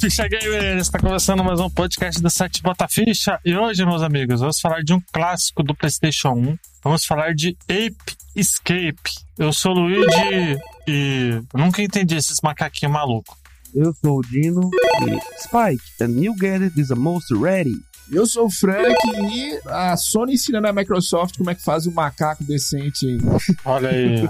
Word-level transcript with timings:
Ficha 0.00 0.28
Gamer! 0.28 0.76
Está 0.78 0.98
começando 0.98 1.42
mais 1.42 1.60
um 1.60 1.70
podcast 1.70 2.20
do 2.20 2.28
site 2.30 2.62
Bota 2.62 2.86
Ficha. 2.88 3.38
E 3.44 3.56
hoje, 3.56 3.84
meus 3.86 4.02
amigos, 4.02 4.40
vamos 4.40 4.60
falar 4.60 4.82
de 4.82 4.92
um 4.92 5.00
clássico 5.12 5.62
do 5.62 5.74
PlayStation 5.74 6.30
1. 6.32 6.58
Vamos 6.82 7.04
falar 7.06 7.34
de 7.34 7.56
Ape 7.68 8.16
Escape. 8.36 9.00
Eu 9.38 9.52
sou 9.52 9.72
o 9.72 9.78
Luigi 9.80 10.58
e 10.86 11.40
nunca 11.54 11.82
entendi 11.82 12.16
esses 12.16 12.40
macaquinhos 12.42 12.92
malucos. 12.92 13.34
Eu 13.74 13.92
sou 13.94 14.18
o 14.18 14.22
Dino 14.22 14.70
e 15.02 15.42
Spike, 15.42 15.82
the 15.98 16.06
new 16.06 16.34
gadget 16.36 16.78
is 16.78 16.88
the 16.88 16.94
most 16.94 17.32
ready. 17.34 17.74
Eu 18.10 18.26
sou 18.26 18.46
o 18.46 18.50
Frank 18.50 18.96
e 19.32 19.60
a 19.66 19.96
Sony 19.96 20.34
ensinando 20.34 20.66
a 20.68 20.72
Microsoft 20.72 21.38
como 21.38 21.50
é 21.50 21.54
que 21.54 21.62
faz 21.62 21.86
um 21.86 21.92
macaco 21.92 22.42
decente 22.44 23.06
aí. 23.06 23.18
Olha 23.64 23.88
aí. 23.90 24.28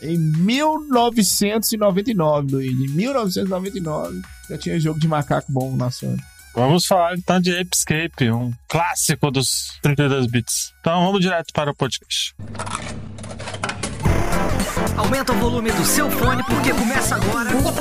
Em 0.02 0.18
1999, 0.18 2.52
Luigi. 2.52 2.84
Em 2.84 2.88
1999 2.88 4.20
já 4.48 4.58
tinha 4.58 4.78
jogo 4.78 5.00
de 5.00 5.08
macaco 5.08 5.50
bom 5.50 5.74
na 5.74 5.90
Sony. 5.90 6.22
Vamos 6.54 6.86
falar 6.86 7.16
então 7.16 7.40
de 7.40 7.58
Ape 7.58 7.74
Escape, 7.74 8.30
um 8.30 8.52
clássico 8.68 9.30
dos 9.30 9.78
32 9.82 10.26
bits. 10.26 10.74
Então 10.80 11.04
vamos 11.04 11.20
direto 11.20 11.52
para 11.52 11.70
o 11.70 11.74
podcast. 11.74 12.34
Aumenta 14.96 15.32
o 15.32 15.36
volume 15.36 15.72
do 15.72 15.84
seu 15.84 16.08
fone 16.10 16.42
porque 16.44 16.72
começa 16.72 17.16
agora. 17.16 17.50
Bom, 17.50 17.72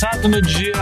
lançado 0.00 0.28
no 0.28 0.40
dia 0.40 0.74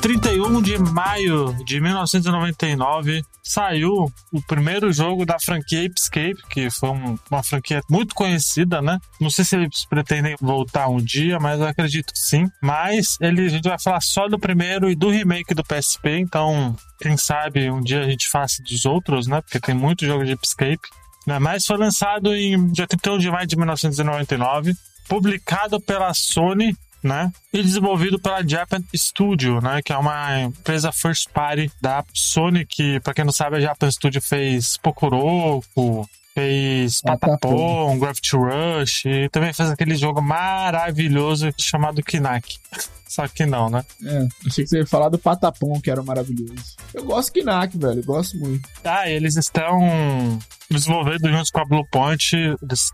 31 0.00 0.62
de 0.62 0.78
maio 0.78 1.54
de 1.66 1.78
1999, 1.82 3.22
saiu 3.42 4.10
o 4.32 4.40
primeiro 4.40 4.90
jogo 4.90 5.26
da 5.26 5.38
franquia 5.38 5.84
Ape 5.84 6.00
Escape, 6.00 6.42
que 6.48 6.70
foi 6.70 6.88
um- 6.88 7.18
uma 7.30 7.42
franquia 7.42 7.82
muito 7.90 8.14
conhecida, 8.14 8.80
né? 8.80 8.98
Não 9.20 9.28
sei 9.28 9.44
se 9.44 9.54
eles 9.54 9.84
pretendem 9.84 10.34
voltar 10.40 10.88
um 10.88 10.96
dia, 10.96 11.38
mas 11.38 11.60
eu 11.60 11.66
acredito 11.66 12.10
que 12.14 12.18
sim. 12.18 12.48
Mas 12.62 13.18
ele, 13.20 13.44
a 13.44 13.48
gente 13.50 13.68
vai 13.68 13.78
falar 13.78 14.00
só 14.00 14.28
do 14.28 14.38
primeiro 14.38 14.90
e 14.90 14.94
do 14.94 15.10
remake 15.10 15.52
do 15.54 15.62
PSP, 15.62 16.20
então 16.20 16.74
quem 17.02 17.18
sabe 17.18 17.70
um 17.70 17.82
dia 17.82 18.00
a 18.00 18.08
gente 18.08 18.30
faça 18.30 18.62
dos 18.62 18.86
outros, 18.86 19.26
né? 19.26 19.42
Porque 19.42 19.60
tem 19.60 19.74
muito 19.74 20.06
jogo 20.06 20.24
de 20.24 20.32
Ape 20.32 20.46
Escape. 20.46 20.88
Né? 21.26 21.38
Mas 21.38 21.66
foi 21.66 21.76
lançado 21.76 22.34
em 22.34 22.68
dia 22.72 22.86
31 22.86 23.18
de 23.18 23.30
maio 23.30 23.46
de 23.46 23.56
1999, 23.56 24.72
publicado 25.06 25.78
pela 25.82 26.14
Sony 26.14 26.74
né? 27.04 27.30
E 27.52 27.62
desenvolvido 27.62 28.18
pela 28.18 28.42
Japan 28.42 28.82
Studio, 28.96 29.60
né? 29.60 29.82
Que 29.82 29.92
é 29.92 29.96
uma 29.98 30.40
empresa 30.40 30.90
first 30.90 31.28
party 31.28 31.70
da 31.80 32.02
Sony, 32.14 32.64
que, 32.64 32.98
pra 33.00 33.12
quem 33.12 33.24
não 33.24 33.32
sabe, 33.32 33.56
a 33.56 33.60
Japan 33.60 33.90
Studio 33.90 34.22
fez 34.22 34.78
Pokuroko, 34.78 36.08
fez 36.34 37.02
Patapom. 37.02 37.36
Patapom, 37.36 37.98
Gravity 37.98 38.36
Rush, 38.36 39.04
e 39.04 39.28
também 39.28 39.52
fez 39.52 39.70
aquele 39.70 39.96
jogo 39.96 40.22
maravilhoso 40.22 41.52
chamado 41.58 42.02
Kinak. 42.02 42.56
Só 43.06 43.28
que 43.28 43.46
não, 43.46 43.70
né? 43.70 43.84
É, 44.04 44.26
achei 44.44 44.64
que 44.64 44.70
você 44.70 44.78
ia 44.78 44.86
falar 44.86 45.08
do 45.08 45.18
Patapom, 45.18 45.80
que 45.80 45.88
era 45.88 46.02
maravilhoso. 46.02 46.74
Eu 46.92 47.04
gosto 47.04 47.32
do 47.32 47.40
Knack, 47.42 47.78
velho. 47.78 48.00
Eu 48.00 48.04
gosto 48.04 48.36
muito. 48.36 48.68
Ah, 48.82 49.08
eles 49.08 49.36
estão 49.36 50.36
desenvolvendo 50.68 51.28
junto 51.28 51.52
com 51.52 51.60
a 51.60 51.64
Bluepoint, 51.64 52.32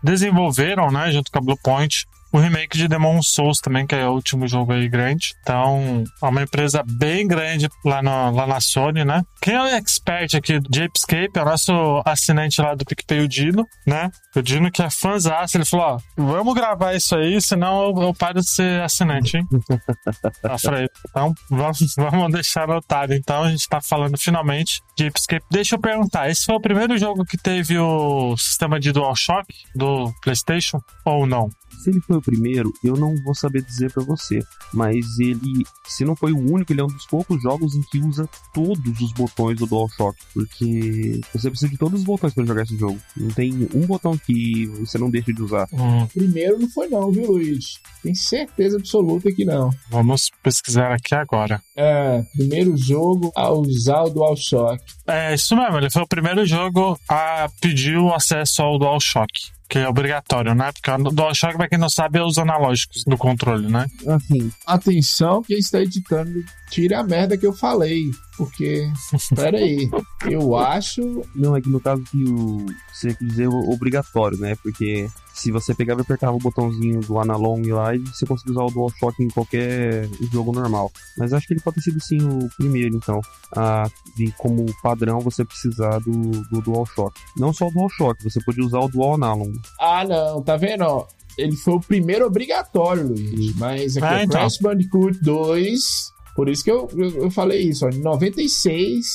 desenvolveram, 0.03 0.91
né, 0.91 1.11
junto 1.11 1.31
com 1.31 1.39
a 1.39 1.41
Bluepoint, 1.41 2.05
o 2.31 2.39
remake 2.39 2.77
de 2.77 2.87
Demon 2.87 3.21
Souls 3.21 3.59
também, 3.59 3.85
que 3.85 3.95
é 3.95 4.07
o 4.07 4.13
último 4.13 4.47
jogo 4.47 4.71
aí 4.71 4.87
grande. 4.87 5.33
Então, 5.41 6.03
é 6.21 6.25
uma 6.25 6.43
empresa 6.43 6.83
bem 6.85 7.27
grande 7.27 7.69
lá, 7.83 8.01
no, 8.01 8.31
lá 8.31 8.47
na 8.47 8.61
Sony, 8.61 9.03
né? 9.03 9.23
Quem 9.41 9.55
é 9.55 9.61
o 9.61 9.65
expert 9.65 10.35
aqui 10.35 10.59
de 10.59 10.83
Apescape 10.83 11.37
é 11.37 11.41
o 11.41 11.45
nosso 11.45 11.71
assinante 12.05 12.61
lá 12.61 12.75
do 12.75 12.85
PicPay, 12.85 13.21
o 13.21 13.27
Dino, 13.27 13.67
né? 13.85 14.09
O 14.35 14.41
Dino 14.41 14.71
que 14.71 14.81
é 14.81 14.89
fãzaço, 14.89 15.57
ele 15.57 15.65
falou, 15.65 15.85
ó, 15.85 15.97
vamos 16.17 16.53
gravar 16.53 16.93
isso 16.93 17.15
aí, 17.15 17.41
senão 17.41 17.83
eu, 17.83 18.03
eu 18.03 18.13
paro 18.13 18.39
de 18.39 18.49
ser 18.49 18.81
assinante, 18.81 19.37
hein? 19.37 19.47
Eu 20.43 20.59
falei, 20.59 20.87
então 21.09 21.33
vamos, 21.49 21.95
vamos 21.95 22.31
deixar 22.31 22.63
anotado. 22.63 23.13
Então 23.13 23.43
a 23.43 23.49
gente 23.49 23.67
tá 23.67 23.79
falando 23.81 24.17
finalmente 24.17 24.81
de 24.97 25.07
Escape. 25.07 25.45
Deixa 25.51 25.75
eu 25.75 25.79
perguntar, 25.79 26.29
esse 26.29 26.45
foi 26.45 26.55
o 26.55 26.61
primeiro 26.61 26.97
jogo 26.97 27.25
que 27.25 27.37
teve 27.37 27.77
o 27.77 28.35
sistema 28.37 28.79
de 28.79 28.91
DualShock 28.91 29.53
do 29.75 30.11
PlayStation 30.21 30.79
ou 31.05 31.25
não? 31.25 31.49
Se 31.83 31.89
ele 31.89 32.01
foi 32.01 32.20
o 32.21 32.23
primeiro, 32.23 32.71
eu 32.83 32.93
não 32.95 33.15
vou 33.17 33.35
saber 33.35 33.61
dizer 33.63 33.91
pra 33.91 34.03
você. 34.03 34.39
Mas 34.73 35.19
ele, 35.19 35.65
se 35.85 36.05
não 36.05 36.15
foi 36.15 36.31
o 36.31 36.37
único, 36.39 36.71
ele 36.71 36.81
é 36.81 36.83
um 36.83 36.87
dos 36.87 37.05
poucos 37.05 37.41
jogos 37.41 37.75
em 37.75 37.81
que 37.81 37.99
usa 37.99 38.27
todos 38.53 39.01
os 39.01 39.11
botões 39.11 39.57
do 39.57 39.65
DualShock. 39.65 40.17
Porque 40.33 41.19
você 41.33 41.49
precisa 41.49 41.69
de 41.71 41.77
todos 41.77 41.99
os 41.99 42.05
botões 42.05 42.33
pra 42.33 42.45
jogar 42.45 42.63
esse 42.63 42.77
jogo. 42.77 42.99
Não 43.17 43.29
tem 43.29 43.67
um 43.73 43.85
botão 43.85 44.17
que 44.17 44.67
você 44.79 44.97
não 44.97 45.09
deixa 45.09 45.33
de 45.33 45.41
usar. 45.41 45.67
Hum, 45.73 46.07
Primeiro 46.13 46.59
não 46.59 46.69
foi 46.69 46.87
não, 46.87 47.11
viu, 47.11 47.31
Luigi? 47.31 47.79
Tem 48.03 48.13
certeza 48.15 48.77
absoluta 48.77 49.31
que 49.31 49.43
não. 49.45 49.69
vamos 49.89 50.29
pesquisar 50.41 50.93
aqui 50.93 51.13
agora. 51.15 51.61
É, 51.75 52.23
primeiro 52.35 52.75
jogo 52.77 53.31
a 53.35 53.51
usar 53.51 54.03
o 54.03 54.09
DualShock. 54.09 54.83
É 55.07 55.33
isso 55.33 55.55
mesmo, 55.55 55.77
ele 55.77 55.89
foi 55.89 56.01
o 56.01 56.07
primeiro 56.07 56.45
jogo 56.45 56.97
a 57.09 57.49
pedir 57.59 57.97
o 57.97 58.13
acesso 58.13 58.61
ao 58.61 58.77
DualShock. 58.79 59.31
Que 59.71 59.79
é 59.79 59.87
obrigatório, 59.87 60.53
né? 60.53 60.69
Porque 60.73 60.91
o 60.91 61.11
DualShock, 61.11 61.55
pra 61.55 61.69
quem 61.69 61.77
não 61.77 61.89
sabe, 61.89 62.19
é 62.19 62.23
os 62.23 62.37
analógicos 62.37 63.05
do 63.05 63.17
controle, 63.17 63.69
né? 63.69 63.85
Assim, 64.05 64.51
Atenção, 64.67 65.41
quem 65.43 65.59
está 65.59 65.79
editando, 65.79 66.43
tire 66.71 66.95
a 66.95 67.03
merda 67.03 67.37
que 67.37 67.45
eu 67.45 67.53
falei. 67.53 68.09
Porque, 68.37 68.89
pera 69.35 69.57
aí, 69.57 69.87
eu 70.27 70.55
acho... 70.55 71.21
não, 71.35 71.55
é 71.55 71.61
que 71.61 71.69
no 71.69 71.79
caso 71.79 72.01
que 72.03 72.23
o. 72.23 72.65
Você 72.91 73.13
quer 73.13 73.25
dizer 73.25 73.47
obrigatório, 73.47 74.37
né? 74.37 74.55
Porque 74.63 75.07
se 75.33 75.51
você 75.51 75.75
pegava 75.75 76.01
e 76.01 76.03
apertava 76.03 76.35
o 76.35 76.39
botãozinho 76.39 77.01
do 77.01 77.19
analog 77.19 77.71
lá, 77.71 77.95
e 77.95 77.99
você 77.99 78.25
conseguia 78.25 78.53
usar 78.53 78.63
o 78.63 78.71
DualShock 78.71 79.21
em 79.21 79.27
qualquer 79.27 80.07
jogo 80.31 80.51
normal. 80.51 80.91
Mas 81.17 81.33
acho 81.33 81.45
que 81.45 81.53
ele 81.53 81.61
pode 81.61 81.75
ter 81.75 81.81
sido 81.81 81.99
sim 81.99 82.17
o 82.21 82.49
primeiro, 82.57 82.95
então. 82.95 83.21
A, 83.55 83.87
de 84.15 84.31
como 84.37 84.65
padrão 84.81 85.19
você 85.19 85.43
precisar 85.43 85.99
do, 85.99 86.11
do 86.49 86.61
DualShock. 86.61 87.19
Não 87.37 87.53
só 87.53 87.67
o 87.67 87.71
DualShock, 87.71 88.23
você 88.23 88.39
podia 88.43 88.63
usar 88.63 88.79
o 88.79 88.87
Dual 88.87 89.15
Analog. 89.15 89.59
Ah, 89.79 90.03
não, 90.05 90.41
tá 90.41 90.57
vendo, 90.57 90.81
ó? 90.83 91.07
Ele 91.37 91.55
foi 91.55 91.75
o 91.75 91.79
primeiro 91.79 92.25
obrigatório, 92.25 93.07
Luiz. 93.07 93.55
Mas 93.55 93.97
aqui 93.97 94.05
Ah, 94.05 94.19
é 94.19 94.23
então. 94.23 94.39
Crash 94.39 94.57
Bandicoot 94.59 95.19
2. 95.21 96.11
Por 96.35 96.49
isso 96.49 96.63
que 96.63 96.71
eu, 96.71 96.87
eu, 96.95 97.23
eu 97.23 97.31
falei 97.31 97.61
isso, 97.61 97.85
ó. 97.85 97.89
Em 97.89 97.99
96. 98.01 99.05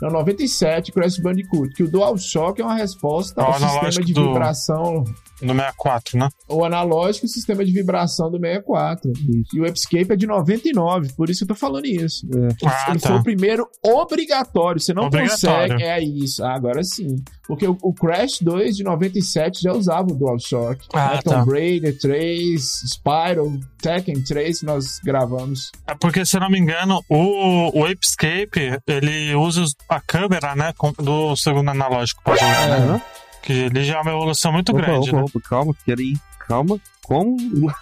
Não, 0.00 0.10
97, 0.10 0.90
Crash 0.90 1.18
Bandicoot. 1.18 1.72
Que 1.74 1.82
o 1.84 1.88
DualShock 1.88 2.60
é 2.60 2.64
uma 2.64 2.74
resposta 2.74 3.40
Ao 3.42 3.52
sistema 3.54 4.04
de 4.04 4.12
do- 4.12 4.28
vibração. 4.28 5.04
No 5.42 5.54
64, 5.54 6.18
né? 6.18 6.28
O 6.48 6.64
analógico 6.64 7.26
e 7.26 7.28
o 7.28 7.30
sistema 7.30 7.64
de 7.64 7.72
vibração 7.72 8.30
do 8.30 8.38
64. 8.38 9.12
E 9.52 9.60
o 9.60 9.66
Escape 9.66 10.12
é 10.12 10.16
de 10.16 10.26
99, 10.26 11.12
por 11.14 11.28
isso 11.28 11.44
que 11.44 11.50
eu 11.50 11.54
tô 11.56 11.60
falando 11.60 11.84
isso. 11.86 12.26
Ele, 12.32 12.48
Ah, 12.64 12.86
ele 12.90 13.00
tá. 13.00 13.08
foi 13.08 13.18
o 13.18 13.22
primeiro 13.22 13.68
obrigatório. 13.84 14.80
Você 14.80 14.92
não 14.94 15.04
Obrigatório. 15.06 15.72
consegue. 15.74 15.82
É 15.82 16.02
isso. 16.02 16.44
Ah, 16.44 16.54
agora 16.54 16.82
sim. 16.82 17.16
Porque 17.46 17.66
o, 17.66 17.76
o 17.82 17.92
Crash 17.92 18.38
2 18.40 18.76
de 18.76 18.84
97 18.84 19.62
já 19.62 19.72
usava 19.72 20.10
o 20.10 20.14
DualShock. 20.14 20.86
Ah, 20.94 21.14
né? 21.16 21.22
tá. 21.22 21.38
Tomb 21.40 21.52
Raider 21.52 21.98
3, 21.98 22.62
Spyro, 22.86 23.60
Tekken 23.80 24.22
3 24.22 24.60
que 24.60 24.66
nós 24.66 24.98
gravamos. 25.04 25.70
É 25.86 25.94
porque, 25.94 26.24
se 26.24 26.36
eu 26.36 26.40
não 26.40 26.48
me 26.50 26.58
engano, 26.58 27.02
o, 27.08 27.80
o 27.80 27.84
Apescape, 27.84 28.78
ele 28.86 29.34
usa 29.34 29.64
a 29.88 30.00
câmera, 30.00 30.54
né, 30.54 30.72
do 30.98 31.34
segundo 31.36 31.70
analógico 31.70 32.22
pra 32.22 32.34
jogar, 32.36 32.80
né? 32.80 33.02
Que 33.42 33.52
ele 33.52 33.84
já 33.84 33.98
é 33.98 34.00
uma 34.00 34.10
evolução 34.12 34.52
muito 34.52 34.70
Opa, 34.72 34.80
grande, 34.80 35.10
opa, 35.10 35.18
né? 35.18 35.24
opa, 35.24 35.40
calma, 35.48 35.74
peraí. 35.84 36.14
Calma, 36.46 36.78
Como? 37.04 37.36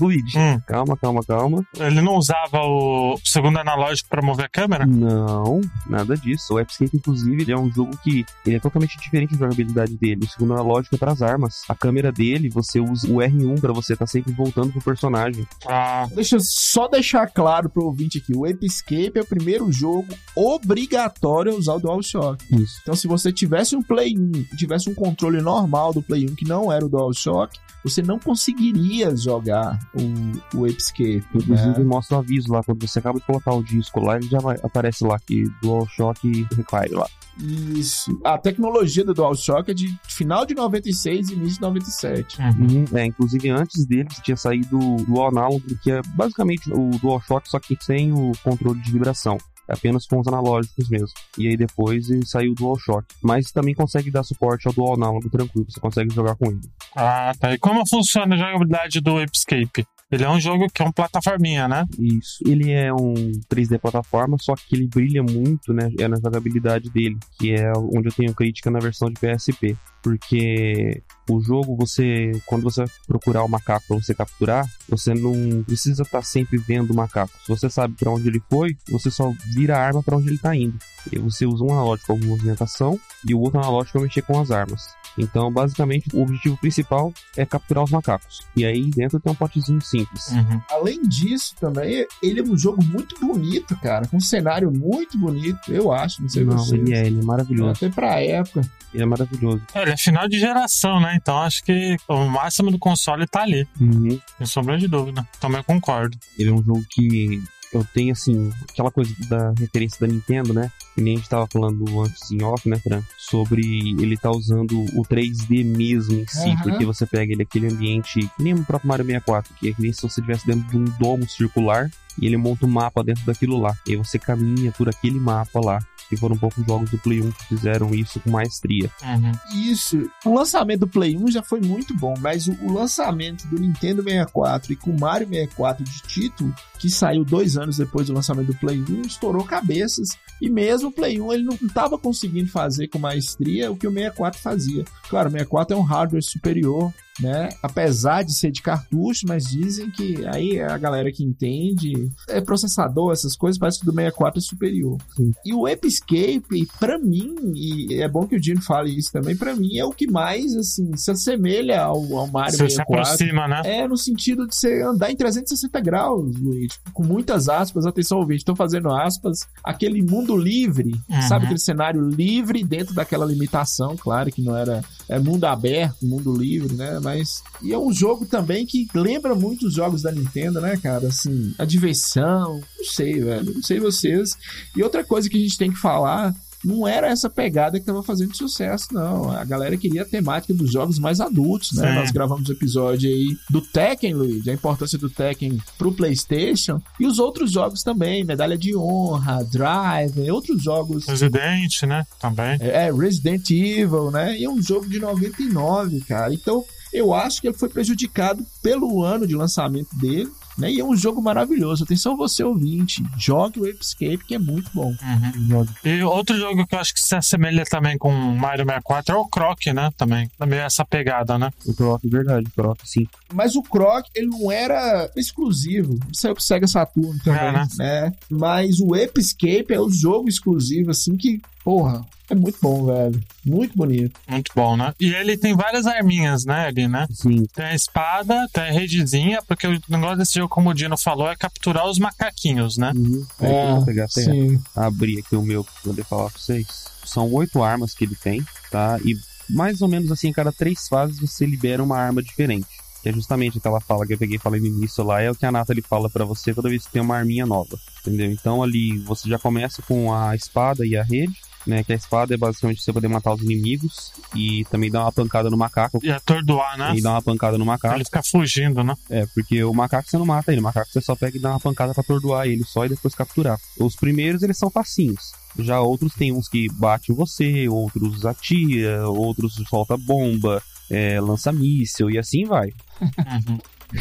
Luigi. 0.00 0.38
Hum. 0.38 0.60
Calma, 0.66 0.96
calma, 0.96 1.20
calma. 1.24 1.66
Ele 1.78 2.00
não 2.00 2.16
usava 2.16 2.60
o 2.62 3.18
segundo 3.24 3.58
analógico 3.58 4.08
pra 4.08 4.22
mover 4.22 4.46
a 4.46 4.48
câmera? 4.48 4.86
Não, 4.86 5.60
nada 5.88 6.16
disso. 6.16 6.54
O 6.54 6.60
Escape, 6.60 6.96
inclusive, 6.96 7.42
ele 7.42 7.52
é 7.52 7.58
um 7.58 7.70
jogo 7.70 7.96
que 7.98 8.24
ele 8.44 8.56
é 8.56 8.60
totalmente 8.60 8.98
diferente 8.98 9.32
da 9.36 9.46
jogabilidade 9.46 9.96
dele. 9.96 10.24
O 10.24 10.28
segundo 10.28 10.54
analógico 10.54 10.94
é 10.94 10.98
pras 10.98 11.22
armas. 11.22 11.62
A 11.68 11.74
câmera 11.74 12.10
dele, 12.10 12.48
você 12.48 12.80
usa 12.80 13.06
o 13.08 13.16
R1 13.16 13.60
pra 13.60 13.72
você 13.72 13.92
estar 13.92 14.06
sempre 14.06 14.32
voltando 14.32 14.72
pro 14.72 14.82
personagem. 14.82 15.46
Ah, 15.66 16.06
Deixa 16.14 16.36
eu 16.36 16.40
só 16.40 16.88
deixar 16.88 17.26
claro 17.28 17.68
pro 17.68 17.84
ouvinte 17.84 18.18
aqui: 18.18 18.32
o 18.34 18.46
Escape 18.46 19.12
é 19.16 19.20
o 19.20 19.26
primeiro 19.26 19.70
jogo 19.70 20.06
obrigatório 20.34 21.52
a 21.52 21.56
usar 21.56 21.74
o 21.74 21.80
DualShock. 21.80 22.44
Isso. 22.54 22.80
Então, 22.82 22.94
se 22.94 23.06
você 23.06 23.32
tivesse 23.32 23.76
um 23.76 23.82
Play 23.82 24.16
1 24.16 24.32
e 24.52 24.56
tivesse 24.56 24.90
um 24.90 24.94
controle 24.94 25.40
normal 25.40 25.92
do 25.92 26.02
Play 26.02 26.26
1 26.28 26.34
que 26.34 26.46
não 26.46 26.72
era 26.72 26.84
o 26.84 26.88
DualShock, 26.88 27.58
você 27.84 28.02
não 28.02 28.18
conseguiria 28.46 29.16
jogar 29.16 29.78
o, 29.94 30.58
o 30.58 30.66
Escape. 30.66 31.24
Inclusive 31.34 31.78
né? 31.78 31.84
mostra 31.84 32.16
o 32.16 32.20
aviso 32.20 32.52
lá, 32.52 32.62
quando 32.62 32.86
você 32.86 32.98
acaba 32.98 33.18
de 33.18 33.26
colocar 33.26 33.52
o 33.52 33.62
disco 33.62 34.00
lá, 34.00 34.16
ele 34.16 34.28
já 34.28 34.38
aparece 34.62 35.04
lá 35.04 35.18
que 35.18 35.44
DualShock 35.60 36.46
Require 36.54 36.94
lá. 36.94 37.08
Isso. 37.38 38.18
A 38.24 38.38
tecnologia 38.38 39.04
do 39.04 39.12
DualShock 39.12 39.70
é 39.70 39.74
de 39.74 39.94
final 40.04 40.46
de 40.46 40.54
96 40.54 41.30
e 41.30 41.34
início 41.34 41.56
de 41.56 41.60
97. 41.60 42.38
uhum. 42.40 42.84
É, 42.94 43.06
inclusive 43.06 43.50
antes 43.50 43.84
dele 43.84 44.08
tinha 44.22 44.36
saído 44.36 44.78
o 44.78 44.96
Dual 45.04 45.28
Analog, 45.28 45.62
que 45.82 45.90
é 45.90 46.00
basicamente 46.14 46.72
o 46.72 46.90
DualShock, 46.98 47.48
só 47.48 47.58
que 47.58 47.76
sem 47.80 48.12
o 48.12 48.32
controle 48.42 48.80
de 48.80 48.92
vibração. 48.92 49.36
Apenas 49.68 50.06
com 50.06 50.20
os 50.20 50.28
analógicos 50.28 50.88
mesmo. 50.88 51.08
E 51.36 51.48
aí 51.48 51.56
depois 51.56 52.08
ele 52.10 52.26
saiu 52.26 52.52
o 52.52 52.54
DualShock. 52.54 53.06
Mas 53.22 53.50
também 53.50 53.74
consegue 53.74 54.10
dar 54.10 54.22
suporte 54.22 54.66
ao 54.66 54.72
Dual 54.72 54.94
Analog 54.94 55.28
tranquilo, 55.28 55.66
você 55.68 55.80
consegue 55.80 56.14
jogar 56.14 56.36
com 56.36 56.46
ele. 56.46 56.60
ah, 56.94 57.32
tá. 57.38 57.52
E 57.52 57.58
como 57.58 57.86
funciona 57.88 58.34
a 58.34 58.38
jogabilidade 58.38 59.00
do 59.00 59.20
Escape? 59.20 59.86
Ele 60.10 60.22
é 60.22 60.30
um 60.30 60.38
jogo 60.38 60.68
que 60.72 60.82
é 60.82 60.84
um 60.84 60.92
plataforminha, 60.92 61.66
né? 61.66 61.84
Isso. 61.98 62.38
Ele 62.46 62.70
é 62.70 62.92
um 62.92 63.14
3D 63.50 63.78
plataforma, 63.80 64.36
só 64.40 64.54
que 64.54 64.76
ele 64.76 64.86
brilha 64.86 65.20
muito, 65.20 65.72
né? 65.72 65.90
É 65.98 66.06
na 66.06 66.16
jogabilidade 66.16 66.88
dele, 66.90 67.18
que 67.38 67.52
é 67.52 67.72
onde 67.76 68.08
eu 68.08 68.12
tenho 68.12 68.32
crítica 68.32 68.70
na 68.70 68.78
versão 68.78 69.10
de 69.10 69.18
PSP. 69.18 69.76
Porque 70.02 71.02
o 71.28 71.40
jogo, 71.40 71.76
você, 71.76 72.30
quando 72.46 72.62
você 72.62 72.84
procurar 73.08 73.42
o 73.42 73.48
macaco 73.48 73.84
para 73.88 73.96
você 73.96 74.14
capturar, 74.14 74.64
você 74.88 75.12
não 75.12 75.64
precisa 75.64 76.04
estar 76.04 76.22
sempre 76.22 76.56
vendo 76.56 76.92
o 76.92 76.96
macaco. 76.96 77.32
Se 77.44 77.48
você 77.48 77.68
sabe 77.68 77.94
para 77.98 78.12
onde 78.12 78.28
ele 78.28 78.40
foi, 78.48 78.76
você 78.88 79.10
só 79.10 79.32
vira 79.52 79.76
a 79.76 79.84
arma 79.84 80.04
para 80.04 80.16
onde 80.16 80.28
ele 80.28 80.36
está 80.36 80.54
indo. 80.54 80.78
E 81.12 81.18
você 81.18 81.46
usa 81.46 81.64
um 81.64 81.72
analógico 81.72 82.16
com 82.16 82.24
movimentação 82.24 82.96
e 83.28 83.34
o 83.34 83.40
outro 83.40 83.58
analógico 83.58 83.98
para 83.98 84.02
mexer 84.02 84.22
com 84.22 84.40
as 84.40 84.52
armas. 84.52 84.86
Então, 85.18 85.50
basicamente, 85.52 86.08
o 86.14 86.22
objetivo 86.22 86.56
principal 86.56 87.12
é 87.36 87.44
capturar 87.46 87.84
os 87.84 87.90
macacos. 87.90 88.40
E 88.54 88.64
aí 88.64 88.90
dentro 88.90 89.18
tem 89.20 89.32
um 89.32 89.36
potezinho 89.36 89.80
simples. 89.80 90.28
Uhum. 90.32 90.60
Além 90.70 91.00
disso, 91.02 91.54
também, 91.60 92.06
ele 92.22 92.40
é 92.40 92.42
um 92.42 92.56
jogo 92.56 92.82
muito 92.84 93.18
bonito, 93.20 93.76
cara. 93.80 94.06
Com 94.08 94.18
um 94.18 94.20
cenário 94.20 94.70
muito 94.70 95.16
bonito, 95.18 95.72
eu 95.72 95.92
acho. 95.92 96.22
Não 96.22 96.28
sei 96.28 96.44
Não, 96.44 96.58
você. 96.58 96.76
ele 96.76 96.94
é, 96.94 97.06
ele 97.06 97.20
é 97.20 97.24
maravilhoso. 97.24 97.70
Até 97.70 97.88
pra 97.88 98.22
época. 98.22 98.60
Ele 98.94 99.02
é 99.02 99.06
maravilhoso. 99.06 99.62
É, 99.74 99.82
Ele 99.82 99.90
é 99.90 99.96
final 99.96 100.26
de 100.28 100.38
geração, 100.38 101.00
né? 101.00 101.14
Então 101.16 101.38
acho 101.42 101.62
que 101.64 101.96
o 102.08 102.24
máximo 102.26 102.70
do 102.70 102.78
console 102.78 103.26
tá 103.26 103.42
ali, 103.42 103.66
Uhum. 103.80 104.18
sem 104.38 104.46
sombra 104.46 104.78
de 104.78 104.88
dúvida. 104.88 105.26
Também 105.40 105.62
concordo. 105.62 106.16
Ele 106.38 106.50
é 106.50 106.52
um 106.52 106.62
jogo 106.64 106.82
que 106.90 107.42
eu 107.76 107.86
tenho, 107.92 108.12
assim, 108.12 108.52
aquela 108.70 108.90
coisa 108.90 109.14
da 109.28 109.52
referência 109.58 109.98
da 110.00 110.12
Nintendo, 110.12 110.52
né? 110.52 110.70
Que 110.94 111.00
nem 111.00 111.14
a 111.14 111.16
gente 111.18 111.28
tava 111.28 111.46
falando 111.50 111.84
antes 112.00 112.30
em 112.30 112.42
off, 112.42 112.68
né, 112.68 112.78
Fran? 112.78 113.02
Sobre 113.16 113.62
ele 113.98 114.16
tá 114.16 114.30
usando 114.30 114.72
o 114.94 115.02
3D 115.02 115.64
mesmo 115.64 116.20
em 116.20 116.26
si, 116.26 116.48
Aham. 116.48 116.62
porque 116.62 116.84
você 116.84 117.06
pega 117.06 117.32
ele 117.32 117.42
aquele 117.42 117.68
ambiente, 117.68 118.20
que 118.36 118.42
nem 118.42 118.54
o 118.54 118.64
próprio 118.64 118.88
Mario 118.88 119.04
64, 119.04 119.54
que 119.54 119.68
é 119.68 119.72
que 119.72 119.82
nem 119.82 119.92
se 119.92 120.02
você 120.02 120.20
estivesse 120.20 120.46
dentro 120.46 120.68
de 120.68 120.76
um 120.76 120.84
domo 120.98 121.28
circular 121.28 121.90
e 122.20 122.26
ele 122.26 122.36
monta 122.36 122.66
um 122.66 122.70
mapa 122.70 123.02
dentro 123.02 123.24
daquilo 123.24 123.58
lá. 123.58 123.76
E 123.86 123.92
aí 123.92 123.96
você 123.96 124.18
caminha 124.18 124.72
por 124.72 124.88
aquele 124.88 125.18
mapa 125.18 125.60
lá. 125.60 125.78
Que 126.08 126.16
foram 126.16 126.36
poucos 126.36 126.64
jogos 126.64 126.88
do 126.88 126.98
Play 126.98 127.20
1 127.20 127.32
que 127.32 127.46
fizeram 127.46 127.92
isso 127.92 128.20
com 128.20 128.30
maestria. 128.30 128.88
Uhum. 129.02 129.32
Isso. 129.68 130.08
O 130.24 130.32
lançamento 130.32 130.80
do 130.80 130.88
Play 130.88 131.16
1 131.16 131.32
já 131.32 131.42
foi 131.42 131.60
muito 131.60 131.96
bom, 131.96 132.14
mas 132.20 132.46
o, 132.46 132.52
o 132.62 132.72
lançamento 132.72 133.44
do 133.48 133.58
Nintendo 133.58 134.04
64 134.04 134.72
e 134.72 134.76
com 134.76 134.92
o 134.92 135.00
Mario 135.00 135.26
64 135.26 135.82
de 135.82 136.02
título, 136.02 136.54
que 136.78 136.88
saiu 136.88 137.24
dois 137.24 137.56
anos 137.56 137.78
depois 137.78 138.06
do 138.06 138.12
lançamento 138.12 138.46
do 138.46 138.54
Play 138.56 138.84
1, 138.88 139.02
estourou 139.02 139.42
cabeças. 139.42 140.10
E 140.40 140.48
mesmo 140.48 140.90
o 140.90 140.92
Play 140.92 141.20
1 141.20 141.32
ele 141.32 141.42
não 141.42 141.54
estava 141.54 141.98
conseguindo 141.98 142.50
fazer 142.50 142.86
com 142.86 143.00
maestria 143.00 143.72
o 143.72 143.76
que 143.76 143.88
o 143.88 143.92
64 143.92 144.40
fazia. 144.40 144.84
Claro, 145.08 145.28
o 145.28 145.32
64 145.32 145.76
é 145.76 145.80
um 145.80 145.82
hardware 145.82 146.22
superior, 146.22 146.92
né? 147.20 147.48
Apesar 147.62 148.22
de 148.22 148.34
ser 148.34 148.50
de 148.50 148.62
cartucho, 148.62 149.26
mas 149.26 149.44
dizem 149.44 149.90
que 149.90 150.24
aí 150.26 150.60
a 150.60 150.76
galera 150.76 151.10
que 151.10 151.24
entende 151.24 152.05
é 152.28 152.40
processador, 152.40 153.12
essas 153.12 153.36
coisas, 153.36 153.58
parece 153.58 153.80
que 153.80 153.86
do 153.86 153.92
64 153.92 154.38
é 154.38 154.42
superior. 154.42 154.98
Sim. 155.16 155.32
E 155.44 155.52
o 155.54 155.66
Escape, 155.68 156.66
pra 156.78 156.98
mim, 156.98 157.34
e 157.54 157.94
é 158.02 158.08
bom 158.08 158.26
que 158.26 158.36
o 158.36 158.40
Dino 158.40 158.60
fale 158.62 158.96
isso 158.96 159.12
também, 159.12 159.36
pra 159.36 159.54
mim 159.54 159.76
é 159.76 159.84
o 159.84 159.92
que 159.92 160.06
mais 160.10 160.54
assim 160.56 160.96
se 160.96 161.10
assemelha 161.10 161.82
ao, 161.82 161.96
ao 162.16 162.26
Mario 162.28 162.52
Você 162.56 162.68
se 162.70 162.76
64. 162.76 163.14
aproxima, 163.14 163.48
né? 163.48 163.62
É 163.64 163.88
no 163.88 163.96
sentido 163.96 164.46
de 164.46 164.54
você 164.56 164.82
andar 164.82 165.10
em 165.10 165.16
360 165.16 165.80
graus, 165.80 166.36
Luiz. 166.38 166.72
Com 166.92 167.04
muitas 167.04 167.48
aspas, 167.48 167.86
atenção 167.86 168.18
ouvinte, 168.18 168.38
estão 168.38 168.56
fazendo 168.56 168.90
aspas. 168.92 169.40
Aquele 169.62 170.02
mundo 170.02 170.36
livre, 170.36 170.92
Uhum. 171.08 171.22
sabe? 171.22 171.44
Aquele 171.44 171.60
cenário 171.60 172.00
livre 172.08 172.62
dentro 172.64 172.94
daquela 172.94 173.24
limitação, 173.26 173.96
claro 173.96 174.30
que 174.30 174.42
não 174.42 174.56
era 174.56 174.82
é 175.08 175.18
mundo 175.18 175.44
aberto, 175.44 176.06
mundo 176.06 176.34
livre, 176.34 176.74
né? 176.74 176.98
Mas. 177.02 177.42
E 177.62 177.72
é 177.72 177.78
um 177.78 177.92
jogo 177.92 178.26
também 178.26 178.66
que 178.66 178.88
lembra 178.94 179.34
muito 179.34 179.66
os 179.66 179.74
jogos 179.74 180.02
da 180.02 180.12
Nintendo, 180.12 180.60
né, 180.60 180.76
cara? 180.76 181.08
Assim, 181.08 181.54
a 181.58 181.64
diversão. 181.64 182.60
Não 182.76 182.84
sei, 182.84 183.20
velho. 183.20 183.54
Não 183.54 183.62
sei 183.62 183.78
vocês. 183.78 184.36
E 184.76 184.82
outra 184.82 185.04
coisa 185.04 185.28
que 185.28 185.36
a 185.36 185.40
gente 185.40 185.58
tem 185.58 185.70
que 185.70 185.78
falar. 185.78 186.34
Não 186.66 186.86
era 186.86 187.06
essa 187.08 187.30
pegada 187.30 187.78
que 187.78 187.86
tava 187.86 188.02
fazendo 188.02 188.36
sucesso, 188.36 188.88
não. 188.92 189.30
A 189.30 189.44
galera 189.44 189.76
queria 189.76 190.02
a 190.02 190.04
temática 190.04 190.52
dos 190.52 190.72
jogos 190.72 190.98
mais 190.98 191.20
adultos, 191.20 191.72
né? 191.74 191.88
Sim. 191.88 191.94
Nós 191.94 192.10
gravamos 192.10 192.48
um 192.48 192.52
episódio 192.52 193.08
aí 193.08 193.36
do 193.48 193.60
Tekken, 193.60 194.14
Luiz, 194.14 194.48
a 194.48 194.52
importância 194.52 194.98
do 194.98 195.08
Tekken 195.08 195.60
pro 195.78 195.92
PlayStation 195.92 196.82
e 196.98 197.06
os 197.06 197.20
outros 197.20 197.52
jogos 197.52 197.84
também, 197.84 198.24
Medalha 198.24 198.58
de 198.58 198.76
Honra, 198.76 199.44
Drive, 199.44 200.30
outros 200.30 200.62
jogos 200.62 201.06
Resident, 201.06 201.82
né? 201.86 202.04
Também. 202.20 202.58
é, 202.60 202.92
Resident 202.92 203.48
Evil, 203.50 204.10
né? 204.10 204.36
E 204.36 204.44
é 204.44 204.50
um 204.50 204.60
jogo 204.60 204.88
de 204.88 204.98
99, 204.98 206.00
cara. 206.00 206.34
Então, 206.34 206.64
eu 206.92 207.14
acho 207.14 207.40
que 207.40 207.46
ele 207.46 207.56
foi 207.56 207.68
prejudicado 207.68 208.44
pelo 208.62 209.04
ano 209.04 209.26
de 209.26 209.36
lançamento 209.36 209.94
dele, 209.96 210.30
né? 210.58 210.70
E 210.70 210.80
é 210.80 210.84
um 210.84 210.96
jogo 210.96 211.22
maravilhoso. 211.22 211.84
Atenção 211.84 212.16
você 212.16 212.42
ouvinte, 212.42 213.04
jogue 213.18 213.60
o 213.60 213.66
Escape 213.66 214.24
que 214.26 214.34
é 214.34 214.38
muito 214.38 214.70
bom. 214.74 214.94
Uhum. 215.02 215.66
E 215.84 216.02
outro 216.02 216.36
jogo 216.38 216.66
que 216.66 216.74
eu 216.74 216.78
acho 216.78 216.94
que 216.94 217.00
se 217.00 217.14
assemelha 217.14 217.64
também 217.64 217.96
com 217.98 218.12
Mario 218.12 218.64
64 218.64 219.14
é 219.14 219.18
o 219.18 219.26
Croc, 219.26 219.66
né? 219.74 219.90
Também. 219.96 220.30
Também 220.38 220.58
essa 220.60 220.84
pegada, 220.84 221.38
né? 221.38 221.50
O 221.66 221.74
Croc, 221.74 222.00
verdade, 222.04 222.46
o 222.48 222.50
Croc, 222.52 222.78
sim. 222.84 223.06
Mas 223.32 223.56
o 223.56 223.62
Croc, 223.62 224.06
ele 224.14 224.26
não 224.28 224.50
era 224.50 225.10
exclusivo. 225.16 225.98
Saiu 226.12 226.34
pro 226.34 226.42
Sega 226.42 226.66
Saturn 226.66 227.18
também, 227.22 227.40
É, 227.40 227.52
né? 227.52 227.68
né? 227.78 228.12
Mas 228.30 228.80
o 228.80 228.94
Escape 228.96 229.66
é 229.72 229.80
o 229.80 229.90
jogo 229.90 230.28
exclusivo, 230.28 230.90
assim, 230.90 231.16
que, 231.16 231.40
porra, 231.64 232.04
é 232.28 232.34
muito 232.34 232.58
bom, 232.60 232.86
velho. 232.86 233.20
Muito 233.44 233.76
bonito. 233.76 234.20
Muito 234.28 234.52
bom, 234.54 234.76
né? 234.76 234.92
E 234.98 235.12
ele 235.12 235.36
tem 235.36 235.54
várias 235.54 235.86
arminhas, 235.86 236.44
né? 236.44 236.66
Ali, 236.66 236.88
né? 236.88 237.06
Sim, 237.10 237.44
Tem 237.54 237.66
a 237.66 237.74
espada, 237.74 238.48
tem 238.52 238.64
a 238.64 238.72
redezinha, 238.72 239.40
porque 239.46 239.66
o 239.66 239.80
negócio 239.88 240.16
desse 240.16 240.34
jogo, 240.34 240.48
como 240.48 240.70
o 240.70 240.74
Dino 240.74 240.96
falou, 240.98 241.30
é 241.30 241.36
capturar 241.36 241.86
os 241.86 241.98
macaquinhos, 241.98 242.76
né? 242.76 242.92
Uhum. 242.94 243.26
Aí 243.40 243.52
eu 243.52 243.76
vou 243.76 243.84
pegar 243.84 244.04
até 244.04 244.22
sim. 244.22 244.60
abrir 244.74 245.20
aqui 245.20 245.36
o 245.36 245.42
meu 245.42 245.62
pra 245.62 245.72
poder 245.82 246.04
falar 246.04 246.30
pra 246.30 246.38
vocês. 246.38 246.66
São 247.04 247.32
oito 247.32 247.62
armas 247.62 247.94
que 247.94 248.04
ele 248.04 248.16
tem, 248.16 248.44
tá? 248.70 248.98
E 249.04 249.14
mais 249.48 249.80
ou 249.80 249.88
menos 249.88 250.10
assim, 250.10 250.30
a 250.30 250.34
cada 250.34 250.52
três 250.52 250.88
fases 250.88 251.20
você 251.20 251.46
libera 251.46 251.82
uma 251.82 251.98
arma 251.98 252.22
diferente. 252.22 252.66
Que 253.02 253.10
é 253.10 253.12
justamente 253.12 253.58
aquela 253.58 253.80
fala 253.80 254.04
que 254.04 254.14
eu 254.14 254.18
peguei 254.18 254.36
e 254.36 254.40
falei 254.40 254.60
no 254.60 254.66
início 254.66 255.04
lá, 255.04 255.22
é 255.22 255.30
o 255.30 255.34
que 255.34 255.46
a 255.46 255.52
Nathalie 255.52 255.82
fala 255.82 256.10
pra 256.10 256.24
você 256.24 256.52
toda 256.52 256.68
vez 256.68 256.86
que 256.86 256.92
tem 256.92 257.02
uma 257.02 257.16
arminha 257.16 257.46
nova. 257.46 257.78
Entendeu? 258.00 258.30
Então 258.32 258.62
ali 258.62 258.98
você 258.98 259.28
já 259.28 259.38
começa 259.38 259.80
com 259.82 260.12
a 260.12 260.34
espada 260.34 260.84
e 260.84 260.96
a 260.96 261.04
rede. 261.04 261.36
Né, 261.66 261.82
que 261.82 261.92
a 261.92 261.96
espada 261.96 262.32
é 262.32 262.36
basicamente 262.36 262.80
você 262.80 262.92
poder 262.92 263.08
matar 263.08 263.34
os 263.34 263.42
inimigos 263.42 264.12
e 264.32 264.64
também 264.66 264.88
dar 264.88 265.00
uma 265.02 265.10
pancada 265.10 265.50
no 265.50 265.56
macaco. 265.56 265.98
E 266.00 266.12
atordoar, 266.12 266.78
né? 266.78 266.94
E 266.94 267.02
dar 267.02 267.10
uma 267.10 267.22
pancada 267.22 267.58
no 267.58 267.64
macaco. 267.64 267.96
Ele 267.96 268.04
fica 268.04 268.22
fugindo, 268.22 268.84
né? 268.84 268.94
É, 269.10 269.26
porque 269.34 269.64
o 269.64 269.74
macaco 269.74 270.08
você 270.08 270.16
não 270.16 270.24
mata 270.24 270.52
ele, 270.52 270.60
o 270.60 270.64
macaco 270.64 270.88
você 270.92 271.00
só 271.00 271.16
pega 271.16 271.36
e 271.36 271.40
dá 271.40 271.50
uma 271.50 271.60
pancada 271.60 271.92
pra 271.92 272.02
atordoar 272.02 272.46
ele 272.46 272.62
só 272.62 272.86
e 272.86 272.90
depois 272.90 273.16
capturar. 273.16 273.58
Os 273.80 273.96
primeiros 273.96 274.44
eles 274.44 274.56
são 274.56 274.70
facinhos. 274.70 275.32
Já 275.58 275.80
outros 275.80 276.14
tem 276.14 276.32
uns 276.32 276.48
que 276.48 276.68
bate 276.72 277.12
você, 277.12 277.68
outros 277.68 278.24
atira, 278.24 279.08
outros 279.08 279.54
solta 279.68 279.96
bomba, 279.96 280.62
é, 280.90 281.20
lança 281.20 281.52
míssil 281.52 282.10
e 282.10 282.18
assim 282.18 282.44
vai. 282.44 282.72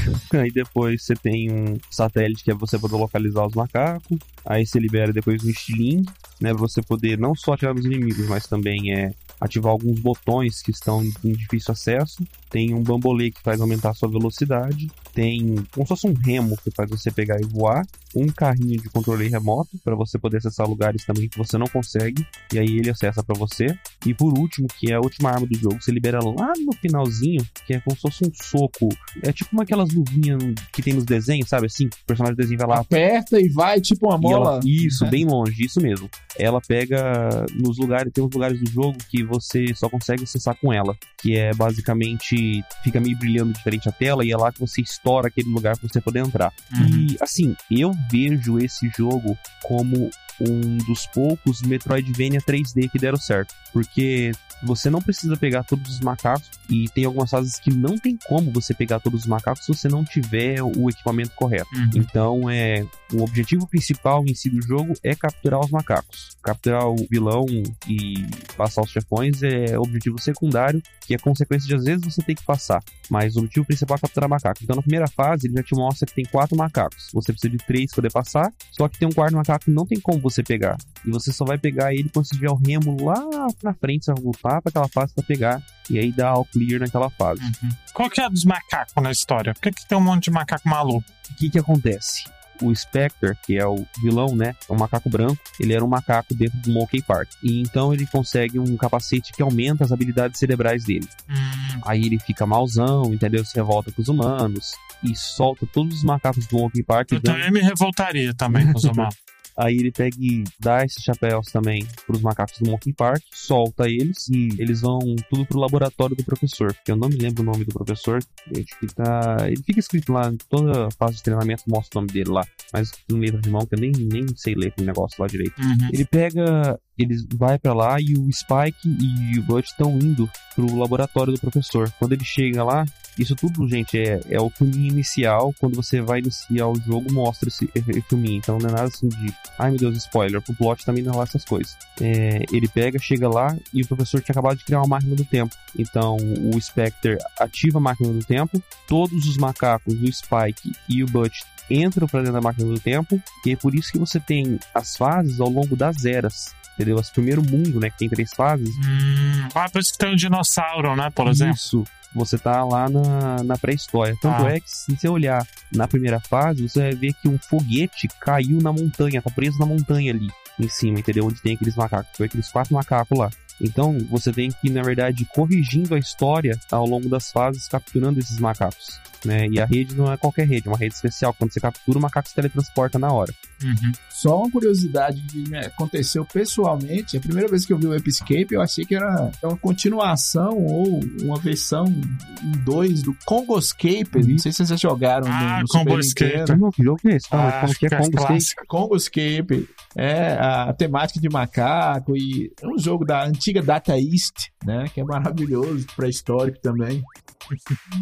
Aí 0.34 0.52
depois 0.52 1.04
você 1.04 1.16
tem 1.16 1.52
um 1.52 1.78
satélite 1.90 2.44
que 2.44 2.52
é 2.52 2.54
você 2.54 2.78
poder 2.78 2.96
localizar 2.96 3.46
os 3.46 3.54
macacos. 3.54 4.18
Aí 4.46 4.66
você 4.66 4.80
libera 4.80 5.12
depois 5.12 5.44
um 5.44 5.50
estilingue, 5.50 6.10
né? 6.40 6.50
Pra 6.50 6.60
você 6.60 6.82
poder 6.82 7.18
não 7.18 7.36
só 7.36 7.54
atirar 7.54 7.74
nos 7.74 7.86
inimigos, 7.86 8.28
mas 8.28 8.48
também 8.48 8.94
é 8.94 9.12
ativar 9.40 9.72
alguns 9.72 10.00
botões 10.00 10.62
que 10.62 10.72
estão 10.72 11.04
em 11.04 11.34
difícil 11.34 11.72
acesso. 11.72 12.24
Tem 12.50 12.74
um 12.74 12.84
bambolê 12.84 13.32
que 13.32 13.42
faz 13.42 13.60
aumentar 13.60 13.90
a 13.90 13.94
sua 13.94 14.10
velocidade. 14.10 14.90
Tem 15.16 15.56
como 15.72 15.86
se 15.86 15.90
fosse 15.90 16.08
um 16.08 16.14
remo 16.14 16.58
que 16.62 16.70
faz 16.70 16.90
você 16.90 17.10
pegar 17.10 17.40
e 17.40 17.46
voar. 17.46 17.84
Um 18.14 18.28
carrinho 18.28 18.82
de 18.82 18.90
controle 18.90 19.28
remoto 19.28 19.78
para 19.84 19.96
você 19.96 20.18
poder 20.20 20.38
acessar 20.38 20.68
lugares 20.68 21.04
também 21.06 21.28
que 21.28 21.38
você 21.38 21.58
não 21.58 21.68
consegue. 21.68 22.26
E 22.54 22.60
aí 22.60 22.78
ele 22.78 22.90
acessa 22.90 23.24
para 23.24 23.38
você. 23.38 23.68
E 24.06 24.14
por 24.14 24.38
último, 24.38 24.68
que 24.68 24.92
é 24.92 24.96
a 24.96 25.00
última 25.00 25.30
arma 25.32 25.48
do 25.48 25.58
jogo, 25.58 25.82
você 25.82 25.92
libera 25.92 26.20
lá 26.24 26.54
no 26.58 26.74
finalzinho, 26.82 27.46
que 27.66 27.74
é 27.74 27.80
como 27.80 27.96
se 27.96 28.02
fosse 28.02 28.26
um 28.26 28.32
soco. 28.34 28.90
É 29.24 29.32
tipo 29.32 29.50
uma 29.54 29.64
aquelas 29.64 29.90
luvinhas 29.92 30.42
que 30.72 30.82
tem 30.82 30.94
nos 30.94 31.06
desenhos, 31.06 31.48
sabe? 31.50 31.66
Assim, 31.68 31.86
o 31.88 32.06
personagem 32.06 32.36
do 32.36 32.42
desenho 32.42 32.60
vai 32.60 32.68
lá. 32.68 32.80
Aperta 32.82 33.40
e 33.40 33.48
vai 33.50 33.80
tipo 33.82 34.08
uma 34.14 34.30
e 34.30 34.34
ela- 34.34 34.46
mola. 34.46 34.60
isso, 34.66 35.04
né? 35.06 35.10
bem 35.10 35.26
longe, 35.26 35.66
isso 35.66 35.80
mesmo. 35.82 36.10
Ela 36.38 36.60
pega 36.62 37.46
nos 37.54 37.78
lugares, 37.78 38.12
tem 38.14 38.24
uns 38.24 38.34
lugares 38.34 38.60
do 38.60 38.70
jogo 38.70 38.98
que 39.10 39.24
você 39.24 39.74
só 39.74 39.88
consegue 39.90 40.24
acessar 40.24 40.56
com 40.60 40.74
ela, 40.74 40.96
que 41.18 41.36
é 41.38 41.54
basicamente 41.54 42.64
fica 42.84 43.00
meio 43.00 43.18
brilhando 43.18 43.54
diferente 43.54 43.88
a 43.88 43.92
tela 43.92 44.26
e 44.26 44.32
é 44.32 44.38
lá 44.38 44.52
que 44.52 44.60
você 44.60 44.82
estoura 45.06 45.28
aquele 45.28 45.50
lugar 45.50 45.78
pra 45.78 45.88
você 45.88 46.02
poder 46.02 46.20
entrar. 46.20 46.52
Uhum. 46.74 47.08
E 47.12 47.18
assim, 47.22 47.56
eu 47.70 47.92
vejo 48.12 48.58
esse 48.58 48.90
jogo 48.98 49.38
como 49.64 50.10
um 50.42 50.78
dos 50.78 51.06
poucos 51.08 51.62
Metroidvania 51.62 52.42
3D 52.42 52.90
que 52.90 53.00
deram 53.00 53.18
certo, 53.18 53.54
porque 53.72 54.32
você 54.64 54.90
não 54.90 55.02
precisa 55.02 55.36
pegar 55.38 55.64
todos 55.64 55.90
os 55.90 56.00
macacos 56.00 56.50
e 56.70 56.90
tem 56.90 57.06
algumas 57.06 57.30
fases 57.30 57.60
que 57.60 57.72
não 57.72 57.98
tem 57.98 58.18
como 58.28 58.52
você 58.52 58.74
pegar 58.74 59.00
todos 59.00 59.22
os 59.22 59.28
macacos 59.28 59.66
se 59.66 59.74
você 59.74 59.88
não 59.88 60.04
tiver 60.04 60.62
o 60.64 60.90
equipamento 60.90 61.32
correto. 61.36 61.70
Uhum. 61.76 61.90
Então, 61.96 62.50
é, 62.50 62.86
o 63.14 63.24
objetivo 63.24 63.68
principal 63.68 64.24
em 64.26 64.34
si 64.34 64.50
do 64.50 64.62
jogo 64.62 64.94
é 65.04 65.14
capturar 65.16 65.60
os 65.60 65.70
macacos. 65.70 66.36
Capturar 66.42 66.88
o 66.88 66.96
vilão 67.10 67.46
e 67.88 68.26
passar 68.58 68.82
os 68.82 68.90
chefões 68.90 69.44
é 69.44 69.78
objetivo 69.78 70.20
secundário, 70.20 70.82
que 71.02 71.14
é 71.14 71.18
consequência 71.18 71.68
de 71.68 71.76
às 71.76 71.84
vezes 71.84 72.04
você 72.04 72.22
ter 72.22 72.36
que 72.36 72.44
passar. 72.44 72.82
Mas 73.10 73.36
o 73.36 73.40
objetivo 73.40 73.66
principal 73.66 73.98
é 73.98 74.02
capturar 74.02 74.30
macaco. 74.30 74.60
Então, 74.64 74.76
na 74.76 74.82
primeira 74.82 75.08
fase, 75.08 75.48
ele 75.48 75.56
já 75.56 75.64
te 75.64 75.76
mostra 75.76 76.08
que 76.08 76.16
tem 76.16 76.26
quatro 76.26 76.58
macacos. 76.58 77.10
Você 77.14 77.32
precisa 77.32 77.52
de 77.52 77.58
três 77.58 77.92
para 77.92 77.96
poder 77.98 78.12
passar, 78.12 78.52
só 78.72 78.88
que 78.88 78.98
tem 78.98 79.08
um 79.08 79.12
quarto 79.12 79.36
macaco 79.36 79.66
que 79.66 79.72
não 79.72 79.86
tem 79.86 80.00
como 80.00 80.20
você 80.30 80.44
pegar. 80.44 80.78
E 81.06 81.10
você 81.12 81.32
só 81.32 81.46
vai 81.46 81.58
pegar 81.58 81.94
ele 81.94 82.10
quando 82.10 82.26
você 82.28 82.36
tiver 82.36 82.50
o 82.50 82.56
remo 82.56 82.98
lá 83.04 83.16
na 83.64 83.74
frente, 83.74 84.06
você 84.06 84.14
vai 84.14 84.24
voltar 84.24 84.62
para 84.62 84.70
aquela 84.70 84.88
fase 84.88 85.14
para 85.14 85.24
pegar. 85.24 85.62
E 85.90 86.00
aí 86.00 86.12
dá 86.12 86.30
all 86.30 86.46
clear 86.46 86.80
naquela 86.80 87.10
fase. 87.10 87.42
Uhum. 87.42 87.70
Qual 87.94 88.10
que 88.10 88.20
é 88.22 88.26
a 88.26 88.30
dos 88.30 88.44
macacos 88.46 88.94
na 89.02 89.12
história? 89.12 89.54
Por 89.54 89.62
que, 89.62 89.72
que 89.72 89.88
tem 89.88 89.98
um 89.98 90.02
monte 90.02 90.26
de 90.26 90.32
macaco 90.32 90.68
maluco? 90.68 91.04
o 91.32 91.36
que 91.36 91.50
que 91.50 91.60
acontece? 91.60 92.24
O 92.62 92.74
Spectre, 92.74 93.36
que 93.46 93.58
é 93.58 93.66
o 93.68 93.86
vilão, 94.02 94.34
né? 94.34 94.56
É 94.70 94.72
um 94.74 94.78
macaco 94.78 95.10
branco. 95.10 95.38
Ele 95.60 95.74
era 95.74 95.84
um 95.84 95.88
macaco 95.90 96.34
dentro 96.34 96.58
do 96.60 96.72
Monkey 96.72 97.02
Park. 97.02 97.30
E 97.44 97.62
então 97.62 97.94
ele 97.94 98.06
consegue 98.08 98.58
um 98.58 98.78
capacete 98.78 99.34
que 99.34 99.42
aumenta 99.42 99.84
as 99.84 99.92
habilidades 99.92 100.40
cerebrais 100.40 100.86
dele. 100.86 101.06
Hum, 101.30 101.80
Aí 101.86 102.06
ele 102.06 102.18
fica 102.18 102.46
malzão, 102.46 103.14
entendeu? 103.14 103.44
Se 103.44 103.56
revolta 103.56 103.92
com 103.92 104.02
os 104.02 104.08
humanos. 104.08 104.72
E 105.04 105.14
solta 105.16 105.66
todos 105.68 105.98
os 105.98 106.04
macacos 106.06 106.48
do 106.48 106.58
Monkey 106.58 106.82
Park. 106.82 107.12
eu 107.12 107.20
dando- 107.20 107.36
também 107.36 107.52
me 107.52 107.60
revoltaria 107.62 108.34
também 108.34 108.72
com 108.72 108.78
os 108.78 108.86
humanos. 108.86 109.16
Aí 109.58 109.78
ele 109.78 109.92
pega 109.92 110.16
e 110.20 110.44
dá 110.60 110.84
esses 110.84 111.04
chapéus 111.04 111.48
também 111.48 111.86
pros 112.06 112.22
macacos 112.22 112.60
do 112.60 112.70
Monkey 112.70 112.94
Park, 112.94 113.22
solta 113.34 113.90
eles 113.90 114.28
e 114.30 114.50
eles 114.60 114.82
vão 114.82 115.00
tudo 115.30 115.46
pro 115.46 115.60
laboratório 115.60 116.16
do 116.16 116.24
professor. 116.24 116.76
Que 116.84 116.92
eu 116.92 116.98
não 116.98 117.08
me 117.08 117.16
lembro 117.16 117.42
o 117.42 117.46
nome 117.46 117.64
do 117.64 117.74
professor. 117.74 118.20
Acho 118.52 118.80
que 118.80 118.88
tá. 118.88 119.38
Ele 119.48 119.64
fica 119.64 119.80
escrito 119.80 120.12
lá, 120.12 120.30
em 120.30 120.38
toda 120.50 120.90
fase 120.92 121.18
de 121.18 121.24
treinamento 121.24 121.64
mostra 121.68 122.00
o 122.00 122.02
nome 122.02 122.14
dele 122.14 122.32
lá. 122.32 122.46
Mas 122.74 122.92
em 123.10 123.20
letra 123.20 123.40
de 123.40 123.50
mão 123.50 123.66
que 123.66 123.76
eu 123.76 123.80
nem, 123.80 123.92
nem 123.92 124.26
sei 124.36 124.56
ler 124.56 124.68
aquele 124.68 124.88
negócio 124.88 125.22
lá 125.22 125.28
direito. 125.28 125.60
Uhum. 125.62 125.90
Ele 125.94 126.06
pega. 126.06 126.80
Ele 126.98 127.16
vai 127.36 127.60
pra 127.60 127.74
lá 127.74 127.98
e 128.00 128.14
o 128.14 128.32
Spike 128.32 128.88
e 128.88 129.40
o 129.40 129.44
Butch 129.44 129.68
estão 129.68 129.92
indo 129.98 130.30
pro 130.56 130.76
laboratório 130.76 131.34
do 131.34 131.40
professor. 131.40 131.92
Quando 132.00 132.14
ele 132.14 132.24
chega 132.24 132.64
lá, 132.64 132.86
isso 133.18 133.36
tudo, 133.36 133.68
gente, 133.68 133.98
é, 133.98 134.20
é 134.30 134.40
o 134.40 134.50
filminho 134.50 134.92
inicial. 134.92 135.54
Quando 135.60 135.76
você 135.76 136.02
vai 136.02 136.20
iniciar 136.20 136.68
o 136.68 136.80
jogo, 136.80 137.12
mostra 137.12 137.50
esse, 137.50 137.70
esse 137.74 138.02
filminho. 138.02 138.38
Então 138.38 138.58
não 138.58 138.70
é 138.70 138.72
nada 138.72 138.88
assim 138.88 139.08
de. 139.08 139.34
Ai 139.58 139.72
meu 139.72 139.80
Deus, 139.80 139.98
spoiler. 139.98 140.42
Pro 140.42 140.54
plot 140.54 140.86
também 140.86 141.04
não 141.04 141.14
é 141.14 141.18
lá 141.18 141.24
essas 141.24 141.46
coisas. 141.46 141.78
É, 142.02 142.44
ele 142.52 142.68
pega, 142.68 143.00
chega 143.00 143.30
lá 143.30 143.56
e 143.74 143.82
o 143.82 143.88
professor 143.88 144.22
tinha 144.22 144.34
acabado 144.34 144.58
de 144.58 144.66
criar 144.66 144.80
uma 144.80 144.96
máquina 144.96 145.16
do 145.16 145.26
tempo. 145.26 145.56
Então 145.78 146.18
o 146.18 146.60
Spectre 146.60 147.18
ativa 147.40 147.78
a 147.78 147.82
máquina 147.82 148.12
do 148.12 148.24
tempo. 148.24 148.62
Todos 148.88 149.26
os 149.26 149.38
macacos, 149.38 149.94
o 149.94 150.12
Spike 150.12 150.72
e 150.90 151.04
o 151.04 151.08
Butch 151.08 151.42
entram 151.70 152.08
pra 152.08 152.20
dentro 152.20 152.34
da 152.34 152.42
máquina 152.42 152.72
do 152.72 152.80
tempo. 152.80 153.22
E 153.46 153.52
é 153.52 153.56
por 153.56 153.74
isso 153.74 153.92
que 153.92 154.00
você 154.00 154.20
tem 154.20 154.60
as 154.74 154.96
fases 154.96 155.40
ao 155.40 155.50
longo 155.50 155.76
das 155.76 156.06
eras. 156.06 156.54
Entendeu? 156.76 157.00
Esse 157.00 157.12
primeiro 157.12 157.42
mundo, 157.42 157.80
né? 157.80 157.90
Que 157.90 157.98
tem 158.00 158.10
três 158.10 158.34
fases. 158.34 158.70
Hum, 158.70 159.48
ah, 159.56 159.70
por 159.70 159.80
isso 159.82 159.94
que 159.94 159.98
tem 159.98 160.12
um 160.12 160.16
dinossauro, 160.16 160.96
né? 160.96 161.10
Por 161.10 161.28
exemplo. 161.28 161.56
Isso. 161.56 161.84
Você 162.14 162.38
tá 162.38 162.64
lá 162.64 162.90
na, 162.90 163.44
na 163.44 163.58
pré-história. 163.58 164.16
Tanto 164.22 164.46
Ah. 164.46 164.52
é 164.56 164.60
que, 164.60 164.70
se 164.70 164.96
você 164.96 165.08
olhar 165.10 165.46
na 165.74 165.86
primeira 165.88 166.20
fase, 166.20 166.68
você 166.70 166.80
vai 166.80 166.96
ver 166.96 167.14
que 167.14 167.28
um 167.28 167.38
foguete 167.38 168.08
caiu 168.22 168.62
na 168.62 168.72
montanha, 168.72 169.22
tá 169.22 169.30
preso 169.30 169.58
na 169.60 169.66
montanha 169.66 170.14
ali, 170.14 170.28
em 170.58 170.70
cima, 170.70 171.00
entendeu? 171.00 171.26
Onde 171.26 171.42
tem 171.42 171.56
aqueles 171.56 171.76
macacos. 171.76 172.12
Foi 172.16 172.26
aqueles 172.28 172.50
quatro 172.50 172.74
macacos 172.74 173.18
lá. 173.18 173.30
Então, 173.62 173.98
você 174.10 174.32
tem 174.34 174.50
que, 174.50 174.70
na 174.70 174.82
verdade, 174.82 175.26
corrigindo 175.34 175.96
a 175.96 176.00
história 176.00 176.58
ao 176.72 176.86
longo 176.86 177.08
das 177.10 177.32
fases, 177.32 177.68
capturando 177.68 178.20
esses 178.20 178.38
macacos. 178.40 179.00
Né? 179.24 179.48
E 179.48 179.60
a 179.60 179.66
rede 179.66 179.96
não 179.96 180.12
é 180.12 180.18
qualquer 180.18 180.48
rede, 180.48 180.68
é 180.68 180.72
uma 180.72 180.78
rede 180.78 180.94
especial. 180.96 181.34
Quando 181.34 181.52
você 181.54 181.60
captura, 181.60 181.98
o 181.98 182.02
macaco 182.02 182.28
se 182.30 182.36
teletransporta 182.36 183.00
na 183.00 183.12
hora. 183.12 183.34
Uhum. 183.64 183.92
Só 184.10 184.40
uma 184.42 184.52
curiosidade 184.52 185.22
que 185.24 185.50
me 185.50 185.58
aconteceu 185.58 186.26
pessoalmente. 186.26 187.18
A 187.18 187.20
primeira 187.20 187.50
vez 187.50 187.66
que 187.66 187.74
eu 187.74 187.78
vi 187.78 187.88
o 187.88 187.96
Episcape, 187.96 188.48
eu 188.52 188.62
achei 188.62 188.86
que 188.86 188.96
era 188.96 189.32
uma 189.44 189.58
continuação 189.58 190.58
ou 190.58 191.00
uma 191.22 191.40
versão 191.40 191.86
em 191.86 192.52
dois 192.64 193.02
do 193.02 193.16
Congoscape. 193.26 194.24
Não 194.28 194.38
sei 194.38 194.52
se 194.52 194.58
vocês 194.58 194.70
já 194.70 194.76
jogaram 194.76 195.26
Ah, 195.28 195.56
no, 195.58 195.62
no 195.62 195.68
Super 195.68 195.86
Congoscape. 195.86 196.38
Nintendo. 196.40 196.58
Não, 196.62 196.72
que 196.72 196.84
jogo 196.84 196.98
que 197.00 197.08
é 197.10 197.16
esse? 197.16 197.28
Mas 197.32 197.54
Ah, 197.54 197.62
como 197.62 197.76
que 197.76 197.86
é 197.86 197.90
fica 197.90 197.98
Congo 197.98 198.10
State? 198.18 198.28
clássico. 198.28 198.64
Congoscape 198.68 199.70
é 199.96 200.34
a 200.34 200.74
temática 200.74 201.20
de 201.20 201.30
macaco 201.30 202.16
e 202.16 202.52
é 202.62 202.68
um 202.68 202.78
jogo 202.78 203.06
da 203.06 203.26
antiga 203.26 203.62
Data 203.62 203.98
East, 203.98 204.50
né? 204.66 204.86
Que 204.94 205.02
é 205.02 205.04
maravilhoso, 205.04 205.86
pré-histórico 205.96 206.60
também. 206.62 207.04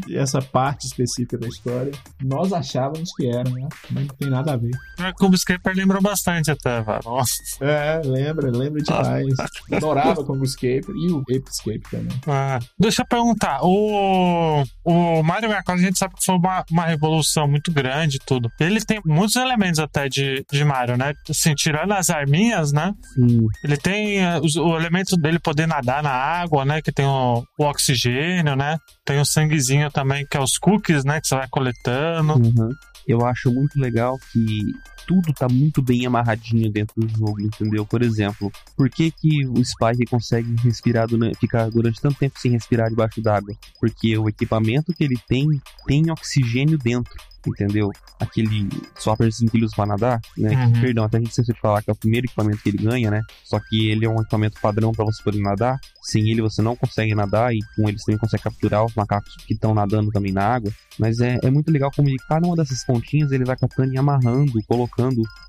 E 0.08 0.16
essa 0.18 0.42
parte 0.42 0.86
específica 0.88 1.38
da 1.38 1.48
história, 1.48 1.92
nós 2.24 2.52
achávamos 2.54 3.10
que 3.16 3.28
era, 3.28 3.50
né? 3.50 3.68
Mas 3.92 4.08
não 4.08 4.16
tem 4.16 4.30
nada 4.30 4.54
a 4.54 4.58
ver. 4.58 4.72
O 5.00 5.14
Cube 5.16 5.38
Scraper 5.38 5.76
lembrou 5.76 6.02
bastante 6.02 6.50
até, 6.52 6.82
velho. 6.82 7.00
Nossa. 7.04 7.34
É, 7.62 8.02
lembra, 8.06 8.50
lembra 8.52 8.82
demais. 8.82 9.34
Adorava 9.72 10.24
Congoscape 10.24 10.86
e 10.90 11.12
o 11.12 11.24
Episcape 11.30 11.82
também. 11.90 12.18
Ah, 12.28 12.60
deixa 12.80 13.02
eu 13.02 13.06
perguntar. 13.08 13.60
O, 13.64 14.64
o 14.86 15.24
Mario 15.24 15.50
64 15.50 15.74
a 15.74 15.86
gente 15.86 15.98
sabe 16.00 16.16
que 16.16 16.24
foi 16.26 16.36
uma, 16.36 16.64
uma 16.72 16.86
revolução 16.86 17.48
muito 17.48 17.72
grande 17.72 18.18
e 18.18 18.20
tudo. 18.20 18.50
Ele 18.60 18.80
tem 18.82 19.02
muitos 19.06 19.36
elementos 19.36 19.80
até 19.80 20.08
de, 20.08 20.46
de 20.52 20.64
Mario, 20.64 20.98
né? 20.98 21.14
Assim, 21.30 21.54
tirando 21.56 21.92
as 21.94 22.10
arminhas, 22.10 22.72
né? 22.72 22.94
Sim. 23.14 23.48
Ele 23.64 23.78
tem 23.78 24.20
eh, 24.24 24.40
os- 24.40 24.56
o 24.56 24.76
elemento 24.78 25.16
dele 25.18 25.40
poder 25.40 25.68
nadar 25.68 26.02
na 26.04 26.12
água, 26.12 26.64
né? 26.66 26.82
Que 26.82 26.92
tem 26.92 27.06
o, 27.06 27.44
o 27.60 27.64
oxigênio, 27.66 28.56
né? 28.56 28.78
Tem 29.06 29.20
o 29.20 29.26
sanguezinho 29.26 29.92
também, 29.92 30.26
que 30.26 30.38
é 30.38 30.40
os 30.40 30.58
cookies, 30.58 31.04
né? 31.04 31.20
Que 31.20 31.28
você 31.28 31.36
vai 31.36 31.48
coletando. 31.50 32.36
Uhum. 32.36 32.70
Eu 33.08 33.26
acho 33.26 33.52
muito 33.52 33.80
legal 33.80 34.18
que 34.32 34.74
tudo 35.08 35.34
tá 35.34 35.48
muito 35.50 35.82
bem 35.82 36.06
amarradinho 36.06 36.72
dentro 36.72 37.00
do 37.00 37.08
jogo, 37.08 37.42
entendeu? 37.42 37.86
Por 37.86 38.02
exemplo, 38.02 38.52
por 38.76 38.90
que, 38.90 39.12
que 39.12 39.46
o 39.46 39.64
Spike 39.64 40.06
consegue 40.10 40.56
respirar 40.64 41.08
durante, 41.08 41.38
ficar 41.38 41.70
durante 41.70 42.02
tanto 42.02 42.18
tempo 42.18 42.40
sem 42.40 42.52
respirar 42.52 42.90
debaixo 42.90 43.22
d'água? 43.22 43.56
Porque 43.80 44.18
o 44.18 44.30
equipamento 44.30 44.94
que 44.94 45.04
ele 45.04 45.18
tem 45.28 45.48
tem 45.86 46.10
oxigênio 46.12 46.78
dentro, 46.78 47.14
entendeu? 47.50 47.92
Aquele 48.20 48.70
swapperzinho 48.98 49.52
que 49.52 49.58
ele 49.58 49.66
usa 49.66 49.76
pra 49.76 49.86
nadar, 49.86 50.22
né? 50.38 50.66
Uhum. 50.66 50.82
Perdão, 50.82 51.04
até 51.06 51.18
a 51.18 51.20
gente 51.20 51.32
esqueceu 51.32 51.54
de 51.54 51.60
falar 51.60 51.82
que 51.82 51.90
é 51.90 51.94
o 51.94 51.96
primeiro 51.96 52.26
equipamento 52.26 52.62
que 52.62 52.70
ele 52.70 52.78
ganha, 52.78 53.12
né? 53.12 53.22
Só 53.44 53.60
que 53.60 53.90
ele 53.90 54.06
é 54.06 54.10
um 54.10 54.22
equipamento 54.22 54.60
padrão 54.62 54.92
pra 54.92 55.06
você 55.06 55.22
poder 55.22 55.42
nadar. 55.42 55.80
Sem 56.02 56.30
ele 56.30 56.42
você 56.42 56.62
não 56.62 56.76
consegue 56.76 57.14
nadar 57.16 57.54
e 57.54 57.60
com 57.76 57.88
ele 57.88 57.98
você 57.98 58.06
também 58.06 58.20
consegue 58.20 58.44
capturar 58.44 58.86
os 58.86 58.96
macacos 58.96 59.36
que 59.46 59.54
estão 59.54 59.74
nadando 59.74 60.12
também 60.12 60.32
na 60.32 60.44
água. 60.44 60.72
Mas 60.98 61.20
é, 61.20 61.40
é 61.42 61.50
muito 61.50 61.72
legal 61.72 61.92
como 61.96 62.08
ele, 62.08 62.18
cada 62.28 62.46
uma 62.46 62.56
dessas 62.56 62.86
pontinhas 62.86 63.32
ele 63.32 63.46
vai 63.46 63.58
captando 63.58 63.94
e 63.94 63.98
amarrando, 63.98 64.62
colocando 64.68 64.93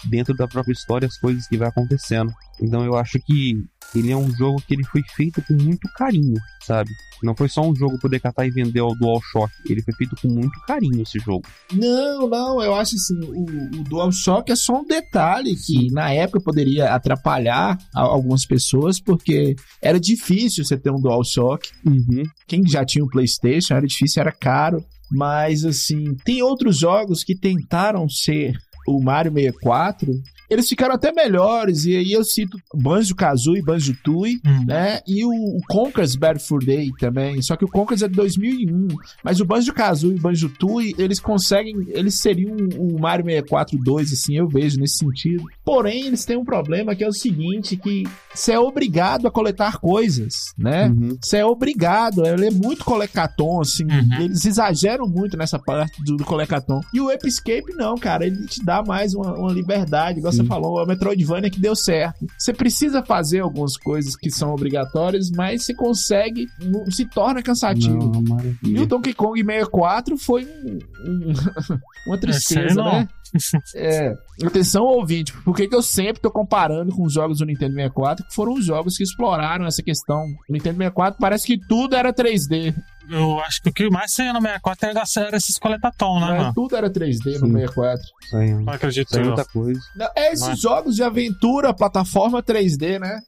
dentro 0.04 0.34
da 0.34 0.46
própria 0.46 0.72
história 0.72 1.06
as 1.06 1.18
coisas 1.18 1.46
que 1.46 1.56
vai 1.56 1.68
acontecendo. 1.68 2.32
Então 2.60 2.84
eu 2.84 2.96
acho 2.96 3.18
que 3.20 3.56
ele 3.94 4.10
é 4.10 4.16
um 4.16 4.30
jogo 4.34 4.62
que 4.66 4.74
ele 4.74 4.84
foi 4.84 5.02
feito 5.14 5.42
com 5.42 5.54
muito 5.54 5.88
carinho, 5.96 6.40
sabe? 6.62 6.90
Não 7.22 7.34
foi 7.34 7.48
só 7.48 7.62
um 7.62 7.74
jogo 7.74 7.98
poder 7.98 8.20
catar 8.20 8.46
e 8.46 8.50
vender 8.50 8.80
o 8.80 8.94
DualShock. 8.94 9.52
Ele 9.68 9.82
foi 9.82 9.94
feito 9.94 10.16
com 10.20 10.28
muito 10.28 10.58
carinho 10.66 11.02
esse 11.02 11.18
jogo. 11.18 11.44
Não, 11.72 12.28
não, 12.28 12.62
eu 12.62 12.74
acho 12.74 12.94
assim, 12.96 13.18
o, 13.24 13.80
o 13.80 13.84
DualShock 13.84 14.50
é 14.50 14.56
só 14.56 14.80
um 14.80 14.86
detalhe 14.86 15.54
que 15.56 15.92
na 15.92 16.12
época 16.12 16.40
poderia 16.40 16.92
atrapalhar 16.92 17.78
algumas 17.94 18.44
pessoas, 18.44 19.00
porque 19.00 19.54
era 19.80 19.98
difícil 20.00 20.64
você 20.64 20.76
ter 20.76 20.90
um 20.90 21.00
DualShock. 21.00 21.68
Uhum. 21.86 22.24
Quem 22.46 22.66
já 22.66 22.84
tinha 22.84 23.04
um 23.04 23.08
PlayStation 23.08 23.74
era 23.74 23.86
difícil, 23.86 24.20
era 24.20 24.32
caro. 24.32 24.84
Mas 25.10 25.64
assim, 25.64 26.14
tem 26.24 26.42
outros 26.42 26.78
jogos 26.78 27.22
que 27.22 27.38
tentaram 27.38 28.08
ser 28.08 28.56
o 28.86 29.00
Mario 29.00 29.32
64 29.32 30.22
eles 30.48 30.68
ficaram 30.68 30.94
até 30.94 31.12
melhores, 31.12 31.84
e 31.84 31.96
aí 31.96 32.12
eu 32.12 32.24
cito 32.24 32.58
Banjo-Kazooie 32.74 33.58
e 33.60 33.62
Banjo-Tooie, 33.62 34.40
Hum. 34.46 34.64
né? 34.66 35.00
E 35.06 35.24
o, 35.24 35.30
o 35.30 35.60
Conker's 35.68 36.14
Bad 36.16 36.38
Fur 36.42 36.64
Day 36.64 36.90
também. 36.98 37.40
Só 37.42 37.56
que 37.56 37.64
o 37.64 37.68
Conker's 37.68 38.02
é 38.02 38.08
de 38.08 38.14
2001. 38.14 38.88
Mas 39.22 39.40
o 39.40 39.44
Banjo-Kazooie 39.44 40.14
e 40.14 40.18
o 40.18 40.22
Banjo-Tooie, 40.22 40.94
eles 40.98 41.18
conseguem... 41.20 41.74
Eles 41.88 42.14
seriam 42.14 42.54
o 42.78 42.98
Mario 43.00 43.24
64 43.24 43.78
2, 43.78 44.12
assim, 44.12 44.36
eu 44.36 44.46
vejo 44.48 44.78
nesse 44.78 44.98
sentido. 44.98 45.44
Porém, 45.64 46.06
eles 46.06 46.24
têm 46.24 46.36
um 46.36 46.44
problema 46.44 46.94
que 46.94 47.02
é 47.04 47.08
o 47.08 47.12
seguinte, 47.12 47.76
que 47.76 48.04
você 48.34 48.52
é 48.52 48.58
obrigado 48.58 49.26
a 49.26 49.30
coletar 49.30 49.78
coisas, 49.78 50.52
né? 50.58 50.88
Uhum. 50.88 51.16
Você 51.20 51.38
é 51.38 51.44
obrigado, 51.46 52.24
ele 52.26 52.46
é 52.46 52.50
muito 52.50 52.84
colecaton, 52.84 53.60
assim, 53.60 53.84
Uhum. 53.84 54.20
eles 54.24 54.44
exageram 54.44 55.06
muito 55.06 55.36
nessa 55.36 55.58
parte 55.58 56.02
do, 56.02 56.16
do 56.16 56.24
colecaton. 56.24 56.80
E 56.92 57.00
o 57.00 57.10
Episcape, 57.10 57.72
não, 57.74 57.94
cara, 57.96 58.26
ele 58.26 58.46
te 58.46 58.64
dá 58.64 58.82
mais 58.82 59.14
uma, 59.14 59.34
uma 59.34 59.52
liberdade, 59.52 60.18
igual 60.18 60.32
Sim. 60.34 60.42
você 60.42 60.48
falou, 60.48 60.78
a 60.80 60.86
Metroidvania 60.86 61.50
que 61.50 61.60
deu 61.60 61.74
certo. 61.76 62.26
Você 62.38 62.52
precisa 62.52 63.02
fazer 63.04 63.40
algumas 63.40 63.76
coisas 63.76 64.16
que 64.16 64.30
são 64.30 64.52
obrigatórias, 64.52 65.30
mas 65.30 65.64
você 65.64 65.74
consegue, 65.74 66.46
não 66.60 66.90
se 66.90 67.04
torna 67.06 67.42
cansativo. 67.42 67.96
Não, 67.98 68.38
E 68.62 68.78
o. 68.80 68.86
Donkey 68.86 69.14
Kong 69.14 69.40
64 69.42 70.16
foi 70.18 70.44
um- 70.44 70.78
um- 71.06 71.32
uma 72.06 72.18
tristeza, 72.18 72.74
não. 72.74 72.84
né? 72.92 73.08
É, 73.74 74.14
atenção 74.44 74.84
ouvinte, 74.84 75.32
por 75.44 75.56
que, 75.56 75.66
que 75.66 75.74
eu 75.74 75.82
sempre 75.82 76.22
tô 76.22 76.30
comparando 76.30 76.94
com 76.94 77.02
os 77.04 77.12
jogos 77.12 77.38
do 77.38 77.44
Nintendo 77.44 77.74
64, 77.74 78.24
que 78.28 78.32
foram 78.32 78.54
os 78.54 78.64
jogos 78.64 78.96
que 78.96 79.02
exploraram 79.02 79.66
essa 79.66 79.82
questão. 79.82 80.20
O 80.48 80.52
Nintendo 80.52 80.76
64 80.76 81.18
parece 81.18 81.44
que 81.44 81.58
tudo 81.58 81.96
era 81.96 82.12
3D, 82.12 82.72
Eu 83.10 83.38
acho 83.40 83.60
que 83.62 83.68
o 83.68 83.72
que 83.72 83.90
mais 83.90 84.12
tinha 84.12 84.32
no 84.32 84.40
64 84.40 84.88
era, 84.88 85.02
era 85.26 85.36
esses 85.36 85.58
coletatom, 85.58 86.20
né, 86.20 86.26
né? 86.32 86.38
mano? 86.38 86.54
Tudo 86.54 86.76
era 86.76 86.88
3D 86.90 87.38
no 87.40 87.46
Sim. 87.46 87.52
64. 87.52 88.02
Isso 88.22 88.36
aí, 88.36 88.54
Não 88.54 88.72
acredito. 88.72 89.14
é 89.16 89.20
eu. 89.20 89.24
muita 89.26 89.44
coisa. 89.44 89.80
Não, 89.96 90.08
é 90.16 90.32
esses 90.32 90.46
Mas- 90.48 90.60
jogos 90.60 90.94
de 90.96 91.02
aventura, 91.02 91.74
plataforma 91.74 92.42
3D, 92.42 92.98
né? 92.98 93.20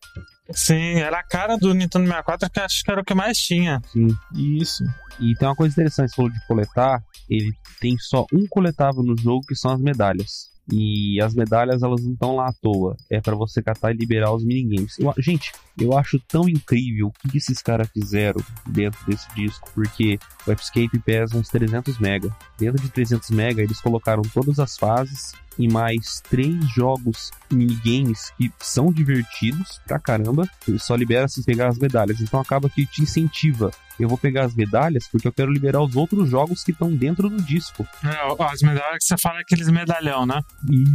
Sim, 0.53 0.95
era 1.01 1.19
a 1.19 1.23
cara 1.25 1.57
do 1.57 1.75
Nintendo 1.75 2.05
64 2.07 2.49
que 2.51 2.61
acho 2.61 2.85
que 2.85 2.91
era 2.91 3.01
o 3.01 3.05
que 3.05 3.15
mais 3.15 3.37
tinha. 3.37 3.81
Sim. 3.93 4.17
Isso. 4.33 4.85
E 5.19 5.35
tem 5.35 5.49
uma 5.49 5.57
coisa 5.57 5.73
interessante, 5.73 6.11
você 6.11 6.17
falou 6.17 6.31
de 6.31 6.47
coletar, 6.47 7.03
ele 7.29 7.53
tem 7.81 7.99
só 7.99 8.25
um 8.33 8.47
coletável 8.49 9.03
no 9.03 9.17
jogo 9.19 9.45
que 9.47 9.57
são 9.57 9.73
as 9.73 9.81
medalhas. 9.81 10.49
E 10.73 11.21
as 11.21 11.35
medalhas 11.35 11.83
elas 11.83 12.03
não 12.03 12.13
estão 12.13 12.37
lá 12.37 12.49
à 12.49 12.53
toa, 12.53 12.97
é 13.09 13.21
pra 13.21 13.37
você 13.37 13.63
catar 13.63 13.93
e 13.93 13.97
liberar 13.97 14.33
os 14.35 14.45
minigames. 14.45 14.99
Eu, 14.99 15.15
gente, 15.19 15.53
eu 15.79 15.97
acho 15.97 16.19
tão 16.27 16.49
incrível 16.49 17.09
o 17.09 17.13
que, 17.13 17.29
que 17.29 17.39
esses 17.39 17.63
caras 17.63 17.89
fizeram 17.89 18.41
dentro 18.67 18.99
desse 19.07 19.33
disco, 19.35 19.71
porque 19.75 20.19
o 20.47 20.53
Escape 20.53 20.99
pesa 20.99 21.37
uns 21.37 21.49
300 21.49 21.99
mega. 21.99 22.35
Dentro 22.59 22.83
de 22.83 22.89
300 22.89 23.31
mega 23.31 23.63
eles 23.63 23.81
colocaram 23.81 24.23
todas 24.23 24.59
as 24.59 24.77
fases 24.77 25.33
e 25.59 25.69
mais 25.69 26.21
três 26.29 26.57
jogos 26.75 27.31
minigames 27.51 28.31
que 28.37 28.53
são 28.59 28.93
divertidos 28.93 29.81
pra 29.87 29.99
caramba. 29.99 30.49
Ele 30.67 30.79
só 30.79 30.95
libera 30.95 31.29
se 31.29 31.45
pegar 31.45 31.69
as 31.69 31.79
medalhas, 31.79 32.21
então 32.21 32.41
acaba 32.41 32.69
que 32.69 32.87
te 32.87 33.03
incentiva 33.03 33.71
eu 33.99 34.09
vou 34.09 34.19
pegar 34.19 34.45
as 34.45 34.55
medalhas 34.55 35.09
porque 35.09 35.27
eu 35.27 35.33
quero 35.33 35.51
liberar 35.51 35.81
os 35.83 35.97
outros 35.97 36.29
jogos 36.29 36.63
que 36.63 36.71
estão 36.71 36.95
dentro 36.95 37.29
do 37.29 37.43
disco. 37.43 37.87
É, 38.05 38.45
as 38.45 38.61
medalhas 38.61 38.99
que 38.99 39.07
você 39.07 39.17
fala 39.19 39.39
é 39.39 39.41
aqueles 39.41 39.69
medalhão, 39.69 40.27
né? 40.27 40.41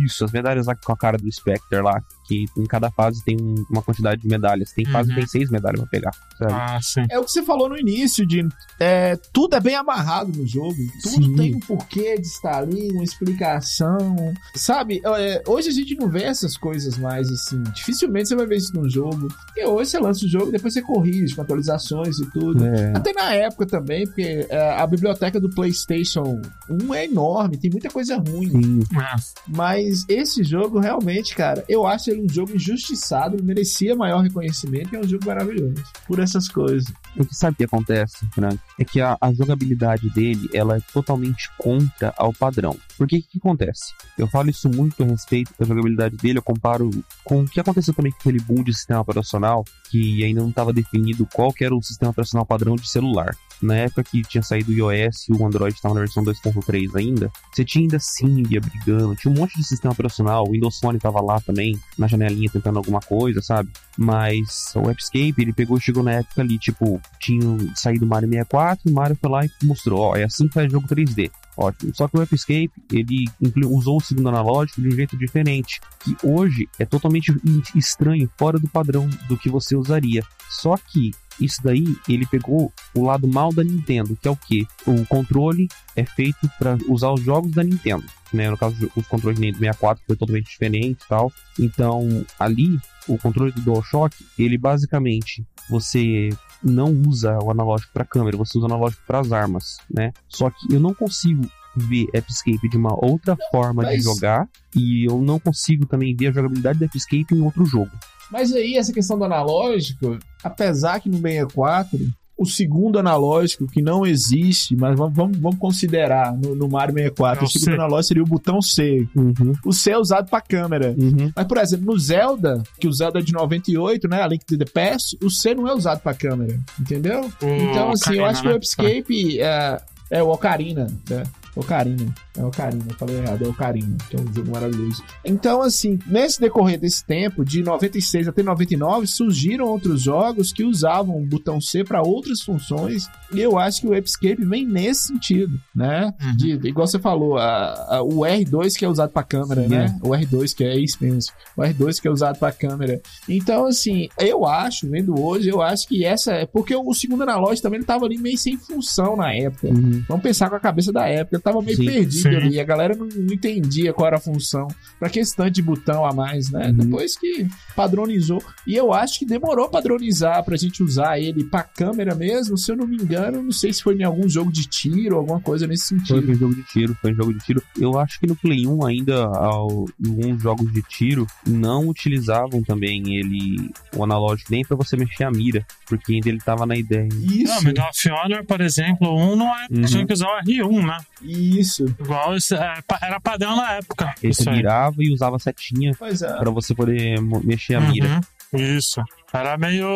Isso, 0.03 0.23
as 0.23 0.31
medalhas 0.31 0.67
lá 0.67 0.75
com 0.75 0.91
a 0.91 0.97
cara 0.97 1.17
do 1.17 1.31
Spectre 1.31 1.81
lá, 1.81 2.01
que 2.31 2.45
em 2.57 2.65
cada 2.65 2.89
fase 2.89 3.21
tem 3.25 3.35
um- 3.41 3.65
uma 3.69 3.81
quantidade 3.81 4.21
de 4.21 4.27
medalhas. 4.27 4.71
Tem 4.71 4.85
fase 4.85 5.09
Uhum. 5.09 5.15
que 5.15 5.21
tem 5.21 5.27
seis 5.27 5.49
medalhas 5.49 5.81
pra 5.81 5.89
pegar, 5.89 6.11
sabe? 6.37 6.53
Ah, 6.53 6.79
sim. 6.81 7.03
É 7.09 7.19
o 7.19 7.23
que 7.25 7.31
você 7.31 7.43
falou 7.43 7.67
no 7.67 7.77
início, 7.77 8.25
de 8.25 8.47
é, 8.79 9.17
tudo 9.33 9.55
é 9.55 9.59
bem 9.59 9.75
amarrado 9.75 10.31
no 10.37 10.47
jogo. 10.47 10.75
Tudo 11.03 11.25
Sim. 11.25 11.35
tem 11.35 11.55
um 11.55 11.59
porquê 11.59 12.15
de 12.19 12.27
estar 12.27 12.57
ali, 12.59 12.89
uma 12.91 13.03
explicação. 13.03 14.15
Sabe, 14.55 15.01
é, 15.05 15.43
hoje 15.47 15.69
a 15.69 15.71
gente 15.71 15.95
não 15.95 16.07
vê 16.09 16.23
essas 16.23 16.55
coisas 16.57 16.97
mais 16.97 17.29
assim. 17.29 17.61
Dificilmente 17.73 18.29
você 18.29 18.35
vai 18.35 18.45
ver 18.45 18.57
isso 18.57 18.73
num 18.75 18.89
jogo. 18.89 19.27
Porque 19.45 19.65
hoje 19.65 19.91
você 19.91 19.99
lança 19.99 20.25
o 20.25 20.29
jogo 20.29 20.49
e 20.49 20.51
depois 20.53 20.73
você 20.73 20.81
corrige 20.81 21.35
com 21.35 21.41
atualizações 21.41 22.17
e 22.19 22.25
tudo. 22.31 22.65
É. 22.65 22.93
Até 22.95 23.11
na 23.13 23.33
época 23.33 23.65
também, 23.65 24.05
porque 24.05 24.45
é, 24.49 24.71
a 24.79 24.87
biblioteca 24.87 25.39
do 25.39 25.49
PlayStation 25.49 26.41
1 26.69 26.93
é 26.93 27.05
enorme, 27.05 27.57
tem 27.57 27.69
muita 27.71 27.89
coisa 27.89 28.17
ruim. 28.17 28.49
Sim. 28.49 28.79
É. 28.97 29.15
Mas 29.47 30.05
esse 30.07 30.43
jogo, 30.43 30.79
realmente, 30.79 31.35
cara, 31.35 31.63
eu 31.67 31.85
acho 31.85 32.09
ele 32.09 32.20
um 32.21 32.29
jogo 32.29 32.55
injustiçado, 32.55 33.43
merecia 33.43 33.95
maior 33.95 34.21
reconhecimento 34.21 34.93
e 34.93 34.97
é 34.97 34.99
um 34.99 35.07
jogo 35.07 35.25
maravilhoso. 35.25 35.83
Por 36.07 36.19
essas 36.19 36.47
coisas. 36.47 36.91
O 37.17 37.25
que 37.25 37.35
sabe 37.35 37.53
o 37.53 37.57
que 37.57 37.63
acontece, 37.63 38.25
Frank? 38.33 38.59
É 38.79 38.85
que 38.85 39.01
a, 39.01 39.17
a 39.19 39.33
jogabilidade 39.33 40.09
dele, 40.11 40.49
ela 40.53 40.77
é 40.77 40.81
totalmente 40.93 41.49
contra 41.57 42.13
ao 42.17 42.33
padrão. 42.33 42.77
Por 42.97 43.07
que 43.07 43.21
que 43.21 43.37
acontece? 43.37 43.93
Eu 44.17 44.27
falo 44.27 44.49
isso 44.49 44.69
muito 44.69 45.03
a 45.03 45.05
respeito 45.05 45.53
da 45.59 45.65
jogabilidade 45.65 46.17
dele, 46.17 46.39
eu 46.39 46.43
comparo 46.43 46.89
com 47.23 47.41
o 47.41 47.45
que 47.45 47.59
aconteceu 47.59 47.93
também 47.93 48.11
com 48.11 48.19
aquele 48.19 48.39
boom 48.39 48.63
de 48.63 48.73
sistema 48.73 49.01
operacional, 49.01 49.65
que 49.89 50.23
ainda 50.23 50.41
não 50.41 50.49
estava 50.49 50.71
definido 50.71 51.27
qual 51.33 51.53
era 51.59 51.75
o 51.75 51.81
sistema 51.81 52.11
operacional 52.11 52.45
padrão 52.45 52.75
de 52.75 52.87
celular. 52.87 53.35
Na 53.61 53.75
época 53.75 54.03
que 54.03 54.21
tinha 54.23 54.41
saído 54.41 54.71
o 54.71 54.91
iOS 54.91 55.29
e 55.29 55.33
o 55.33 55.45
Android 55.45 55.75
estava 55.75 55.93
na 55.93 56.01
versão 56.01 56.23
2.3 56.23 56.95
ainda, 56.95 57.31
você 57.51 57.63
tinha 57.63 57.83
ainda 57.83 57.99
Symbian 57.99 58.61
brigando, 58.61 59.15
tinha 59.15 59.31
um 59.31 59.37
monte 59.37 59.55
de 59.55 59.63
sistema 59.63 59.93
operacional, 59.93 60.45
o 60.47 60.51
Windows 60.51 60.79
Phone 60.79 60.97
estava 60.97 61.21
lá 61.21 61.39
também, 61.39 61.79
na 61.97 62.07
janelinha 62.11 62.49
tentando 62.51 62.77
alguma 62.77 62.99
coisa, 62.99 63.41
sabe? 63.41 63.69
Mas 63.97 64.73
o 64.75 64.89
Escape, 64.91 65.35
ele 65.37 65.53
pegou 65.53 65.77
e 65.77 65.81
chegou 65.81 66.03
na 66.03 66.13
época 66.13 66.41
ali, 66.41 66.57
tipo, 66.57 67.01
tinha 67.19 67.41
saído 67.75 68.05
Mario 68.05 68.29
64, 68.29 68.89
o 68.89 68.93
Mario 68.93 69.17
foi 69.19 69.29
lá 69.29 69.45
e 69.45 69.49
mostrou, 69.63 69.99
ó, 69.99 70.15
é 70.15 70.23
assim 70.23 70.47
que 70.47 70.53
faz 70.53 70.71
jogo 70.71 70.87
3D. 70.87 71.31
Ótimo. 71.57 71.93
Só 71.93 72.07
que 72.07 72.17
o 72.17 72.23
Escape, 72.23 72.71
ele 72.91 73.25
usou 73.65 73.97
o 73.97 74.01
segundo 74.01 74.29
analógico 74.29 74.81
de 74.81 74.87
um 74.87 74.91
jeito 74.91 75.17
diferente, 75.17 75.81
que 75.99 76.15
hoje 76.23 76.67
é 76.79 76.85
totalmente 76.85 77.33
estranho, 77.75 78.29
fora 78.37 78.57
do 78.57 78.69
padrão 78.69 79.09
do 79.27 79.37
que 79.37 79.49
você 79.49 79.75
usaria. 79.75 80.23
Só 80.49 80.75
que 80.77 81.11
isso 81.41 81.61
daí, 81.63 81.95
ele 82.07 82.25
pegou 82.25 82.71
o 82.93 83.03
lado 83.03 83.27
mal 83.27 83.51
da 83.51 83.63
Nintendo, 83.63 84.15
que 84.15 84.27
é 84.27 84.31
o 84.31 84.35
que? 84.35 84.67
O 84.85 85.05
controle 85.05 85.67
é 85.95 86.05
feito 86.05 86.49
para 86.57 86.77
usar 86.87 87.11
os 87.11 87.21
jogos 87.21 87.51
da 87.51 87.63
Nintendo. 87.63 88.05
Né? 88.31 88.49
No 88.49 88.57
caso, 88.57 88.91
os 88.95 89.07
controles 89.07 89.39
do 89.39 89.57
64 89.57 90.03
foi 90.05 90.15
totalmente 90.15 90.49
diferente 90.49 91.03
e 91.03 91.07
tal. 91.07 91.31
Então, 91.59 92.25
ali, 92.39 92.79
o 93.07 93.17
controle 93.17 93.51
do 93.51 93.61
DualShock, 93.61 94.15
ele 94.37 94.57
basicamente, 94.57 95.45
você 95.69 96.29
não 96.63 96.91
usa 97.07 97.37
o 97.41 97.51
analógico 97.51 97.91
para 97.91 98.05
câmera, 98.05 98.37
você 98.37 98.57
usa 98.57 98.67
o 98.67 98.71
analógico 98.71 99.01
para 99.05 99.19
as 99.19 99.31
armas, 99.31 99.77
né? 99.89 100.13
Só 100.29 100.49
que 100.49 100.73
eu 100.73 100.79
não 100.79 100.93
consigo 100.93 101.49
ver 101.75 102.07
Escape 102.29 102.69
de 102.69 102.77
uma 102.77 102.93
outra 102.93 103.37
forma 103.51 103.83
de 103.85 103.93
mas- 103.95 104.03
jogar 104.03 104.47
e 104.75 105.05
eu 105.09 105.21
não 105.21 105.39
consigo 105.39 105.85
também 105.85 106.15
ver 106.15 106.27
a 106.27 106.31
jogabilidade 106.31 106.79
do 106.79 106.85
Escape 106.95 107.33
em 107.33 107.41
outro 107.41 107.65
jogo. 107.65 107.91
Mas 108.31 108.53
aí, 108.53 108.75
essa 108.77 108.93
questão 108.93 109.17
do 109.17 109.25
analógico, 109.25 110.17
apesar 110.43 110.99
que 111.01 111.09
no 111.09 111.17
64, 111.17 111.99
o 112.37 112.45
segundo 112.45 112.97
analógico, 112.97 113.67
que 113.67 113.81
não 113.83 114.05
existe, 114.05 114.75
mas 114.75 114.97
vamos, 114.97 115.15
vamos, 115.15 115.37
vamos 115.37 115.59
considerar 115.59 116.33
no, 116.35 116.55
no 116.55 116.67
Mario 116.69 116.95
64, 116.95 117.41
É 117.41 117.43
o 117.43 117.45
o 117.45 117.49
segundo 117.51 117.65
C. 117.65 117.73
analógico 117.73 118.07
seria 118.07 118.23
o 118.23 118.25
botão 118.25 118.61
C. 118.61 119.07
Uhum, 119.15 119.53
O 119.65 119.71
C 119.73 119.91
é 119.91 119.97
usado 119.97 120.29
pra 120.29 120.41
câmera. 120.41 120.95
uhum. 120.97 121.29
Mas, 121.35 121.45
por 121.45 121.57
exemplo, 121.57 121.85
no 121.85 121.99
Zelda, 121.99 122.63
que 122.79 122.87
o 122.87 122.93
Zelda 122.93 123.19
é 123.19 123.21
de 123.21 123.33
98, 123.33 124.07
né? 124.07 124.23
A 124.23 124.27
Link 124.27 124.43
to 124.45 124.57
the 124.57 124.65
Past, 124.65 125.17
o 125.21 125.29
C 125.29 125.53
não 125.53 125.67
é 125.67 125.73
usado 125.75 125.99
pra 125.99 126.13
câmera. 126.15 126.57
Entendeu? 126.79 127.29
O 127.43 127.45
Então, 127.45 127.91
assim, 127.91 128.15
eu 128.15 128.25
acho 128.25 128.41
que 128.41 128.47
o 128.47 128.51
né? 128.53 128.59
Escape 128.61 129.39
é, 129.39 129.81
é 130.09 130.23
o 130.23 130.29
Ocarina, 130.31 130.87
né? 131.09 131.23
Ocarina. 131.55 132.13
É 132.37 132.43
Ocarina, 132.45 132.85
eu 132.89 132.95
falei 132.95 133.17
errado, 133.17 133.43
é 133.43 133.47
Ocarina, 133.47 133.97
que 134.09 134.15
é 134.15 134.19
um 134.21 134.33
jogo 134.33 134.51
maravilhoso. 134.51 135.03
Então, 135.25 135.61
assim, 135.61 135.99
nesse 136.07 136.39
decorrer 136.39 136.79
desse 136.79 137.03
tempo, 137.05 137.43
de 137.43 137.61
96 137.61 138.27
até 138.29 138.41
99, 138.41 139.05
surgiram 139.05 139.65
outros 139.65 140.01
jogos 140.01 140.53
que 140.53 140.63
usavam 140.63 141.17
o 141.21 141.25
botão 141.25 141.59
C 141.59 141.83
para 141.83 142.01
outras 142.01 142.41
funções, 142.41 143.03
e 143.33 143.39
eu 143.41 143.59
acho 143.59 143.81
que 143.81 143.87
o 143.87 143.93
Escape 143.93 144.45
vem 144.45 144.65
nesse 144.65 145.07
sentido, 145.07 145.59
né? 145.75 146.13
Uhum. 146.21 146.37
De, 146.37 146.67
igual 146.69 146.87
você 146.87 146.99
falou, 146.99 147.37
a- 147.37 147.97
a- 147.97 148.01
o 148.03 148.19
R2 148.25 148.77
que 148.77 148.85
é 148.85 148.87
usado 148.87 149.09
para 149.11 149.23
câmera, 149.23 149.63
Sim, 149.63 149.69
né? 149.69 149.99
O 150.01 150.09
R2 150.09 150.55
que 150.55 150.63
é 150.63 150.77
isso 150.79 150.97
mesmo. 151.01 151.33
O 151.57 151.61
R2 151.61 151.99
que 152.01 152.07
é 152.07 152.11
usado 152.11 152.39
para 152.39 152.53
câmera. 152.53 153.01
Então, 153.27 153.65
assim, 153.65 154.07
eu 154.17 154.45
acho, 154.45 154.89
vendo 154.89 155.19
hoje, 155.21 155.49
eu 155.49 155.61
acho 155.61 155.85
que 155.87 156.05
essa 156.05 156.31
é 156.31 156.45
porque 156.45 156.73
o 156.75 156.93
segundo 156.93 157.23
analógico 157.23 157.63
também 157.63 157.79
ele 157.79 157.85
tava 157.85 158.05
ali 158.05 158.17
meio 158.17 158.37
sem 158.37 158.57
função 158.57 159.17
na 159.17 159.33
época. 159.33 159.67
Uhum. 159.67 160.03
Vamos 160.07 160.23
pensar 160.23 160.49
com 160.49 160.55
a 160.55 160.59
cabeça 160.61 160.93
da 160.93 161.05
época, 161.07 161.35
ele 161.35 161.43
tava 161.43 161.61
meio 161.61 161.75
Sim, 161.75 161.85
perdido 161.85 162.20
sim. 162.21 162.35
ali, 162.35 162.59
a 162.59 162.63
galera 162.63 162.95
não, 162.95 163.07
não 163.07 163.33
entendia 163.33 163.93
qual 163.93 164.07
era 164.07 164.17
a 164.17 164.19
função. 164.19 164.67
Pra 164.99 165.09
que 165.09 165.19
esse 165.19 165.35
tanto 165.35 165.51
de 165.51 165.61
botão 165.61 166.05
a 166.05 166.13
mais, 166.13 166.49
né? 166.51 166.67
Uhum. 166.67 166.73
Depois 166.73 167.17
que 167.17 167.47
padronizou. 167.75 168.43
E 168.65 168.75
eu 168.75 168.93
acho 168.93 169.19
que 169.19 169.25
demorou 169.25 169.69
padronizar 169.69 170.43
pra 170.43 170.55
gente 170.57 170.83
usar 170.83 171.19
ele 171.19 171.43
pra 171.43 171.63
câmera 171.63 172.13
mesmo, 172.15 172.57
se 172.57 172.71
eu 172.71 172.75
não 172.75 172.85
me 172.87 172.95
engano, 172.97 173.41
não 173.41 173.51
sei 173.51 173.73
se 173.73 173.81
foi 173.83 173.95
em 173.95 174.03
algum 174.03 174.27
jogo 174.29 174.51
de 174.51 174.67
tiro, 174.67 175.17
alguma 175.17 175.39
coisa 175.39 175.65
nesse 175.67 175.89
Foi 175.89 175.99
sentido. 175.99 176.31
um 176.31 176.35
jogo 176.35 176.55
de 176.55 176.63
tiro, 176.63 176.97
foi 177.01 177.11
um 177.11 177.15
jogo 177.15 177.33
de 177.33 177.39
tiro. 177.39 177.63
Eu 177.79 177.97
acho 177.99 178.19
que 178.19 178.27
no 178.27 178.35
Play 178.35 178.67
1 178.67 178.85
ainda, 178.85 179.25
alguns 179.25 180.41
jogos 180.41 180.71
de 180.73 180.81
tiro 180.83 181.25
não 181.47 181.87
utilizavam 181.87 182.61
também 182.63 183.15
ele, 183.15 183.69
o 183.95 184.03
analógico, 184.03 184.51
nem 184.51 184.63
pra 184.63 184.75
você 184.77 184.95
mexer 184.97 185.23
a 185.23 185.31
mira, 185.31 185.65
porque 185.87 186.13
ainda 186.13 186.29
ele 186.29 186.39
tava 186.39 186.65
na 186.65 186.75
ideia. 186.75 187.07
Isso, 187.21 187.53
Não, 187.53 187.61
Medal 187.63 187.89
of 187.89 188.09
Honor, 188.09 188.45
por 188.45 188.61
exemplo, 188.61 189.13
um 189.15 189.35
não 189.35 189.47
é, 189.47 189.67
Uhum. 189.71 189.81
tinha 189.83 190.05
que 190.05 190.13
usar 190.13 190.27
o 190.27 190.43
R1, 190.43 190.85
né? 190.85 190.97
isso. 191.23 191.85
É, 192.13 192.73
era 193.01 193.19
padrão 193.19 193.55
na 193.55 193.73
época. 193.73 194.13
Ele 194.21 194.33
você 194.33 194.49
aí. 194.49 194.55
virava 194.57 194.95
e 194.99 195.13
usava 195.13 195.37
setinha 195.39 195.91
Pois 195.97 196.21
é. 196.21 196.33
pra 196.37 196.49
você 196.51 196.73
poder 196.75 197.19
mexer 197.43 197.75
a 197.75 197.81
mira. 197.81 198.21
Uhum, 198.53 198.59
Isso. 198.59 199.01
Era 199.33 199.57
meio. 199.57 199.87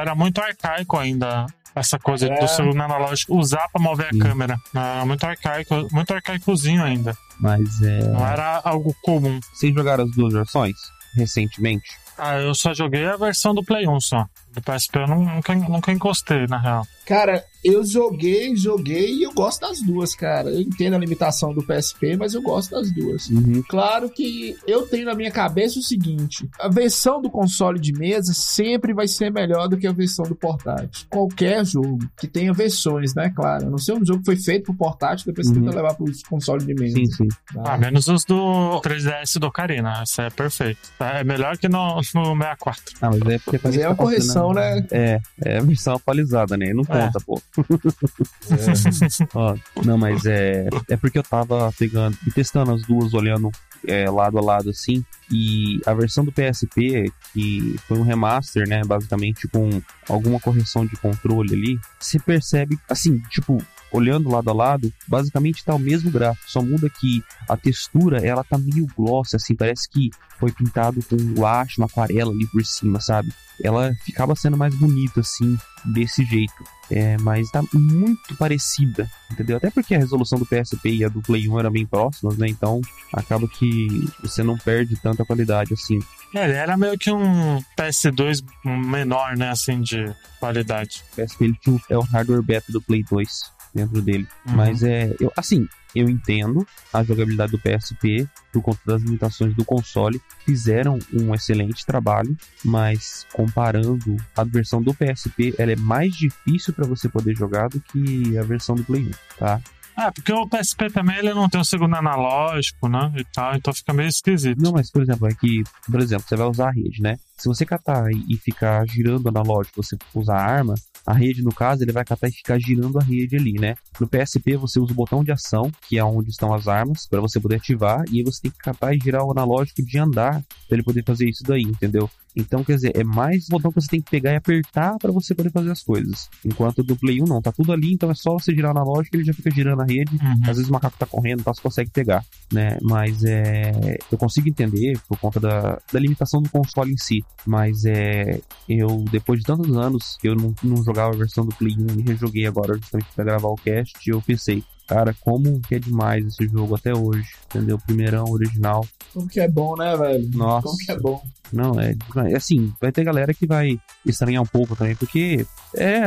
Era 0.00 0.14
muito 0.14 0.40
arcaico 0.40 0.96
ainda. 0.98 1.46
Essa 1.74 1.98
coisa 1.98 2.26
É. 2.26 2.40
do 2.40 2.48
segundo 2.48 2.80
analógico 2.82 3.36
usar 3.36 3.68
pra 3.70 3.82
mover 3.82 4.06
a 4.06 4.10
Sim. 4.12 4.18
câmera. 4.18 4.56
Era 4.74 5.04
muito 5.04 5.24
arcaico, 5.24 5.86
muito 5.92 6.14
arcaicozinho 6.14 6.82
ainda. 6.82 7.14
Mas 7.38 7.82
é. 7.82 7.98
Não 8.04 8.26
era 8.26 8.60
algo 8.64 8.94
comum. 9.02 9.38
Vocês 9.52 9.74
jogaram 9.74 10.04
as 10.04 10.10
duas 10.12 10.32
versões 10.32 10.74
recentemente? 11.14 11.88
Ah, 12.18 12.36
eu 12.38 12.54
só 12.54 12.72
joguei 12.72 13.04
a 13.06 13.16
versão 13.16 13.54
do 13.54 13.62
Play 13.62 13.86
1 13.86 14.00
só. 14.00 14.26
Do 14.54 14.62
PSP 14.62 14.98
eu 15.00 15.06
nu- 15.06 15.22
nunca, 15.34 15.54
nunca 15.54 15.92
encostei, 15.92 16.46
na 16.46 16.58
real. 16.58 16.86
Cara, 17.06 17.44
eu 17.66 17.84
joguei, 17.84 18.54
joguei 18.56 19.14
e 19.14 19.22
eu 19.22 19.32
gosto 19.32 19.60
das 19.60 19.80
duas, 19.82 20.14
cara. 20.14 20.50
Eu 20.50 20.60
entendo 20.60 20.94
a 20.94 20.98
limitação 20.98 21.52
do 21.52 21.62
PSP, 21.62 22.16
mas 22.16 22.34
eu 22.34 22.42
gosto 22.42 22.70
das 22.70 22.90
duas. 22.92 23.28
Uhum. 23.28 23.62
Claro 23.68 24.08
que 24.08 24.56
eu 24.66 24.86
tenho 24.86 25.06
na 25.06 25.14
minha 25.14 25.30
cabeça 25.30 25.78
o 25.78 25.82
seguinte: 25.82 26.48
a 26.60 26.68
versão 26.68 27.20
do 27.20 27.30
console 27.30 27.78
de 27.80 27.92
mesa 27.92 28.32
sempre 28.32 28.92
vai 28.94 29.08
ser 29.08 29.30
melhor 29.30 29.68
do 29.68 29.76
que 29.76 29.86
a 29.86 29.92
versão 29.92 30.24
do 30.26 30.34
portátil. 30.34 31.06
Qualquer 31.10 31.64
jogo 31.64 31.98
que 32.18 32.26
tenha 32.26 32.52
versões, 32.52 33.14
né? 33.14 33.30
Claro. 33.34 33.66
A 33.66 33.70
não 33.70 33.78
ser 33.78 33.92
um 33.94 34.04
jogo 34.04 34.20
que 34.20 34.26
foi 34.26 34.36
feito 34.36 34.64
pro 34.64 34.74
portátil, 34.74 35.26
depois 35.26 35.46
você 35.48 35.54
Uhum. 35.56 35.64
tenta 35.64 35.76
levar 35.76 35.94
pro 35.94 36.06
console 36.28 36.64
de 36.64 36.74
mesa. 36.74 36.94
Sim, 36.96 37.06
sim. 37.06 37.28
tá? 37.54 37.62
Ah, 37.74 37.78
menos 37.78 38.06
os 38.08 38.24
do 38.24 38.80
3DS 38.82 39.38
do 39.38 39.46
Ocarina. 39.46 40.02
Isso 40.04 40.20
é 40.20 40.30
perfeito. 40.30 40.78
É 41.00 41.24
melhor 41.24 41.56
que 41.56 41.68
no, 41.68 41.96
no 41.96 42.02
64. 42.02 42.82
Ah, 43.00 43.10
mas 43.10 43.20
é 43.34 43.38
porque 43.38 43.60
Mas 43.62 43.76
é 43.76 43.88
uma 43.88 43.94
tá 43.96 44.02
correção, 44.02 44.52
né? 44.52 44.86
É, 44.90 45.20
é 45.44 45.58
a 45.58 45.62
versão 45.62 45.94
atualizada, 45.94 46.56
né? 46.56 46.72
Não 46.72 46.84
conta, 46.84 47.18
pô. 47.24 47.40
Ó, 49.34 49.56
não, 49.84 49.98
mas 49.98 50.24
é. 50.26 50.66
É 50.88 50.96
porque 50.96 51.18
eu 51.18 51.22
tava 51.22 51.72
pegando 51.78 52.16
e 52.26 52.30
testando 52.30 52.72
as 52.72 52.82
duas, 52.82 53.14
olhando 53.14 53.50
é, 53.86 54.08
lado 54.10 54.38
a 54.38 54.42
lado 54.42 54.70
assim. 54.70 55.04
E 55.30 55.80
a 55.86 55.94
versão 55.94 56.24
do 56.24 56.32
PSP, 56.32 57.12
que 57.32 57.76
foi 57.86 57.98
um 57.98 58.02
remaster, 58.02 58.68
né? 58.68 58.82
Basicamente 58.84 59.48
com 59.48 59.82
alguma 60.08 60.40
correção 60.40 60.86
de 60.86 60.96
controle 60.96 61.54
ali, 61.54 61.80
você 61.98 62.18
percebe, 62.18 62.78
assim, 62.88 63.18
tipo. 63.30 63.62
Olhando 63.92 64.30
lado 64.30 64.50
a 64.50 64.52
lado, 64.52 64.92
basicamente 65.06 65.64
tá 65.64 65.74
o 65.74 65.78
mesmo 65.78 66.10
gráfico, 66.10 66.50
só 66.50 66.60
muda 66.60 66.90
que 66.90 67.22
a 67.48 67.56
textura 67.56 68.24
ela 68.24 68.44
tá 68.44 68.58
meio 68.58 68.86
gloss, 68.96 69.34
assim, 69.34 69.54
parece 69.54 69.88
que 69.88 70.10
foi 70.38 70.52
pintado 70.52 71.02
com 71.04 71.16
guache, 71.34 71.78
uma 71.78 71.86
aquarela 71.86 72.30
ali 72.30 72.46
por 72.46 72.64
cima, 72.64 73.00
sabe? 73.00 73.32
Ela 73.62 73.94
ficava 74.04 74.34
sendo 74.36 74.56
mais 74.56 74.74
bonita, 74.74 75.20
assim, 75.20 75.56
desse 75.84 76.24
jeito. 76.24 76.64
É, 76.90 77.16
mas 77.18 77.50
tá 77.50 77.62
muito 77.72 78.36
parecida, 78.36 79.10
entendeu? 79.30 79.56
Até 79.56 79.70
porque 79.70 79.94
a 79.94 79.98
resolução 79.98 80.38
do 80.38 80.46
PSP 80.46 80.90
e 80.90 81.04
a 81.04 81.08
do 81.08 81.20
Play 81.22 81.48
1 81.48 81.58
eram 81.58 81.70
bem 81.70 81.86
próximas, 81.86 82.36
né? 82.36 82.46
Então 82.48 82.80
acaba 83.12 83.48
que 83.48 84.08
você 84.22 84.42
não 84.42 84.56
perde 84.56 84.94
tanta 84.96 85.24
qualidade 85.24 85.74
assim. 85.74 85.98
É, 86.34 86.44
ele 86.44 86.52
era 86.52 86.76
meio 86.76 86.96
que 86.96 87.10
um 87.10 87.60
PS2 87.76 88.44
menor, 88.64 89.36
né? 89.36 89.50
Assim, 89.50 89.80
de 89.80 90.14
qualidade. 90.38 91.02
O 91.12 91.16
PSP 91.16 91.44
ele 91.44 91.58
tinha 91.60 91.80
é 91.90 91.96
o 91.96 92.02
hardware 92.02 92.42
beta 92.42 92.70
do 92.70 92.80
Play 92.80 93.02
2 93.02 93.55
dentro 93.76 94.02
dele. 94.02 94.26
Uhum. 94.46 94.56
Mas 94.56 94.82
é. 94.82 95.14
Eu, 95.20 95.32
assim, 95.36 95.68
eu 95.94 96.08
entendo 96.08 96.66
a 96.92 97.02
jogabilidade 97.02 97.52
do 97.52 97.58
PSP 97.58 98.28
por 98.52 98.62
conta 98.62 98.80
das 98.86 99.02
limitações 99.02 99.54
do 99.54 99.64
console. 99.64 100.20
Fizeram 100.44 100.98
um 101.12 101.34
excelente 101.34 101.84
trabalho, 101.86 102.36
mas 102.64 103.26
comparando 103.32 104.16
a 104.36 104.44
versão 104.44 104.82
do 104.82 104.94
PSP, 104.94 105.54
ela 105.58 105.72
é 105.72 105.76
mais 105.76 106.14
difícil 106.14 106.72
para 106.72 106.86
você 106.86 107.08
poder 107.08 107.36
jogar 107.36 107.68
do 107.68 107.80
que 107.80 108.36
a 108.36 108.42
versão 108.42 108.74
do 108.74 108.84
Play 108.84 109.02
1, 109.02 109.10
tá? 109.38 109.60
Ah, 109.96 110.12
porque 110.12 110.32
o 110.32 110.46
PSP 110.46 110.90
também 110.90 111.16
ele 111.16 111.32
não 111.32 111.48
tem 111.48 111.60
o 111.60 111.64
segundo 111.64 111.94
analógico, 111.96 112.86
né? 112.88 113.12
E 113.16 113.24
tal, 113.24 113.54
então 113.54 113.72
fica 113.72 113.94
meio 113.94 114.08
esquisito. 114.08 114.60
Não, 114.60 114.72
mas 114.72 114.90
por 114.90 115.02
exemplo, 115.02 115.26
é 115.26 115.34
que, 115.34 115.62
por 115.90 116.00
exemplo, 116.00 116.26
você 116.28 116.36
vai 116.36 116.46
usar 116.48 116.68
a 116.68 116.72
rede, 116.72 117.00
né? 117.00 117.16
Se 117.38 117.48
você 117.48 117.64
catar 117.64 118.04
e 118.10 118.36
ficar 118.36 118.86
girando 118.86 119.28
analógico, 119.28 119.82
você 119.82 119.96
usar 120.14 120.36
a 120.36 120.44
arma, 120.44 120.74
a 121.06 121.14
rede, 121.14 121.42
no 121.42 121.54
caso, 121.54 121.82
ele 121.82 121.92
vai 121.92 122.04
catar 122.04 122.28
e 122.28 122.32
ficar 122.32 122.58
girando 122.58 122.98
a 122.98 123.02
rede 123.02 123.36
ali, 123.36 123.52
né? 123.52 123.74
No 124.00 124.08
PSP, 124.08 124.56
você 124.56 124.80
usa 124.80 124.92
o 124.92 124.96
botão 124.96 125.22
de 125.22 125.32
ação, 125.32 125.70
que 125.88 125.98
é 125.98 126.04
onde 126.04 126.30
estão 126.30 126.52
as 126.52 126.66
armas, 126.66 127.06
para 127.08 127.20
você 127.20 127.38
poder 127.38 127.56
ativar, 127.56 128.02
e 128.10 128.18
aí 128.18 128.24
você 128.24 128.42
tem 128.42 128.50
que 128.50 128.58
catar 128.58 128.94
e 128.94 128.98
girar 128.98 129.24
o 129.24 129.30
analógico 129.30 129.82
de 129.82 129.98
andar, 129.98 130.42
pra 130.68 130.76
ele 130.76 130.82
poder 130.82 131.04
fazer 131.04 131.28
isso 131.28 131.44
daí, 131.44 131.62
entendeu? 131.62 132.10
Então, 132.36 132.62
quer 132.62 132.74
dizer, 132.74 132.92
é 132.94 133.02
mais 133.02 133.46
botão 133.48 133.70
que 133.72 133.80
você 133.80 133.88
tem 133.88 134.00
que 134.00 134.10
pegar 134.10 134.32
e 134.32 134.36
apertar 134.36 134.96
para 134.98 135.10
você 135.10 135.34
poder 135.34 135.50
fazer 135.50 135.70
as 135.70 135.82
coisas. 135.82 136.28
Enquanto 136.44 136.82
do 136.82 136.94
Play 136.96 137.20
1 137.22 137.24
não, 137.24 137.40
tá 137.40 137.50
tudo 137.50 137.72
ali, 137.72 137.92
então 137.92 138.10
é 138.10 138.14
só 138.14 138.32
você 138.34 138.54
girar 138.54 138.74
o 138.74 138.78
analógico, 138.78 139.16
ele 139.16 139.24
já 139.24 139.32
fica 139.32 139.50
girando 139.50 139.80
a 139.82 139.84
rede, 139.84 140.16
Uhum. 140.16 140.40
às 140.42 140.56
vezes 140.56 140.68
o 140.68 140.72
macaco 140.72 140.96
tá 140.98 141.06
correndo, 141.06 141.42
tá, 141.42 141.52
você 141.54 141.62
consegue 141.62 141.90
pegar, 141.90 142.24
né? 142.52 142.78
Mas 142.82 143.24
é. 143.24 143.96
Eu 144.10 144.18
consigo 144.18 144.48
entender 144.48 144.98
por 145.08 145.18
conta 145.18 145.40
da, 145.40 145.78
da 145.92 145.98
limitação 146.00 146.40
do 146.42 146.48
console 146.50 146.92
em 146.92 146.96
si. 146.98 147.24
Mas 147.46 147.84
é. 147.84 148.40
Eu, 148.68 149.04
depois 149.10 149.40
de 149.40 149.46
tantos 149.46 149.74
anos 149.76 150.16
que 150.20 150.28
eu 150.28 150.34
não, 150.34 150.54
não 150.62 150.82
jogava 150.84 151.14
a 151.14 151.16
versão 151.16 151.44
do 151.46 151.54
Play 151.54 151.74
1 151.78 152.00
e 152.00 152.02
rejoguei 152.02 152.46
agora 152.46 152.74
justamente 152.76 153.06
pra 153.14 153.24
gravar 153.24 153.48
o 153.48 153.54
cast, 153.56 153.92
eu 154.08 154.20
pensei, 154.20 154.62
cara, 154.88 155.14
como 155.20 155.60
que 155.60 155.76
é 155.76 155.78
demais 155.78 156.26
esse 156.26 156.46
jogo 156.48 156.74
até 156.74 156.92
hoje, 156.94 157.28
entendeu? 157.46 157.78
Primeirão, 157.78 158.24
original. 158.28 158.84
Como 159.12 159.28
que 159.28 159.40
é 159.40 159.48
bom, 159.48 159.74
né, 159.76 159.96
velho? 159.96 160.28
Nossa. 160.34 160.66
Como 160.66 160.78
que 160.78 160.92
é 160.92 160.98
bom. 160.98 161.22
Não, 161.52 161.80
é, 161.80 161.94
é 162.30 162.36
assim, 162.36 162.72
vai 162.80 162.92
ter 162.92 163.04
galera 163.04 163.32
que 163.32 163.46
vai 163.46 163.78
estranhar 164.04 164.42
um 164.42 164.46
pouco 164.46 164.74
também, 164.76 164.96
porque 164.96 165.46
é 165.74 166.02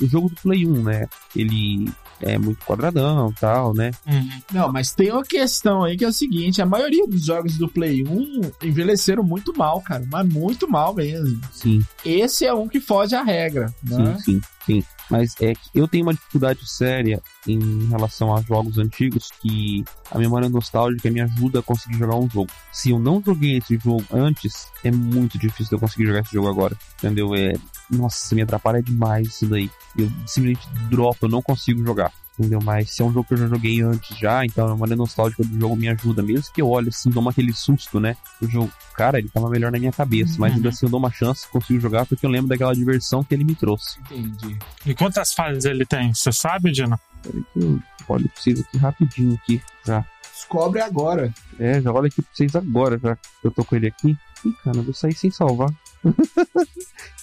o 0.00 0.06
jogo 0.06 0.28
do 0.28 0.36
Play 0.36 0.66
1, 0.66 0.82
né? 0.82 1.06
Ele 1.34 1.88
é 2.20 2.38
muito 2.38 2.64
quadradão 2.64 3.30
e 3.30 3.34
tal, 3.34 3.74
né? 3.74 3.90
Uhum. 4.06 4.30
Não, 4.52 4.72
mas 4.72 4.92
tem 4.92 5.10
uma 5.10 5.22
questão 5.22 5.84
aí 5.84 5.96
que 5.96 6.04
é 6.04 6.08
o 6.08 6.12
seguinte: 6.12 6.62
a 6.62 6.66
maioria 6.66 7.06
dos 7.06 7.24
jogos 7.24 7.58
do 7.58 7.68
Play 7.68 8.04
1 8.06 8.40
envelheceram 8.62 9.22
muito 9.22 9.56
mal, 9.56 9.80
cara. 9.82 10.04
Mas 10.10 10.28
muito 10.28 10.68
mal 10.68 10.94
mesmo. 10.94 11.40
Sim. 11.52 11.82
Esse 12.04 12.46
é 12.46 12.54
um 12.54 12.68
que 12.68 12.80
foge 12.80 13.14
à 13.14 13.22
regra, 13.22 13.72
né? 13.82 14.16
Sim, 14.18 14.40
sim, 14.40 14.40
sim. 14.66 14.84
Mas 15.10 15.34
é 15.40 15.54
que 15.54 15.70
eu 15.74 15.86
tenho 15.86 16.04
uma 16.04 16.14
dificuldade 16.14 16.66
séria 16.68 17.22
em 17.46 17.86
relação 17.86 18.34
a 18.34 18.40
jogos 18.40 18.78
antigos 18.78 19.28
que 19.40 19.84
a 20.10 20.18
memória 20.18 20.48
nostálgica 20.48 21.10
me 21.10 21.20
ajuda 21.20 21.60
a 21.60 21.62
conseguir 21.62 21.98
jogar 21.98 22.16
um 22.16 22.28
jogo. 22.28 22.50
Se 22.72 22.90
eu 22.90 22.98
não 22.98 23.22
joguei 23.24 23.58
esse 23.58 23.78
jogo 23.78 24.04
antes, 24.12 24.68
é 24.82 24.90
muito 24.90 25.38
difícil 25.38 25.76
eu 25.76 25.80
conseguir 25.80 26.06
jogar 26.06 26.20
esse 26.20 26.32
jogo 26.32 26.48
agora. 26.48 26.76
Entendeu? 26.98 27.34
É. 27.34 27.52
Nossa, 27.90 28.34
me 28.34 28.42
atrapalha 28.42 28.82
demais 28.82 29.28
isso 29.28 29.46
daí. 29.46 29.70
Eu 29.96 30.10
simplesmente 30.26 30.66
dropo, 30.88 31.26
eu 31.26 31.28
não 31.28 31.42
consigo 31.42 31.84
jogar. 31.84 32.12
Entendeu? 32.38 32.60
Mas 32.62 32.90
se 32.90 33.00
é 33.00 33.04
um 33.04 33.12
jogo 33.12 33.26
que 33.28 33.34
eu 33.34 33.38
já 33.38 33.46
joguei 33.46 33.80
antes 33.80 34.18
já, 34.18 34.44
então 34.44 34.66
a 34.66 34.70
memória 34.70 34.96
nostálgica 34.96 35.44
do 35.44 35.58
jogo 35.58 35.76
me 35.76 35.88
ajuda. 35.88 36.22
Mesmo 36.22 36.52
que 36.52 36.60
eu 36.60 36.68
olhe 36.68 36.88
assim, 36.88 37.08
dou 37.10 37.28
aquele 37.28 37.52
susto, 37.52 38.00
né? 38.00 38.16
O 38.42 38.48
jogo, 38.48 38.72
cara, 38.94 39.18
ele 39.18 39.28
tava 39.28 39.48
melhor 39.48 39.70
na 39.70 39.78
minha 39.78 39.92
cabeça. 39.92 40.34
Mas 40.38 40.54
ainda 40.54 40.68
assim 40.68 40.86
eu 40.86 40.90
dou 40.90 40.98
uma 40.98 41.12
chance, 41.12 41.48
consigo 41.48 41.80
jogar, 41.80 42.06
porque 42.06 42.26
eu 42.26 42.30
lembro 42.30 42.48
daquela 42.48 42.74
diversão 42.74 43.22
que 43.22 43.34
ele 43.34 43.44
me 43.44 43.54
trouxe. 43.54 44.00
Entendi. 44.00 44.58
E 44.84 44.94
quantas 44.94 45.32
fases 45.32 45.64
ele 45.64 45.86
tem? 45.86 46.12
Você 46.12 46.32
sabe, 46.32 46.72
Dino? 46.72 46.98
Peraí 47.22 47.44
que 47.52 47.60
eu 47.60 47.80
olho 48.08 48.30
vocês 48.34 48.60
aqui 48.60 48.78
rapidinho 48.78 49.34
aqui, 49.34 49.62
já. 49.86 50.04
Descobre 50.44 50.80
agora. 50.80 51.32
É, 51.58 51.80
já 51.80 51.90
olho 51.92 52.06
aqui 52.06 52.20
pra 52.22 52.30
vocês 52.32 52.54
agora, 52.54 52.98
já. 53.02 53.16
Eu 53.42 53.50
tô 53.50 53.64
com 53.64 53.76
ele 53.76 53.86
aqui. 53.88 54.16
Ih, 54.44 54.52
cara, 54.62 54.76
eu 54.76 54.82
vou 54.82 54.92
sair 54.94 55.14
sem 55.14 55.30
salvar. 55.30 55.70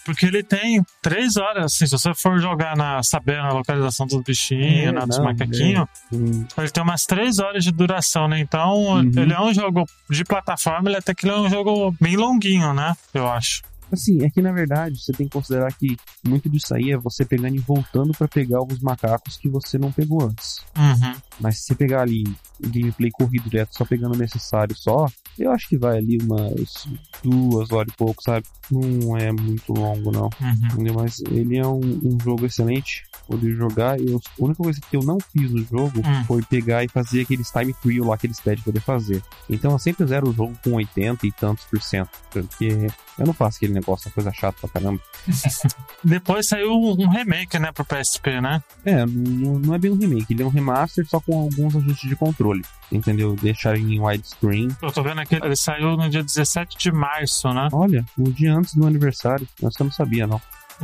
Porque 0.04 0.26
ele 0.26 0.42
tem 0.42 0.84
três 1.02 1.38
horas, 1.38 1.66
assim, 1.66 1.86
se 1.86 1.92
você 1.92 2.12
for 2.16 2.40
jogar 2.40 2.76
na 2.76 3.04
sabendo 3.04 3.42
a 3.42 3.54
localização 3.54 4.08
dos 4.08 4.20
bichinhos, 4.24 4.88
É, 4.88 4.92
né, 4.92 5.06
dos 5.06 5.20
macaquinhos, 5.20 5.88
Hum, 6.12 6.44
ele 6.58 6.70
tem 6.72 6.82
umas 6.84 7.06
três 7.06 7.38
horas 7.38 7.64
de 7.64 7.72
duração, 7.72 8.28
né? 8.28 8.40
Então, 8.40 8.96
Uhum. 8.96 9.12
ele 9.16 9.32
é 9.32 9.40
um 9.40 9.54
jogo 9.54 9.86
de 10.10 10.24
plataforma, 10.26 10.90
ele 10.90 10.98
até 10.98 11.14
que 11.14 11.28
ele 11.28 11.36
é 11.36 11.38
um 11.40 11.50
jogo 11.50 11.96
bem 12.02 12.18
longuinho, 12.18 12.74
né? 12.74 12.96
Eu 13.14 13.30
acho. 13.32 13.62
Assim, 13.92 14.24
é 14.24 14.30
que 14.30 14.42
na 14.42 14.52
verdade 14.52 14.98
você 15.02 15.12
tem 15.12 15.28
que 15.28 15.34
considerar 15.34 15.72
que 15.74 15.98
muito 16.26 16.50
disso 16.50 16.74
aí 16.74 16.92
é 16.92 16.98
você 16.98 17.26
pegando 17.26 17.56
e 17.56 17.60
voltando 17.60 18.14
pra 18.14 18.28
pegar 18.28 18.62
os 18.62 18.80
macacos 18.80 19.38
que 19.38 19.50
você 19.50 19.78
não 19.78 19.92
pegou 19.92 20.24
antes. 20.24 20.60
Uhum. 20.78 21.14
Mas 21.40 21.58
se 21.58 21.66
você 21.66 21.76
pegar 21.76 22.02
ali 22.02 22.24
o 22.64 22.70
gameplay 22.70 23.12
corrido 23.12 23.50
direto, 23.50 23.76
só 23.76 23.84
pegando 23.84 24.16
o 24.16 24.18
necessário 24.18 24.76
só, 24.76 25.08
eu 25.38 25.52
acho 25.52 25.68
que 25.68 25.78
vai 25.78 25.98
ali 25.98 26.18
umas 26.22 26.88
duas 27.24 27.72
horas 27.72 27.92
e 27.94 27.98
pouco, 27.98 28.22
sabe? 28.24 28.46
Não 28.70 29.18
é 29.18 29.32
muito 29.32 29.74
longo, 29.74 30.12
não. 30.12 30.30
Uhum. 30.42 30.94
Mas 30.96 31.20
ele 31.30 31.58
é 31.58 31.66
um, 31.68 31.80
um 32.04 32.18
jogo 32.24 32.46
excelente. 32.46 33.04
Poder 33.28 33.56
jogar. 33.56 34.00
Eu, 34.00 34.18
a 34.18 34.44
única 34.44 34.64
coisa 34.64 34.80
que 34.82 34.96
eu 34.98 35.02
não 35.04 35.18
fiz 35.20 35.50
no 35.52 35.64
jogo 35.64 36.00
Hum. 36.00 36.24
foi 36.26 36.42
pegar 36.44 36.84
e 36.84 36.88
fazer 36.88 37.22
aqueles 37.22 37.50
time 37.52 37.74
trial 37.74 38.08
lá 38.08 38.18
que 38.18 38.28
eles 38.28 38.40
pedem 38.40 38.64
poder 38.64 38.82
fazer. 38.82 39.22
Então 39.50 39.72
eu 39.72 39.80
sempre 39.80 40.06
zero 40.06 40.30
o 40.30 40.34
jogo 40.34 40.54
com 40.64 40.72
80 40.74 41.26
e 41.28 41.32
tantos 41.32 41.64
por 41.66 41.82
cento. 41.82 42.10
Porque 42.30 42.88
eu 43.18 43.26
não 43.26 43.34
faço 43.34 43.58
aquele 43.58 43.74
negócio, 43.74 44.08
uma 44.10 44.14
coisa 44.14 44.32
chata 44.34 44.58
pra 44.62 44.82
caramba. 44.82 45.02
Depois 46.04 46.48
saiu 46.48 46.72
um 46.74 47.10
remake, 47.10 47.60
né, 47.60 47.72
pro 47.72 47.86
PSP, 47.86 48.42
né? 48.42 48.62
É, 48.86 49.06
não, 49.06 49.60
não 49.60 49.76
é 49.76 49.78
bem 49.78 49.92
um 49.92 49.98
remake, 49.98 50.34
ele 50.34 50.44
é 50.44 50.46
um 50.46 50.50
remaster 50.50 51.06
só 51.08 51.20
com 51.20 51.40
alguns 51.40 51.76
ajustes 51.76 52.10
de 52.10 52.16
controle. 52.16 52.64
Entendeu? 52.92 53.36
Deixar 53.36 53.78
em 53.78 54.00
widescreen. 54.00 54.70
Eu 54.82 54.92
tô 54.92 55.02
vendo 55.02 55.22
aqui, 55.22 55.36
ele 55.36 55.56
saiu 55.56 55.96
no 55.96 56.10
dia 56.10 56.22
17 56.22 56.78
de 56.78 56.92
março, 56.92 57.52
né? 57.54 57.70
Olha, 57.72 58.04
um 58.18 58.24
dia 58.24 58.54
antes 58.54 58.76
do 58.76 58.86
aniversário. 58.86 59.48
Eu 59.62 59.70
não 59.80 59.92
sabia, 59.92 60.28
não. 60.28 60.42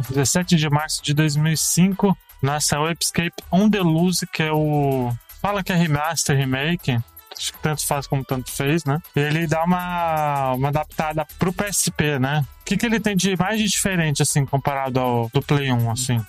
17 0.09 0.55
de 0.55 0.69
março 0.69 1.03
de 1.03 1.13
2005, 1.13 2.17
nasceu 2.41 2.89
Escape 2.91 3.43
on 3.51 3.69
the 3.69 3.79
Loose, 3.79 4.25
que 4.27 4.43
é 4.43 4.51
o 4.51 5.11
fala 5.41 5.63
que 5.63 5.71
é 5.71 5.75
remaster, 5.75 6.37
remake, 6.37 6.97
acho 7.37 7.53
que 7.53 7.59
tanto 7.59 7.85
faz 7.85 8.07
como 8.07 8.23
tanto 8.23 8.51
fez, 8.51 8.83
né? 8.85 8.99
Ele 9.15 9.47
dá 9.47 9.63
uma, 9.63 10.53
uma 10.53 10.67
adaptada 10.69 11.25
pro 11.37 11.53
PSP, 11.53 12.19
né? 12.19 12.45
O 12.61 12.65
que, 12.65 12.75
que 12.77 12.85
ele 12.85 12.99
tem 12.99 13.15
de 13.15 13.35
mais 13.37 13.59
de 13.59 13.67
diferente, 13.67 14.21
assim, 14.21 14.45
comparado 14.45 14.99
ao 14.99 15.29
do 15.29 15.41
Play 15.41 15.71
1, 15.71 15.91
assim? 15.91 16.19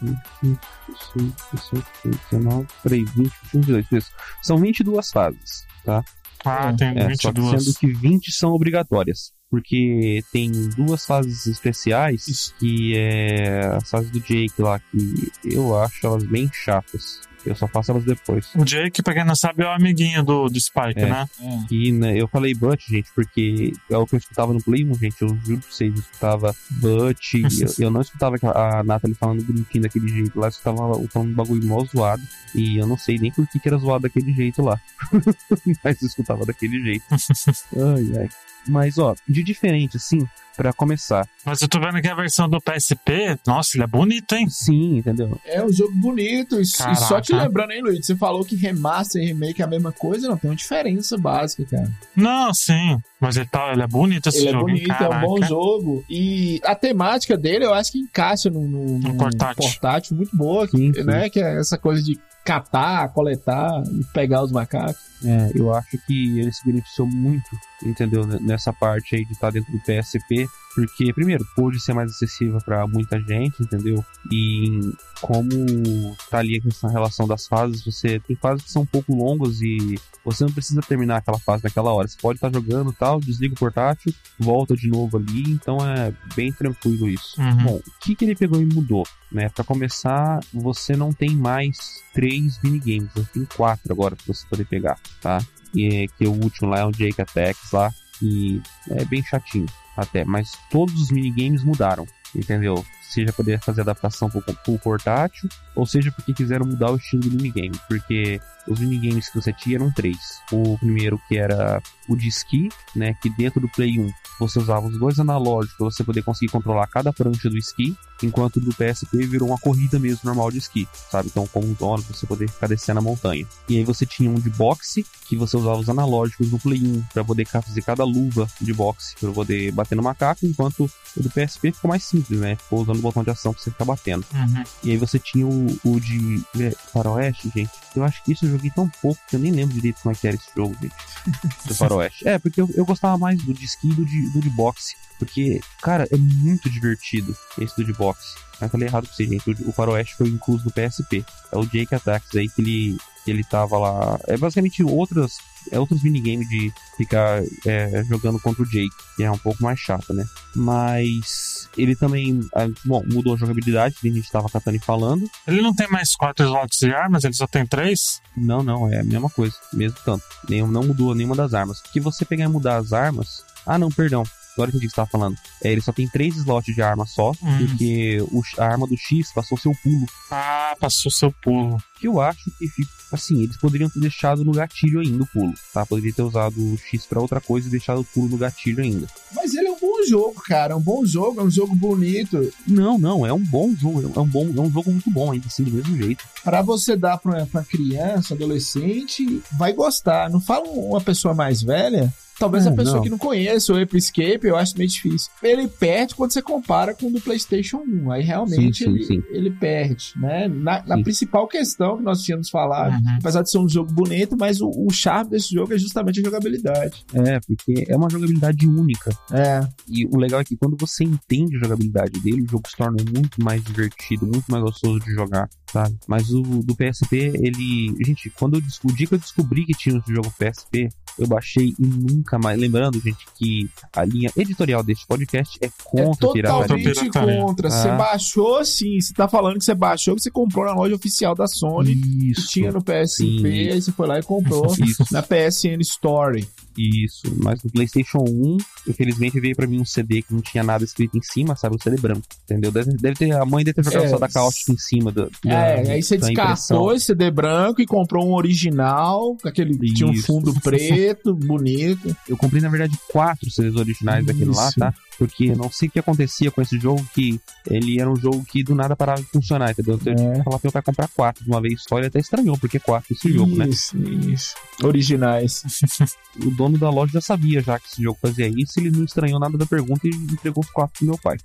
19, 2.30 2.66
peraí, 2.82 3.04
20, 3.04 3.32
22, 3.54 3.86
isso. 3.92 4.10
São 4.42 4.58
22 4.58 5.10
fases, 5.10 5.66
tá? 5.84 6.04
Ah, 6.44 6.72
tem 6.72 6.88
É, 6.90 6.94
que 6.94 7.06
22. 7.08 7.64
sendo 7.64 7.78
que 7.78 7.92
20 7.92 8.30
são 8.32 8.52
obrigatórias. 8.52 9.32
Porque 9.50 10.22
tem 10.30 10.50
duas 10.76 11.06
fases 11.06 11.46
especiais, 11.46 12.54
que 12.58 12.94
é 12.94 13.66
a 13.66 13.80
fase 13.80 14.10
do 14.10 14.20
Jake 14.20 14.52
lá, 14.60 14.78
que 14.78 15.30
eu 15.44 15.74
acho 15.80 16.06
elas 16.06 16.22
bem 16.24 16.50
chatas. 16.52 17.22
Eu 17.46 17.54
só 17.54 17.66
faço 17.68 17.90
elas 17.90 18.04
depois. 18.04 18.50
O 18.54 18.64
Jake, 18.64 19.02
pra 19.02 19.14
quem 19.14 19.24
não 19.24 19.34
sabe, 19.36 19.62
é 19.62 19.66
o 19.66 19.70
amiguinho 19.72 20.22
do, 20.22 20.48
do 20.48 20.60
Spike, 20.60 21.00
É. 21.00 21.06
né? 21.08 21.28
E 21.70 21.92
né, 21.92 22.20
eu 22.20 22.28
falei 22.28 22.54
Butch, 22.54 22.88
gente, 22.88 23.10
porque 23.14 23.72
é 23.90 23.96
o 23.96 24.06
que 24.06 24.14
eu 24.14 24.18
escutava 24.18 24.52
no 24.52 24.62
Play 24.62 24.84
1, 24.84 24.94
gente. 24.94 25.22
Eu 25.22 25.28
juro 25.44 25.60
pra 25.60 25.70
vocês, 25.70 25.92
eu 25.94 26.00
escutava 26.00 26.54
Butch. 26.70 27.34
eu, 27.34 27.84
eu 27.86 27.90
não 27.90 28.00
escutava 28.00 28.36
a 28.54 28.82
Nathalie 28.82 29.14
falando 29.16 29.44
bonitinho 29.44 29.82
daquele 29.82 30.08
jeito 30.08 30.38
lá, 30.38 30.46
eu 30.46 30.50
escutava 30.50 30.78
falando 31.08 31.30
um 31.30 31.34
bagulho 31.34 31.64
mó 31.66 31.84
zoado. 31.84 32.22
E 32.54 32.78
eu 32.78 32.86
não 32.86 32.96
sei 32.96 33.18
nem 33.18 33.30
por 33.32 33.46
que, 33.48 33.58
que 33.58 33.68
era 33.68 33.78
zoado 33.78 34.02
daquele 34.02 34.32
jeito 34.32 34.62
lá. 34.62 34.80
Mas 35.84 36.02
eu 36.02 36.08
escutava 36.08 36.44
daquele 36.44 36.82
jeito. 36.82 37.04
ai, 37.10 38.18
ai. 38.22 38.28
Mas, 38.68 38.98
ó, 38.98 39.14
de 39.26 39.42
diferente, 39.42 39.96
assim, 39.96 40.26
pra 40.56 40.72
começar. 40.72 41.26
Mas 41.44 41.62
eu 41.62 41.68
tô 41.68 41.78
vendo 41.78 41.96
aqui 41.96 42.08
a 42.08 42.14
versão 42.14 42.48
do 42.48 42.60
PSP. 42.60 43.38
Nossa, 43.46 43.76
ele 43.76 43.84
é 43.84 43.86
bonito, 43.86 44.34
hein? 44.34 44.48
Sim, 44.50 44.98
entendeu? 44.98 45.40
É 45.44 45.64
um 45.64 45.72
jogo 45.72 45.92
bonito. 45.94 46.56
E, 46.56 46.62
e 46.62 46.96
só 46.96 47.20
te 47.20 47.32
lembrando, 47.32 47.72
hein, 47.72 47.82
Luiz? 47.82 48.04
Você 48.04 48.16
falou 48.16 48.44
que 48.44 48.56
remaster 48.56 49.22
e 49.22 49.26
remake 49.26 49.62
é 49.62 49.64
a 49.64 49.68
mesma 49.68 49.92
coisa, 49.92 50.28
não 50.28 50.36
tem 50.36 50.50
uma 50.50 50.56
diferença 50.56 51.16
básica, 51.16 51.64
cara. 51.64 51.90
Não, 52.14 52.52
sim. 52.52 52.98
Mas 53.20 53.36
ele, 53.36 53.46
tá, 53.46 53.72
ele 53.72 53.82
é 53.82 53.86
bonito 53.86 54.28
esse 54.28 54.38
Ele 54.38 54.48
é 54.48 54.52
jogo, 54.52 54.68
hein, 54.70 54.76
bonito, 54.86 55.02
é 55.02 55.08
um 55.08 55.20
bom 55.20 55.42
jogo. 55.42 56.04
E 56.08 56.60
a 56.64 56.74
temática 56.74 57.36
dele 57.36 57.64
eu 57.64 57.74
acho 57.74 57.90
que 57.92 57.98
encaixa 57.98 58.48
no, 58.48 58.60
no, 58.68 58.98
No 58.98 59.08
no 59.08 59.16
portátil. 59.16 59.64
portátil 59.64 60.16
muito 60.16 60.36
boa, 60.36 60.66
Sim, 60.68 60.92
sim. 60.94 61.02
né? 61.02 61.28
Que 61.28 61.40
é 61.40 61.58
essa 61.58 61.76
coisa 61.76 62.02
de 62.02 62.18
catar, 62.44 63.08
coletar 63.12 63.82
e 63.92 64.04
pegar 64.14 64.42
os 64.42 64.52
macacos. 64.52 64.96
É, 65.24 65.50
eu 65.54 65.74
acho 65.74 65.98
que 66.06 66.38
ele 66.38 66.52
se 66.52 66.64
beneficiou 66.64 67.08
muito, 67.08 67.44
entendeu? 67.84 68.24
Nessa 68.40 68.72
parte 68.72 69.16
aí 69.16 69.24
de 69.24 69.32
estar 69.32 69.50
dentro 69.50 69.70
do 69.72 69.78
PSP, 69.80 70.46
porque, 70.78 71.12
primeiro, 71.12 71.44
pôde 71.56 71.80
ser 71.80 71.92
mais 71.92 72.12
acessível 72.12 72.60
pra 72.60 72.86
muita 72.86 73.20
gente, 73.20 73.60
entendeu? 73.60 74.04
E 74.30 74.92
como 75.20 76.16
tá 76.30 76.38
ali 76.38 76.62
a 76.84 76.88
relação 76.88 77.26
das 77.26 77.48
fases, 77.48 77.84
você 77.84 78.20
tem 78.20 78.36
fases 78.36 78.64
que 78.64 78.70
são 78.70 78.82
um 78.82 78.86
pouco 78.86 79.12
longas 79.12 79.60
e 79.60 79.96
você 80.24 80.44
não 80.44 80.52
precisa 80.52 80.80
terminar 80.80 81.16
aquela 81.16 81.38
fase 81.40 81.64
naquela 81.64 81.92
hora. 81.92 82.06
Você 82.06 82.16
pode 82.20 82.36
estar 82.36 82.52
jogando 82.52 82.92
e 82.92 82.94
tal, 82.94 83.18
desliga 83.18 83.54
o 83.54 83.58
portátil, 83.58 84.14
volta 84.38 84.76
de 84.76 84.86
novo 84.86 85.16
ali, 85.16 85.50
então 85.50 85.78
é 85.78 86.14
bem 86.36 86.52
tranquilo 86.52 87.08
isso. 87.08 87.40
Uhum. 87.40 87.64
Bom, 87.64 87.76
o 87.84 87.98
que, 88.00 88.14
que 88.14 88.24
ele 88.24 88.36
pegou 88.36 88.62
e 88.62 88.64
mudou? 88.64 89.04
Né? 89.32 89.48
Para 89.48 89.64
começar, 89.64 90.38
você 90.54 90.94
não 90.94 91.12
tem 91.12 91.30
mais 91.30 92.04
três 92.14 92.62
minigames, 92.62 93.10
você 93.12 93.28
tem 93.32 93.44
quatro 93.56 93.92
agora 93.92 94.14
pra 94.14 94.32
você 94.32 94.46
poder 94.46 94.64
pegar, 94.64 94.96
tá? 95.20 95.38
E, 95.74 96.06
que 96.16 96.24
o 96.24 96.32
último 96.32 96.70
lá 96.70 96.78
é 96.78 96.84
o 96.84 96.92
Jake 96.92 97.20
Attacks 97.20 97.72
lá, 97.72 97.90
que 98.20 98.62
é 98.90 99.04
bem 99.06 99.24
chatinho 99.24 99.66
até, 99.98 100.24
mas 100.24 100.52
todos 100.70 100.94
os 101.00 101.10
minigames 101.10 101.64
mudaram, 101.64 102.06
entendeu? 102.34 102.84
Seja 103.08 103.32
poder 103.32 103.60
fazer 103.60 103.80
adaptação 103.80 104.28
pro, 104.28 104.42
pro 104.42 104.78
portátil, 104.78 105.48
ou 105.74 105.86
seja 105.86 106.12
porque 106.12 106.34
quiseram 106.34 106.66
mudar 106.66 106.90
o 106.90 106.96
estilo 106.96 107.22
do 107.22 107.30
minigame, 107.30 107.78
porque 107.88 108.40
os 108.66 108.80
minigames 108.80 109.28
que 109.28 109.40
você 109.40 109.52
tinha 109.52 109.76
eram 109.76 109.90
três. 109.90 110.18
O 110.52 110.76
primeiro 110.78 111.20
que 111.26 111.38
era 111.38 111.82
o 112.08 112.16
de 112.16 112.28
esqui, 112.28 112.68
né, 112.94 113.14
que 113.22 113.30
dentro 113.30 113.60
do 113.60 113.68
Play 113.68 113.98
1 113.98 114.10
você 114.38 114.58
usava 114.58 114.86
os 114.86 114.98
dois 114.98 115.18
analógicos 115.18 115.76
para 115.76 115.86
você 115.86 116.04
poder 116.04 116.22
conseguir 116.22 116.52
controlar 116.52 116.86
cada 116.86 117.12
prancha 117.12 117.48
do 117.48 117.56
esqui, 117.56 117.96
enquanto 118.22 118.60
do 118.60 118.74
PSP 118.74 119.26
virou 119.26 119.48
uma 119.48 119.58
corrida 119.58 119.98
mesmo 119.98 120.20
normal 120.24 120.50
de 120.50 120.58
esqui, 120.58 120.88
sabe? 121.10 121.28
Então, 121.28 121.46
como 121.46 121.66
um 121.66 121.72
dono, 121.72 122.02
você 122.02 122.26
poder 122.26 122.48
ficar 122.48 122.66
descendo 122.66 122.98
a 122.98 123.02
montanha. 123.02 123.46
E 123.68 123.76
aí 123.78 123.84
você 123.84 124.06
tinha 124.06 124.30
um 124.30 124.34
de 124.34 124.50
boxe, 124.50 125.04
que 125.26 125.36
você 125.36 125.56
usava 125.56 125.78
os 125.78 125.88
analógicos 125.88 126.50
do 126.50 126.58
Play 126.58 126.80
1 126.82 127.02
para 127.12 127.24
poder 127.24 127.46
fazer 127.46 127.82
cada 127.82 128.04
luva 128.04 128.48
de 128.60 128.72
boxe, 128.72 129.14
para 129.20 129.30
poder 129.30 129.72
bater 129.72 129.94
no 129.94 130.02
macaco, 130.02 130.46
enquanto 130.46 130.90
o 131.16 131.22
do 131.22 131.30
PSP 131.30 131.72
ficou 131.72 131.88
mais 131.88 132.04
simples, 132.04 132.40
né? 132.40 132.56
Ficou 132.56 132.82
usando 132.82 132.97
o 132.98 133.02
botão 133.02 133.22
de 133.22 133.30
ação 133.30 133.52
pra 133.52 133.62
você 133.62 133.70
ficar 133.70 133.84
batendo. 133.84 134.24
Uhum. 134.34 134.64
E 134.82 134.90
aí 134.90 134.96
você 134.96 135.18
tinha 135.18 135.46
o, 135.46 135.78
o 135.84 136.00
de 136.00 136.42
é, 136.60 136.70
Faroeste, 136.92 137.50
gente. 137.54 137.70
Eu 137.94 138.04
acho 138.04 138.22
que 138.22 138.32
isso 138.32 138.46
eu 138.46 138.50
joguei 138.50 138.70
tão 138.70 138.88
pouco 139.02 139.20
que 139.28 139.36
eu 139.36 139.40
nem 139.40 139.52
lembro 139.52 139.74
direito 139.74 140.00
como 140.02 140.12
é 140.12 140.18
que 140.18 140.26
era 140.26 140.36
esse 140.36 140.50
jogo, 140.54 140.76
gente. 140.80 140.94
Do 141.66 141.74
Faroeste. 141.74 142.28
É, 142.28 142.38
porque 142.38 142.60
eu, 142.60 142.68
eu 142.74 142.84
gostava 142.84 143.18
mais 143.18 143.42
do 143.42 143.52
de 143.52 143.64
esqui 143.64 143.90
e 143.90 143.94
do 143.94 144.04
de, 144.04 144.30
do 144.30 144.40
de 144.40 144.50
boxe. 144.50 144.94
Porque, 145.18 145.60
cara, 145.82 146.06
é 146.10 146.16
muito 146.16 146.70
divertido 146.70 147.36
esse 147.58 147.74
do 147.76 147.84
de 147.84 147.92
boxe. 147.92 148.36
Mas 148.60 148.70
falei 148.70 148.88
errado 148.88 149.06
pra 149.06 149.14
você, 149.14 149.26
gente. 149.26 149.50
O, 149.50 149.68
o 149.68 149.72
Faroeste 149.72 150.16
foi 150.16 150.28
incluso 150.28 150.64
no 150.64 150.70
PSP. 150.70 151.24
É 151.52 151.56
o 151.56 151.66
Jake 151.66 151.94
Attacks 151.94 152.34
aí 152.36 152.48
que 152.48 152.60
ele, 152.60 152.98
que 153.24 153.30
ele 153.30 153.44
tava 153.44 153.78
lá. 153.78 154.18
É 154.26 154.36
basicamente 154.36 154.82
outras. 154.82 155.38
É 155.70 155.78
outros 155.78 156.02
minigames 156.02 156.48
de 156.48 156.72
ficar 156.96 157.42
é, 157.66 158.04
jogando 158.04 158.40
contra 158.40 158.62
o 158.62 158.66
Jake, 158.66 158.94
que 159.16 159.24
é 159.24 159.30
um 159.30 159.38
pouco 159.38 159.62
mais 159.62 159.78
chato, 159.78 160.12
né? 160.12 160.26
Mas 160.54 161.68
ele 161.76 161.94
também, 161.94 162.40
ah, 162.54 162.68
bom, 162.84 163.02
mudou 163.06 163.34
a 163.34 163.36
jogabilidade, 163.36 163.96
que 164.00 164.08
a 164.08 164.12
gente 164.12 164.30
tava 164.30 164.48
catando 164.48 164.76
e 164.76 164.80
falando. 164.80 165.28
Ele 165.46 165.62
não 165.62 165.74
tem 165.74 165.88
mais 165.88 166.16
quatro 166.16 166.44
slots 166.46 166.78
de 166.78 166.92
armas, 166.92 167.24
ele 167.24 167.34
só 167.34 167.46
tem 167.46 167.66
três. 167.66 168.20
Não, 168.36 168.62
não, 168.62 168.90
é 168.90 169.00
a 169.00 169.04
mesma 169.04 169.30
coisa, 169.30 169.54
mesmo 169.72 169.98
tanto. 170.04 170.24
Nem, 170.48 170.66
não 170.66 170.82
mudou 170.82 171.14
nenhuma 171.14 171.36
das 171.36 171.54
armas. 171.54 171.80
Porque 171.80 172.00
você 172.00 172.24
pegar 172.24 172.44
e 172.44 172.48
mudar 172.48 172.76
as 172.76 172.92
armas. 172.92 173.44
Ah, 173.66 173.78
não, 173.78 173.90
perdão. 173.90 174.24
Agora 174.58 174.70
entendi 174.70 174.86
o 174.86 174.88
que 174.88 174.94
você 174.94 174.96
tava 174.96 175.08
falando. 175.10 175.36
É, 175.62 175.70
ele 175.70 175.80
só 175.80 175.92
tem 175.92 176.08
três 176.08 176.36
slots 176.36 176.74
de 176.74 176.82
arma 176.82 177.06
só, 177.06 177.30
Hum. 177.42 177.58
porque 177.68 178.18
o, 178.32 178.42
a 178.58 178.64
arma 178.64 178.86
do 178.88 178.96
X 178.96 179.32
passou 179.32 179.56
seu 179.56 179.72
pulo. 179.84 180.04
Ah, 180.32 180.74
passou 180.80 181.12
seu 181.12 181.32
pulo. 181.42 181.80
Que 182.00 182.08
eu 182.08 182.20
acho 182.20 182.44
que 182.58 182.68
fica. 182.68 182.98
Assim, 183.10 183.42
eles 183.42 183.56
poderiam 183.56 183.88
ter 183.88 184.00
deixado 184.00 184.44
no 184.44 184.52
gatilho 184.52 185.00
ainda 185.00 185.22
o 185.22 185.26
pulo, 185.26 185.54
tá? 185.72 185.86
Poderia 185.86 186.12
ter 186.12 186.20
usado 186.22 186.60
o 186.60 186.76
X 186.76 187.06
pra 187.06 187.20
outra 187.22 187.40
coisa 187.40 187.66
e 187.66 187.70
deixado 187.70 188.00
o 188.02 188.04
pulo 188.04 188.28
no 188.28 188.36
gatilho 188.36 188.82
ainda. 188.82 189.06
Mas 189.34 189.54
ele 189.54 189.66
é 189.68 189.70
um 189.72 189.78
bom 189.80 190.04
jogo, 190.06 190.42
cara. 190.46 190.74
É 190.74 190.76
um 190.76 190.80
bom 190.80 191.06
jogo, 191.06 191.40
é 191.40 191.44
um 191.44 191.50
jogo 191.50 191.74
bonito. 191.74 192.52
Não, 192.66 192.98
não, 192.98 193.24
é 193.24 193.32
um 193.32 193.42
bom 193.42 193.74
jogo. 193.74 194.12
É 194.14 194.20
um, 194.20 194.26
bom, 194.26 194.44
é 194.54 194.60
um 194.60 194.70
jogo 194.70 194.90
muito 194.92 195.10
bom 195.10 195.32
ainda, 195.32 195.46
assim, 195.46 195.62
do 195.64 195.70
mesmo 195.70 195.96
jeito. 195.96 196.22
Pra 196.44 196.60
você 196.60 196.94
dar 196.96 197.16
pra, 197.16 197.46
pra 197.46 197.64
criança, 197.64 198.34
adolescente, 198.34 199.42
vai 199.52 199.72
gostar. 199.72 200.28
Não 200.30 200.40
fala 200.40 200.68
uma 200.68 201.00
pessoa 201.00 201.32
mais 201.34 201.62
velha. 201.62 202.12
Talvez 202.38 202.66
a 202.66 202.72
pessoa 202.72 202.96
não. 202.96 203.02
que 203.02 203.10
não 203.10 203.18
conheça 203.18 203.72
o 203.72 203.78
Escape, 203.80 204.40
eu 204.46 204.56
acho 204.56 204.76
meio 204.78 204.88
difícil. 204.88 205.30
Ele 205.42 205.66
perde 205.66 206.14
quando 206.14 206.32
você 206.32 206.40
compara 206.42 206.94
com 206.94 207.06
o 207.06 207.10
do 207.10 207.20
PlayStation 207.20 207.78
1. 207.86 208.10
Aí 208.12 208.22
realmente 208.22 208.84
Sim, 208.84 208.84
sim, 208.84 208.90
ele, 208.94 209.04
sim. 209.04 209.22
ele 209.30 209.50
perde, 209.50 210.12
né? 210.16 210.48
Na, 210.48 210.82
na 210.86 211.02
principal 211.02 211.46
questão 211.48 211.96
que 211.96 212.02
nós 212.02 212.22
tínhamos 212.22 212.48
falado, 212.50 212.92
Uhum. 212.92 213.16
apesar 213.20 213.42
de 213.42 213.50
ser 213.50 213.58
um 213.58 213.68
jogo 213.68 213.92
bonito, 213.92 214.36
mas 214.38 214.60
o, 214.60 214.68
o 214.70 214.90
charme 214.92 215.30
desse 215.30 215.52
jogo 215.54 215.74
é 215.74 215.78
justamente 215.78 216.20
a 216.20 216.22
jogabilidade. 216.22 217.04
É, 217.12 217.38
porque 217.40 217.84
é 217.88 217.96
uma 217.96 218.08
jogabilidade 218.10 218.66
única. 218.68 219.10
É. 219.32 219.60
E 219.88 220.06
o 220.06 220.16
legal 220.18 220.40
é 220.40 220.44
que 220.44 220.56
quando 220.56 220.76
você 220.78 221.04
entende 221.04 221.56
a 221.56 221.60
jogabilidade 221.60 222.20
dele, 222.20 222.42
o 222.42 222.48
jogo 222.50 222.68
se 222.68 222.76
torna 222.76 222.96
muito 223.14 223.42
mais 223.42 223.62
divertido, 223.64 224.26
muito 224.26 224.44
mais 224.48 224.62
gostoso 224.62 225.00
de 225.00 225.12
jogar, 225.12 225.48
sabe? 225.72 225.96
Mas 226.06 226.30
o 226.30 226.42
do 226.42 226.74
PSP, 226.74 227.32
ele. 227.34 227.94
Gente, 228.04 228.30
quando 228.30 228.54
eu 228.56 228.60
descobri, 228.60 228.94
o 228.94 228.96
dia 228.96 229.06
que 229.06 229.14
eu 229.14 229.18
descobri 229.18 229.64
que 229.64 229.72
tinha 229.74 229.98
esse 229.98 230.12
jogo 230.14 230.32
PSP, 230.38 230.88
eu 231.18 231.26
baixei 231.26 231.74
e 231.78 231.86
nunca 231.86 232.38
mais. 232.38 232.58
Lembrando, 232.58 233.00
gente, 233.00 233.26
que 233.36 233.68
a 233.94 234.04
linha 234.04 234.30
editorial 234.36 234.82
deste 234.82 235.06
podcast 235.06 235.58
é 235.60 235.66
É 235.66 235.70
contra 235.84 236.28
a 236.28 236.32
pirataria. 236.32 236.94
totalmente 236.94 237.10
contra. 237.44 237.70
Você 237.70 237.88
Ah. 237.88 237.96
baixou, 237.96 238.64
sim. 238.64 239.00
Você 239.00 239.12
tá 239.14 239.28
falando 239.28 239.58
que 239.58 239.64
você 239.64 239.74
baixou, 239.74 240.14
que 240.14 240.22
você 240.22 240.30
comprou 240.30 240.64
na 240.64 240.74
loja 240.74 240.94
oficial 240.94 241.34
da 241.34 241.46
Sony. 241.46 241.96
que 241.96 242.30
Isso. 242.30 242.48
tinha 242.48 242.70
no 242.72 242.82
PSP, 242.82 243.24
Sim. 243.40 243.46
aí 243.46 243.82
você 243.82 243.92
foi 243.92 244.06
lá 244.06 244.18
e 244.18 244.22
comprou 244.22 244.66
Isso. 244.84 245.04
na 245.10 245.22
PSN 245.22 245.80
Story. 245.80 246.48
Isso, 246.76 247.22
mas 247.42 247.62
no 247.64 247.70
PlayStation 247.70 248.18
1, 248.20 248.56
infelizmente 248.88 249.40
veio 249.40 249.54
pra 249.54 249.66
mim 249.66 249.80
um 249.80 249.84
CD 249.84 250.22
que 250.22 250.32
não 250.32 250.40
tinha 250.40 250.62
nada 250.62 250.84
escrito 250.84 251.16
em 251.16 251.22
cima, 251.22 251.56
sabe? 251.56 251.76
Um 251.76 251.78
CD 251.78 251.96
branco, 251.96 252.22
entendeu? 252.44 252.70
Deve, 252.70 252.92
deve 252.96 253.14
ter, 253.16 253.32
a 253.32 253.44
mãe 253.44 253.64
deve 253.64 253.74
ter 253.74 253.84
jogado 253.84 254.04
É, 254.04 254.08
só 254.08 254.18
da 254.18 254.28
cáustica 254.28 254.72
em 254.72 254.78
cima 254.78 255.10
do, 255.10 255.30
da, 255.44 255.52
É, 255.52 255.92
aí 255.92 256.02
você 256.02 256.16
descartou 256.16 256.92
esse 256.94 257.06
CD 257.06 257.30
branco 257.30 257.80
e 257.80 257.86
comprou 257.86 258.26
um 258.26 258.34
original, 258.34 259.36
aquele 259.44 259.76
que 259.76 259.94
tinha 259.94 260.08
um 260.08 260.12
Isso. 260.12 260.26
fundo 260.26 260.52
preto, 260.60 261.34
bonito. 261.34 262.16
Eu 262.28 262.36
comprei, 262.36 262.60
na 262.60 262.68
verdade, 262.68 262.98
quatro 263.10 263.50
CDs 263.50 263.76
originais 263.76 264.24
daquele 264.24 264.50
lá, 264.54 264.68
Isso. 264.68 264.78
tá? 264.78 264.94
Porque 265.18 265.52
não 265.52 265.68
sei 265.70 265.88
o 265.88 265.90
que 265.90 265.98
acontecia 265.98 266.48
com 266.50 266.62
esse 266.62 266.78
jogo, 266.78 267.04
que 267.12 267.40
ele 267.68 268.00
era 268.00 268.08
um 268.08 268.14
jogo 268.14 268.44
que 268.44 268.62
do 268.62 268.72
nada 268.72 268.94
parava 268.94 269.20
de 269.20 269.26
funcionar, 269.26 269.72
entendeu? 269.72 269.96
Então 270.00 270.12
eu 270.12 270.16
tinha 270.16 270.32
que 270.34 270.44
falar 270.44 270.58
pra 270.58 270.66
meu 270.68 270.72
pai 270.72 270.82
comprar 270.82 271.08
quatro 271.08 271.42
de 271.44 271.50
uma 271.50 271.60
vez 271.60 271.82
só, 271.88 271.98
ele 271.98 272.06
até 272.06 272.20
estranhou, 272.20 272.56
porque 272.56 272.78
quatro 272.78 273.12
esse 273.12 273.32
jogo, 273.32 273.56
né? 273.56 273.66
Isso, 273.68 273.96
isso. 273.98 274.54
Originais. 274.82 275.62
O 276.40 276.50
dono 276.52 276.78
da 276.78 276.88
loja 276.88 277.14
já 277.14 277.20
sabia 277.20 277.60
já 277.60 277.80
que 277.80 277.88
esse 277.88 278.00
jogo 278.00 278.16
fazia 278.22 278.46
isso, 278.46 278.77
ele 278.78 278.90
não 278.90 279.04
estranhou 279.04 279.38
nada 279.38 279.56
da 279.56 279.66
pergunta 279.66 280.06
e 280.06 280.10
entregou 280.10 280.62
os 280.62 280.70
quatro 280.70 280.98
pro 280.98 281.06
meu 281.06 281.18
pai. 281.18 281.38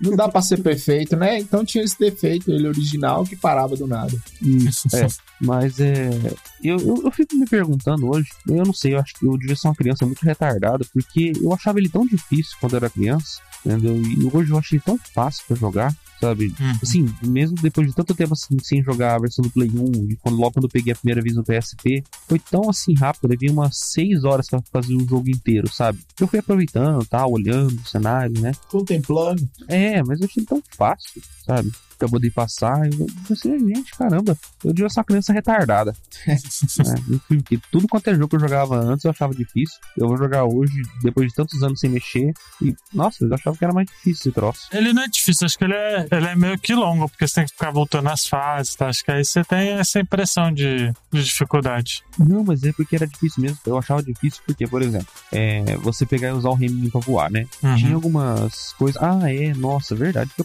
Não 0.00 0.16
dá 0.16 0.28
pra 0.28 0.42
ser 0.42 0.62
perfeito, 0.62 1.16
né? 1.16 1.38
Então 1.38 1.64
tinha 1.64 1.84
esse 1.84 1.98
defeito, 1.98 2.50
ele 2.50 2.68
original, 2.68 3.24
que 3.24 3.36
parava 3.36 3.76
do 3.76 3.86
nada. 3.86 4.16
Isso, 4.40 4.88
é. 4.94 5.06
Mas 5.40 5.80
é. 5.80 6.10
Eu, 6.62 6.78
eu, 6.78 7.02
eu 7.04 7.10
fico 7.10 7.34
me 7.36 7.46
perguntando 7.46 8.08
hoje, 8.08 8.28
eu 8.46 8.64
não 8.64 8.72
sei, 8.72 8.94
eu 8.94 9.00
acho 9.00 9.14
que 9.14 9.26
eu 9.26 9.36
devia 9.36 9.56
ser 9.56 9.68
uma 9.68 9.74
criança 9.74 10.06
muito 10.06 10.22
retardada, 10.22 10.84
porque 10.92 11.32
eu 11.40 11.52
achava 11.52 11.78
ele 11.78 11.88
tão 11.88 12.06
difícil 12.06 12.56
quando 12.60 12.74
eu 12.74 12.76
era 12.78 12.90
criança, 12.90 13.40
entendeu? 13.64 14.00
E 14.00 14.24
hoje 14.32 14.50
eu 14.50 14.58
acho 14.58 14.74
ele 14.74 14.82
tão 14.84 14.98
fácil 14.98 15.44
pra 15.46 15.56
jogar, 15.56 15.94
sabe? 16.20 16.54
Uhum. 16.60 16.78
Assim, 16.82 17.14
mesmo 17.22 17.56
depois 17.60 17.88
de 17.88 17.94
tanto 17.94 18.14
tempo 18.14 18.32
assim, 18.32 18.56
sem 18.62 18.82
jogar 18.82 19.16
a 19.16 19.18
versão 19.18 19.42
do 19.42 19.50
Play 19.50 19.70
1, 19.70 20.10
e 20.10 20.16
quando, 20.16 20.36
logo 20.36 20.52
quando 20.52 20.64
eu 20.64 20.70
peguei 20.70 20.92
a 20.92 20.96
primeira 20.96 21.20
vez 21.20 21.34
no 21.34 21.42
PSP, 21.42 22.04
foi 22.28 22.38
tão 22.38 22.70
assim 22.70 22.94
rápido, 22.94 23.24
eu 23.24 23.30
levei 23.30 23.50
umas 23.50 23.76
6 23.92 24.24
horas 24.24 24.48
pra 24.48 24.62
fazer 24.72 24.94
o 24.94 25.08
jogo 25.08 25.28
inteiro, 25.28 25.72
sabe? 25.72 25.98
Eu 26.20 26.28
fui 26.28 26.38
aproveitando, 26.38 27.04
tá, 27.04 27.26
olhando 27.26 27.80
o 27.80 27.88
cenário, 27.88 28.40
né? 28.40 28.52
Contemplando. 28.68 29.48
É, 29.66 30.02
mas 30.02 30.20
eu 30.20 30.26
achei 30.26 30.40
ele 30.40 30.46
tão 30.46 30.62
fácil, 30.76 31.22
sabe? 31.44 31.72
Pra 32.02 32.08
poder 32.08 32.32
passar. 32.32 32.84
Eu 32.84 33.06
pensei, 33.28 33.56
gente, 33.60 33.92
caramba, 33.92 34.36
eu 34.64 34.72
devia 34.72 34.88
ser 34.90 34.98
uma 34.98 35.04
criança 35.04 35.32
retardada. 35.32 35.94
é, 36.26 36.34
porque 37.28 37.60
tudo 37.70 37.86
quanto 37.86 38.10
é 38.10 38.14
jogo 38.14 38.26
que 38.26 38.34
eu 38.34 38.40
jogava 38.40 38.76
antes 38.76 39.04
eu 39.04 39.12
achava 39.12 39.32
difícil. 39.32 39.78
Eu 39.96 40.08
vou 40.08 40.16
jogar 40.16 40.42
hoje, 40.44 40.82
depois 41.00 41.28
de 41.28 41.34
tantos 41.34 41.62
anos 41.62 41.78
sem 41.78 41.88
mexer. 41.88 42.32
E, 42.60 42.74
nossa, 42.92 43.24
eu 43.24 43.32
achava 43.32 43.56
que 43.56 43.64
era 43.64 43.72
mais 43.72 43.86
difícil 43.86 44.12
esse 44.14 44.32
troço. 44.32 44.68
Ele 44.72 44.92
não 44.92 45.04
é 45.04 45.08
difícil, 45.08 45.46
acho 45.46 45.56
que 45.56 45.62
ele 45.62 45.74
é, 45.74 46.08
ele 46.10 46.26
é 46.26 46.34
meio 46.34 46.58
que 46.58 46.74
longo, 46.74 47.08
porque 47.08 47.28
você 47.28 47.34
tem 47.36 47.44
que 47.44 47.52
ficar 47.52 47.70
voltando 47.70 48.08
as 48.08 48.26
fases, 48.26 48.74
tá? 48.74 48.88
Acho 48.88 49.04
que 49.04 49.12
aí 49.12 49.24
você 49.24 49.44
tem 49.44 49.70
essa 49.70 50.00
impressão 50.00 50.52
de, 50.52 50.92
de 51.12 51.22
dificuldade. 51.22 52.02
Não, 52.18 52.42
mas 52.42 52.64
é 52.64 52.72
porque 52.72 52.96
era 52.96 53.06
difícil 53.06 53.42
mesmo. 53.42 53.58
Eu 53.64 53.78
achava 53.78 54.02
difícil 54.02 54.42
porque, 54.44 54.66
por 54.66 54.82
exemplo, 54.82 55.06
é, 55.30 55.76
você 55.76 56.04
pegar 56.04 56.30
e 56.30 56.32
usar 56.32 56.50
o 56.50 56.54
reminho 56.54 56.90
pra 56.90 57.00
voar, 57.00 57.30
né? 57.30 57.46
Uhum. 57.62 57.76
Tinha 57.76 57.94
algumas 57.94 58.72
coisas. 58.72 59.00
Ah, 59.00 59.32
é, 59.32 59.54
nossa, 59.54 59.94
verdade. 59.94 60.32
Eu 60.36 60.44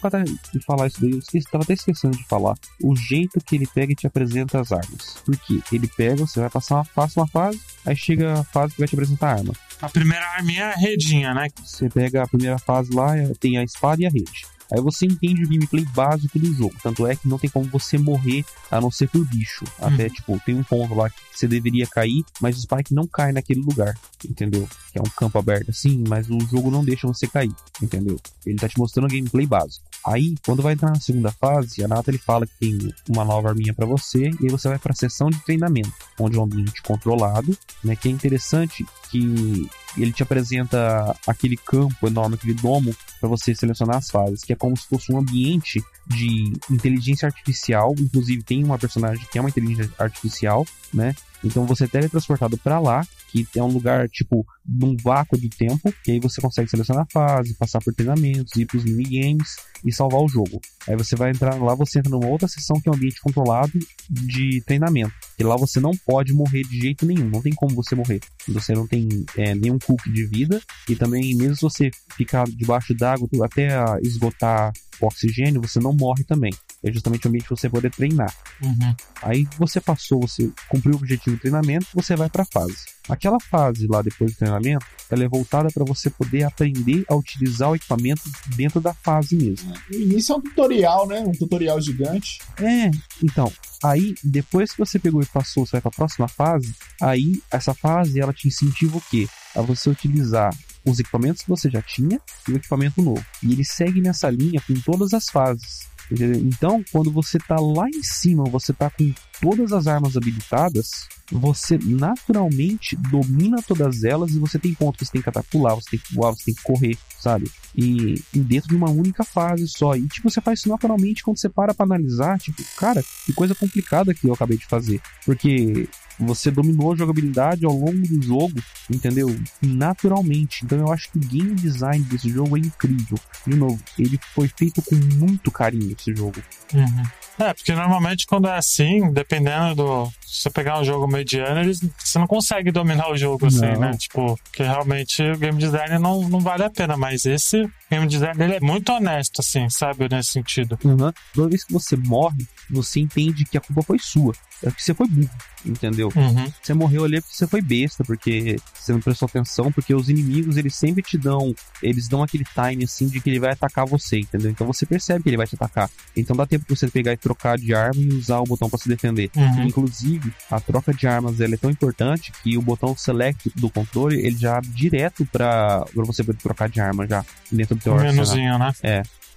de 0.53 0.65
falar 0.65 0.87
isso 0.87 1.01
daí, 1.01 1.11
eu 1.11 1.19
esqueci, 1.19 1.46
tava 1.51 1.63
até 1.63 1.73
esquecendo 1.73 2.17
de 2.17 2.25
falar. 2.25 2.55
O 2.81 2.95
jeito 2.95 3.39
que 3.39 3.55
ele 3.55 3.67
pega 3.67 3.91
e 3.91 3.95
te 3.95 4.07
apresenta 4.07 4.59
as 4.59 4.71
armas. 4.71 5.15
Por 5.25 5.37
quê? 5.37 5.59
Ele 5.71 5.87
pega, 5.87 6.25
você 6.25 6.39
vai 6.39 6.49
passar 6.49 6.75
uma, 6.75 6.85
passa 6.85 7.19
uma 7.19 7.27
fase, 7.27 7.59
aí 7.85 7.95
chega 7.95 8.39
a 8.39 8.43
fase 8.43 8.73
que 8.73 8.79
vai 8.79 8.87
te 8.87 8.95
apresentar 8.95 9.27
a 9.29 9.33
arma. 9.39 9.53
A 9.81 9.89
primeira 9.89 10.25
arminha 10.29 10.63
é 10.63 10.73
a 10.73 10.75
redinha, 10.75 11.33
né? 11.33 11.47
Você 11.63 11.87
pega 11.89 12.23
a 12.23 12.27
primeira 12.27 12.57
fase 12.57 12.91
lá, 12.93 13.15
é- 13.17 13.31
tem 13.39 13.57
a 13.57 13.63
espada 13.63 14.01
e 14.01 14.05
a 14.05 14.09
rede. 14.09 14.45
Aí 14.71 14.81
você 14.81 15.05
entende 15.05 15.43
o 15.43 15.47
gameplay 15.47 15.85
básico 15.85 16.37
do 16.37 16.53
jogo. 16.53 16.75
Tanto 16.81 17.07
é 17.07 17.15
que 17.15 17.27
não 17.27 17.37
tem 17.37 17.49
como 17.49 17.65
você 17.65 17.97
morrer 17.97 18.45
a 18.69 18.81
não 18.81 18.91
ser 18.91 19.09
por 19.09 19.25
bicho. 19.25 19.65
Até, 19.79 20.09
tipo, 20.09 20.39
tem 20.45 20.55
um 20.55 20.63
ponto 20.63 20.93
lá 20.93 21.09
que 21.09 21.15
você 21.33 21.47
deveria 21.47 21.87
cair, 21.87 22.23
mas 22.41 22.57
o 22.57 22.61
Spike 22.61 22.93
não 22.93 23.07
cai 23.07 23.31
naquele 23.31 23.61
lugar. 23.61 23.97
Entendeu? 24.27 24.67
Que 24.91 24.99
é 24.99 25.01
um 25.01 25.09
campo 25.09 25.37
aberto 25.37 25.69
assim, 25.69 26.03
mas 26.07 26.29
o 26.29 26.39
jogo 26.39 26.71
não 26.71 26.83
deixa 26.83 27.07
você 27.07 27.27
cair. 27.27 27.53
Entendeu? 27.81 28.19
Ele 28.45 28.57
tá 28.57 28.67
te 28.67 28.77
mostrando 28.77 29.05
o 29.05 29.13
gameplay 29.13 29.45
básico. 29.45 29.85
Aí, 30.05 30.35
quando 30.45 30.61
vai 30.61 30.73
entrar 30.73 30.89
na 30.89 30.99
segunda 30.99 31.31
fase, 31.31 31.83
a 31.83 31.87
Natalie 31.87 32.19
fala 32.19 32.47
que 32.47 32.53
tem 32.59 32.93
uma 33.09 33.25
nova 33.25 33.49
arminha 33.49 33.73
pra 33.73 33.85
você, 33.85 34.29
e 34.39 34.45
aí 34.45 34.49
você 34.49 34.69
vai 34.69 34.79
pra 34.79 34.93
sessão 34.93 35.29
de 35.29 35.39
treinamento, 35.39 35.91
onde 36.19 36.37
é 36.37 36.39
um 36.39 36.45
ambiente 36.45 36.81
controlado, 36.81 37.57
né? 37.83 37.95
Que 37.95 38.07
é 38.07 38.11
interessante 38.11 38.85
que 39.09 39.69
ele 39.97 40.11
te 40.11 40.23
apresenta 40.23 41.15
aquele 41.25 41.57
campo 41.57 42.07
enorme, 42.07 42.35
aquele 42.35 42.53
domo, 42.53 42.95
para 43.19 43.29
você 43.29 43.53
selecionar 43.55 43.97
as 43.97 44.09
fases, 44.09 44.43
que 44.43 44.53
é 44.53 44.55
como 44.55 44.77
se 44.77 44.87
fosse 44.87 45.11
um 45.11 45.17
ambiente 45.17 45.83
de 46.05 46.53
inteligência 46.69 47.27
artificial. 47.27 47.93
Inclusive, 47.97 48.43
tem 48.43 48.63
uma 48.63 48.77
personagem 48.77 49.25
que 49.31 49.37
é 49.37 49.41
uma 49.41 49.49
inteligência 49.49 49.91
artificial, 49.97 50.65
né? 50.93 51.15
Então 51.43 51.65
você 51.65 51.85
é 51.85 51.87
teletransportado 51.87 52.57
para 52.57 52.79
lá, 52.79 53.05
que 53.31 53.47
é 53.55 53.63
um 53.63 53.67
lugar 53.67 54.07
tipo 54.09 54.45
num 54.65 54.95
vácuo 54.97 55.37
do 55.37 55.49
tempo, 55.49 55.93
que 56.03 56.11
aí 56.11 56.19
você 56.19 56.41
consegue 56.41 56.69
selecionar 56.69 57.05
a 57.05 57.11
fase, 57.11 57.53
passar 57.53 57.79
por 57.81 57.93
treinamentos, 57.93 58.55
ir 58.57 58.65
pros 58.65 58.83
minigames 58.83 59.55
e 59.85 59.93
salvar 59.93 60.21
o 60.21 60.27
jogo. 60.27 60.59
Aí 60.87 60.95
você 60.95 61.15
vai 61.15 61.31
entrar 61.31 61.55
lá, 61.55 61.73
você 61.75 61.99
entra 61.99 62.11
numa 62.11 62.27
outra 62.27 62.47
sessão 62.47 62.79
que 62.81 62.89
é 62.89 62.91
um 62.91 62.95
ambiente 62.95 63.21
controlado 63.21 63.79
de 64.09 64.61
treinamento. 64.65 65.13
E 65.39 65.43
lá 65.43 65.55
você 65.55 65.79
não 65.79 65.91
pode 66.05 66.33
morrer 66.33 66.63
de 66.63 66.79
jeito 66.79 67.05
nenhum, 67.05 67.29
não 67.29 67.41
tem 67.41 67.53
como 67.53 67.75
você 67.75 67.95
morrer. 67.95 68.19
Você 68.49 68.73
não 68.73 68.87
tem 68.87 69.07
é, 69.37 69.55
nenhum 69.55 69.79
cookie 69.79 70.11
de 70.11 70.25
vida, 70.25 70.61
e 70.89 70.95
também, 70.95 71.35
mesmo 71.35 71.55
se 71.55 71.61
você 71.61 71.91
ficar 72.15 72.45
debaixo 72.45 72.93
d'água 72.93 73.27
até 73.43 73.69
esgotar 74.01 74.71
oxigênio, 75.01 75.61
você 75.61 75.79
não 75.79 75.93
morre 75.93 76.23
também. 76.23 76.53
É 76.83 76.91
justamente 76.91 77.25
o 77.25 77.29
ambiente 77.29 77.49
você 77.49 77.69
poder 77.69 77.91
treinar. 77.91 78.33
Uhum. 78.61 78.95
Aí 79.21 79.47
você 79.57 79.79
passou, 79.79 80.21
você 80.21 80.49
cumpriu 80.69 80.93
o 80.93 80.97
objetivo 80.97 81.35
de 81.35 81.41
treinamento, 81.41 81.87
você 81.93 82.15
vai 82.15 82.29
para 82.29 82.43
a 82.43 82.45
fase. 82.45 82.85
Aquela 83.09 83.39
fase 83.39 83.87
lá 83.87 84.01
depois 84.01 84.33
do 84.33 84.37
treinamento, 84.37 84.85
ela 85.09 85.23
é 85.23 85.27
voltada 85.27 85.69
para 85.71 85.85
você 85.85 86.09
poder 86.09 86.43
aprender 86.43 87.05
a 87.07 87.15
utilizar 87.15 87.71
o 87.71 87.75
equipamento 87.75 88.23
dentro 88.55 88.81
da 88.81 88.93
fase 88.93 89.35
mesmo. 89.35 89.73
No 89.89 89.97
início 89.97 90.33
é 90.33 90.35
um 90.37 90.41
tutorial, 90.41 91.07
né? 91.07 91.19
Um 91.21 91.31
tutorial 91.31 91.79
gigante. 91.79 92.39
É, 92.61 92.91
então, 93.23 93.51
aí 93.83 94.13
depois 94.23 94.71
que 94.71 94.79
você 94.79 94.99
pegou 94.99 95.21
e 95.21 95.25
passou, 95.25 95.65
você 95.65 95.73
vai 95.73 95.81
para 95.81 95.89
a 95.89 95.95
próxima 95.95 96.27
fase, 96.27 96.73
aí 97.01 97.41
essa 97.51 97.73
fase 97.73 98.19
ela 98.19 98.33
te 98.33 98.47
incentiva 98.47 98.97
o 98.97 99.01
quê? 99.01 99.27
A 99.55 99.61
você 99.61 99.89
utilizar 99.89 100.53
os 100.91 100.99
equipamentos 100.99 101.43
que 101.43 101.49
você 101.49 101.69
já 101.69 101.81
tinha 101.81 102.19
e 102.47 102.51
o 102.51 102.55
equipamento 102.55 103.01
novo. 103.01 103.25
E 103.43 103.51
ele 103.51 103.65
segue 103.65 104.01
nessa 104.01 104.29
linha 104.29 104.61
com 104.65 104.73
todas 104.81 105.13
as 105.13 105.29
fases. 105.29 105.87
Então, 106.11 106.83
quando 106.91 107.11
você 107.11 107.37
tá 107.37 107.59
lá 107.59 107.87
em 107.89 108.01
cima, 108.01 108.45
você 108.45 108.71
tá 108.71 108.89
com 108.89 109.13
todas 109.41 109.71
as 109.71 109.87
armas 109.87 110.15
habilitadas, 110.17 111.07
você 111.31 111.77
naturalmente 111.77 112.95
domina 112.95 113.61
todas 113.61 114.03
elas 114.03 114.31
e 114.31 114.39
você 114.39 114.57
tem 114.57 114.73
ponto 114.73 114.97
que 114.97 115.05
você 115.05 115.11
tem 115.11 115.21
que 115.21 115.31
pular, 115.49 115.75
você 115.75 115.91
tem 115.91 115.99
que 115.99 116.13
voar, 116.13 116.31
você 116.31 116.45
tem 116.45 116.53
que 116.55 116.63
correr, 116.63 116.97
sabe? 117.19 117.51
E, 117.75 118.21
e 118.33 118.39
dentro 118.39 118.69
de 118.69 118.75
uma 118.75 118.89
única 118.89 119.23
fase 119.23 119.67
só. 119.67 119.95
E 119.95 120.07
tipo, 120.07 120.29
você 120.29 120.41
faz 120.41 120.59
isso 120.59 120.69
naturalmente 120.69 121.23
quando 121.23 121.37
você 121.37 121.49
para 121.49 121.73
pra 121.73 121.85
analisar, 121.85 122.39
tipo, 122.39 122.63
cara, 122.77 123.03
que 123.25 123.33
coisa 123.33 123.53
complicada 123.53 124.13
que 124.13 124.27
eu 124.27 124.33
acabei 124.33 124.57
de 124.57 124.65
fazer. 124.65 125.01
Porque 125.25 125.87
você 126.19 126.49
dominou 126.49 126.93
a 126.93 126.95
jogabilidade 126.95 127.65
ao 127.65 127.73
longo 127.73 128.07
do 128.07 128.21
jogo, 128.21 128.59
entendeu? 128.89 129.35
Naturalmente. 129.61 130.65
Então 130.65 130.79
eu 130.79 130.91
acho 130.91 131.11
que 131.11 131.17
o 131.17 131.21
game 131.21 131.53
design 131.55 132.03
desse 132.05 132.29
jogo 132.29 132.57
é 132.57 132.59
incrível. 132.59 133.19
De 133.45 133.55
novo, 133.55 133.79
ele 133.99 134.19
foi 134.33 134.47
feito 134.47 134.81
com 134.81 134.95
muito 135.15 135.51
carinho 135.51 135.95
esse 135.97 136.15
jogo. 136.15 136.41
Uhum. 136.73 137.03
É, 137.39 137.53
porque 137.53 137.73
normalmente 137.75 138.25
quando 138.25 138.47
é 138.47 138.57
assim, 138.57 139.11
dependendo 139.27 139.75
do. 139.75 140.11
Se 140.25 140.43
você 140.43 140.49
pegar 140.49 140.79
um 140.79 140.83
jogo 140.83 141.07
mediano, 141.07 141.61
eles, 141.61 141.79
você 141.97 142.19
não 142.19 142.27
consegue 142.27 142.71
dominar 142.71 143.09
o 143.09 143.17
jogo 143.17 143.47
assim, 143.47 143.61
Não. 143.61 143.79
né? 143.79 143.91
Tipo, 143.97 144.37
porque 144.43 144.63
realmente 144.63 145.23
o 145.23 145.37
game 145.37 145.57
design 145.57 145.99
não, 145.99 146.27
não 146.27 146.39
vale 146.39 146.63
a 146.63 146.69
pena, 146.69 146.97
mas 146.97 147.25
esse 147.25 147.65
game 147.89 148.07
design 148.07 148.37
dele 148.37 148.55
é 148.55 148.59
muito 148.59 148.91
honesto, 148.91 149.39
assim, 149.39 149.69
sabe? 149.69 150.07
Nesse 150.09 150.31
sentido. 150.31 150.77
Uhum. 150.83 151.11
Toda 151.33 151.49
vez 151.49 151.63
que 151.63 151.71
você 151.71 151.95
morre, 151.95 152.45
você 152.69 152.99
entende 152.99 153.45
que 153.45 153.57
a 153.57 153.61
culpa 153.61 153.81
foi 153.81 153.99
sua. 153.99 154.33
É 154.63 154.71
que 154.71 154.83
você 154.83 154.93
foi 154.93 155.07
burro, 155.07 155.29
entendeu? 155.65 156.11
Uhum. 156.15 156.51
Você 156.61 156.73
morreu 156.73 157.05
ali 157.05 157.21
porque 157.21 157.35
você 157.35 157.47
foi 157.47 157.61
besta, 157.61 158.03
porque 158.03 158.57
você 158.73 158.91
não 158.91 158.99
prestou 158.99 159.27
atenção, 159.27 159.71
porque 159.71 159.93
os 159.93 160.09
inimigos, 160.09 160.57
eles 160.57 160.75
sempre 160.75 161.03
te 161.03 161.17
dão, 161.17 161.53
eles 161.81 162.07
dão 162.07 162.23
aquele 162.23 162.43
time 162.43 162.83
assim 162.83 163.07
de 163.07 163.21
que 163.21 163.29
ele 163.29 163.39
vai 163.39 163.51
atacar 163.51 163.85
você, 163.85 164.19
entendeu? 164.19 164.49
Então 164.49 164.65
você 164.65 164.85
percebe 164.85 165.23
que 165.23 165.29
ele 165.29 165.37
vai 165.37 165.47
te 165.47 165.55
atacar. 165.55 165.89
Então 166.15 166.35
dá 166.35 166.45
tempo 166.45 166.65
pra 166.65 166.75
você 166.75 166.87
pegar 166.89 167.13
e 167.13 167.17
trocar 167.17 167.57
de 167.57 167.73
arma 167.73 168.01
e 168.01 168.09
usar 168.13 168.39
o 168.39 168.45
botão 168.45 168.69
pra 168.69 168.79
se 168.79 168.89
defender. 168.89 169.16
Uhum. 169.35 169.63
Inclusive, 169.63 170.31
a 170.49 170.59
troca 170.59 170.93
de 170.93 171.07
armas 171.07 171.39
ela 171.39 171.53
é 171.53 171.57
tão 171.57 171.69
importante 171.69 172.31
que 172.43 172.57
o 172.57 172.61
botão 172.61 172.95
select 172.95 173.51
do 173.55 173.69
controle, 173.69 174.15
ele 174.17 174.37
já 174.37 174.57
abre 174.57 174.69
direto 174.69 175.25
pra, 175.25 175.85
pra 175.93 176.03
você 176.05 176.23
poder 176.23 176.39
trocar 176.39 176.69
de 176.69 176.79
arma 176.79 177.07
já 177.07 177.25
dentro 177.51 177.75
do 177.75 177.81
teu 177.81 177.93
Um 177.93 177.95
arsenal. 177.95 178.13
menuzinho, 178.15 178.59
né? 178.59 178.71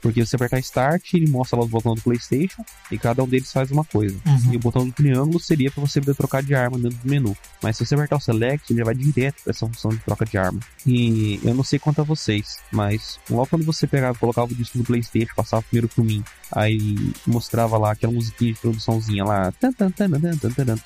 Porque 0.01 0.25
você 0.25 0.37
apertar 0.37 0.59
Start, 0.61 1.15
ele 1.15 1.29
mostra 1.29 1.59
lá 1.59 1.65
os 1.65 1.71
botões 1.71 1.97
do 1.97 2.03
PlayStation 2.03 2.65
e 2.91 2.99
cada 2.99 3.23
um 3.23 3.29
deles 3.29 3.53
faz 3.53 3.71
uma 3.71 3.85
coisa. 3.85 4.17
Uhum. 4.27 4.53
E 4.53 4.57
o 4.57 4.61
botão 4.61 4.87
do 4.87 4.93
triângulo 4.93 5.39
seria 5.39 5.71
para 5.71 5.81
você 5.81 6.01
poder 6.01 6.15
trocar 6.15 6.43
de 6.43 6.55
arma 6.55 6.79
dentro 6.79 6.99
do 6.99 7.09
menu. 7.09 7.37
Mas 7.63 7.77
se 7.77 7.85
você 7.85 7.95
apertar 7.95 8.17
o 8.17 8.21
Select, 8.21 8.73
ele 8.73 8.85
vai 8.85 8.95
direto 8.95 9.43
para 9.43 9.51
essa 9.51 9.67
função 9.67 9.91
de 9.91 9.99
troca 9.99 10.25
de 10.25 10.39
arma. 10.39 10.61
E 10.87 11.41
eu 11.45 11.55
não 11.55 11.65
sei 11.65 11.79
quanto 11.79 12.01
a 12.01 12.05
vocês, 12.05 12.59
mas 12.73 13.19
logo 13.29 13.47
quando 13.47 13.65
você 13.65 13.87
pegava, 13.87 14.19
colocava 14.19 14.51
o 14.53 14.55
disco 14.55 14.79
do 14.79 14.85
PlayStation, 14.85 15.35
passava 15.35 15.63
primeiro 15.63 15.89
por 15.89 16.05
mim, 16.05 16.25
aí 16.51 17.13
mostrava 17.27 17.77
lá 17.77 17.93
aquela 17.93 18.13
musiquinha 18.13 18.53
de 18.53 18.61
produçãozinha 18.61 19.25
lá, 19.25 19.53
tan, 19.53 19.73
tan, 19.73 19.91
tan, 19.91 20.09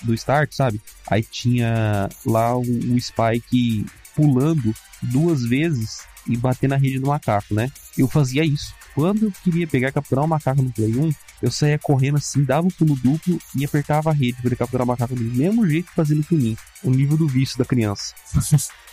do 0.03 0.15
Start, 0.15 0.53
sabe? 0.53 0.81
Aí 1.07 1.23
tinha 1.23 2.09
lá 2.27 2.57
o, 2.57 2.63
o 2.63 3.01
Spike 3.01 3.87
pulando 4.15 4.75
duas 5.03 5.43
vezes 5.43 6.03
e 6.29 6.37
bater 6.37 6.69
na 6.69 6.77
rede 6.77 6.99
do 6.99 7.09
macaco, 7.09 7.55
né? 7.55 7.71
Eu 7.97 8.09
fazia 8.09 8.45
isso. 8.45 8.75
Quando 8.95 9.27
eu 9.27 9.33
queria 9.43 9.67
pegar 9.67 9.89
e 9.89 9.93
capturar 9.93 10.25
um 10.25 10.29
macaco 10.29 10.63
no 10.63 10.73
Play 10.73 10.97
1, 10.97 11.11
eu 11.43 11.51
saía 11.51 11.79
correndo 11.79 12.17
assim, 12.17 12.45
dava 12.45 12.67
um 12.67 12.71
pulo 12.71 12.95
duplo 12.97 13.39
e 13.57 13.65
apertava 13.65 14.11
a 14.11 14.13
rede 14.13 14.41
para 14.41 14.55
capturar 14.55 14.85
o 14.85 14.89
macaco 14.89 15.15
do 15.15 15.23
mesmo 15.23 15.69
jeito 15.69 15.89
que 15.89 15.95
fazia 15.95 16.17
no 16.17 16.23
filminho. 16.23 16.57
O 16.83 16.91
nível 16.91 17.17
do 17.17 17.27
vício 17.27 17.59
da 17.59 17.65
criança. 17.65 18.15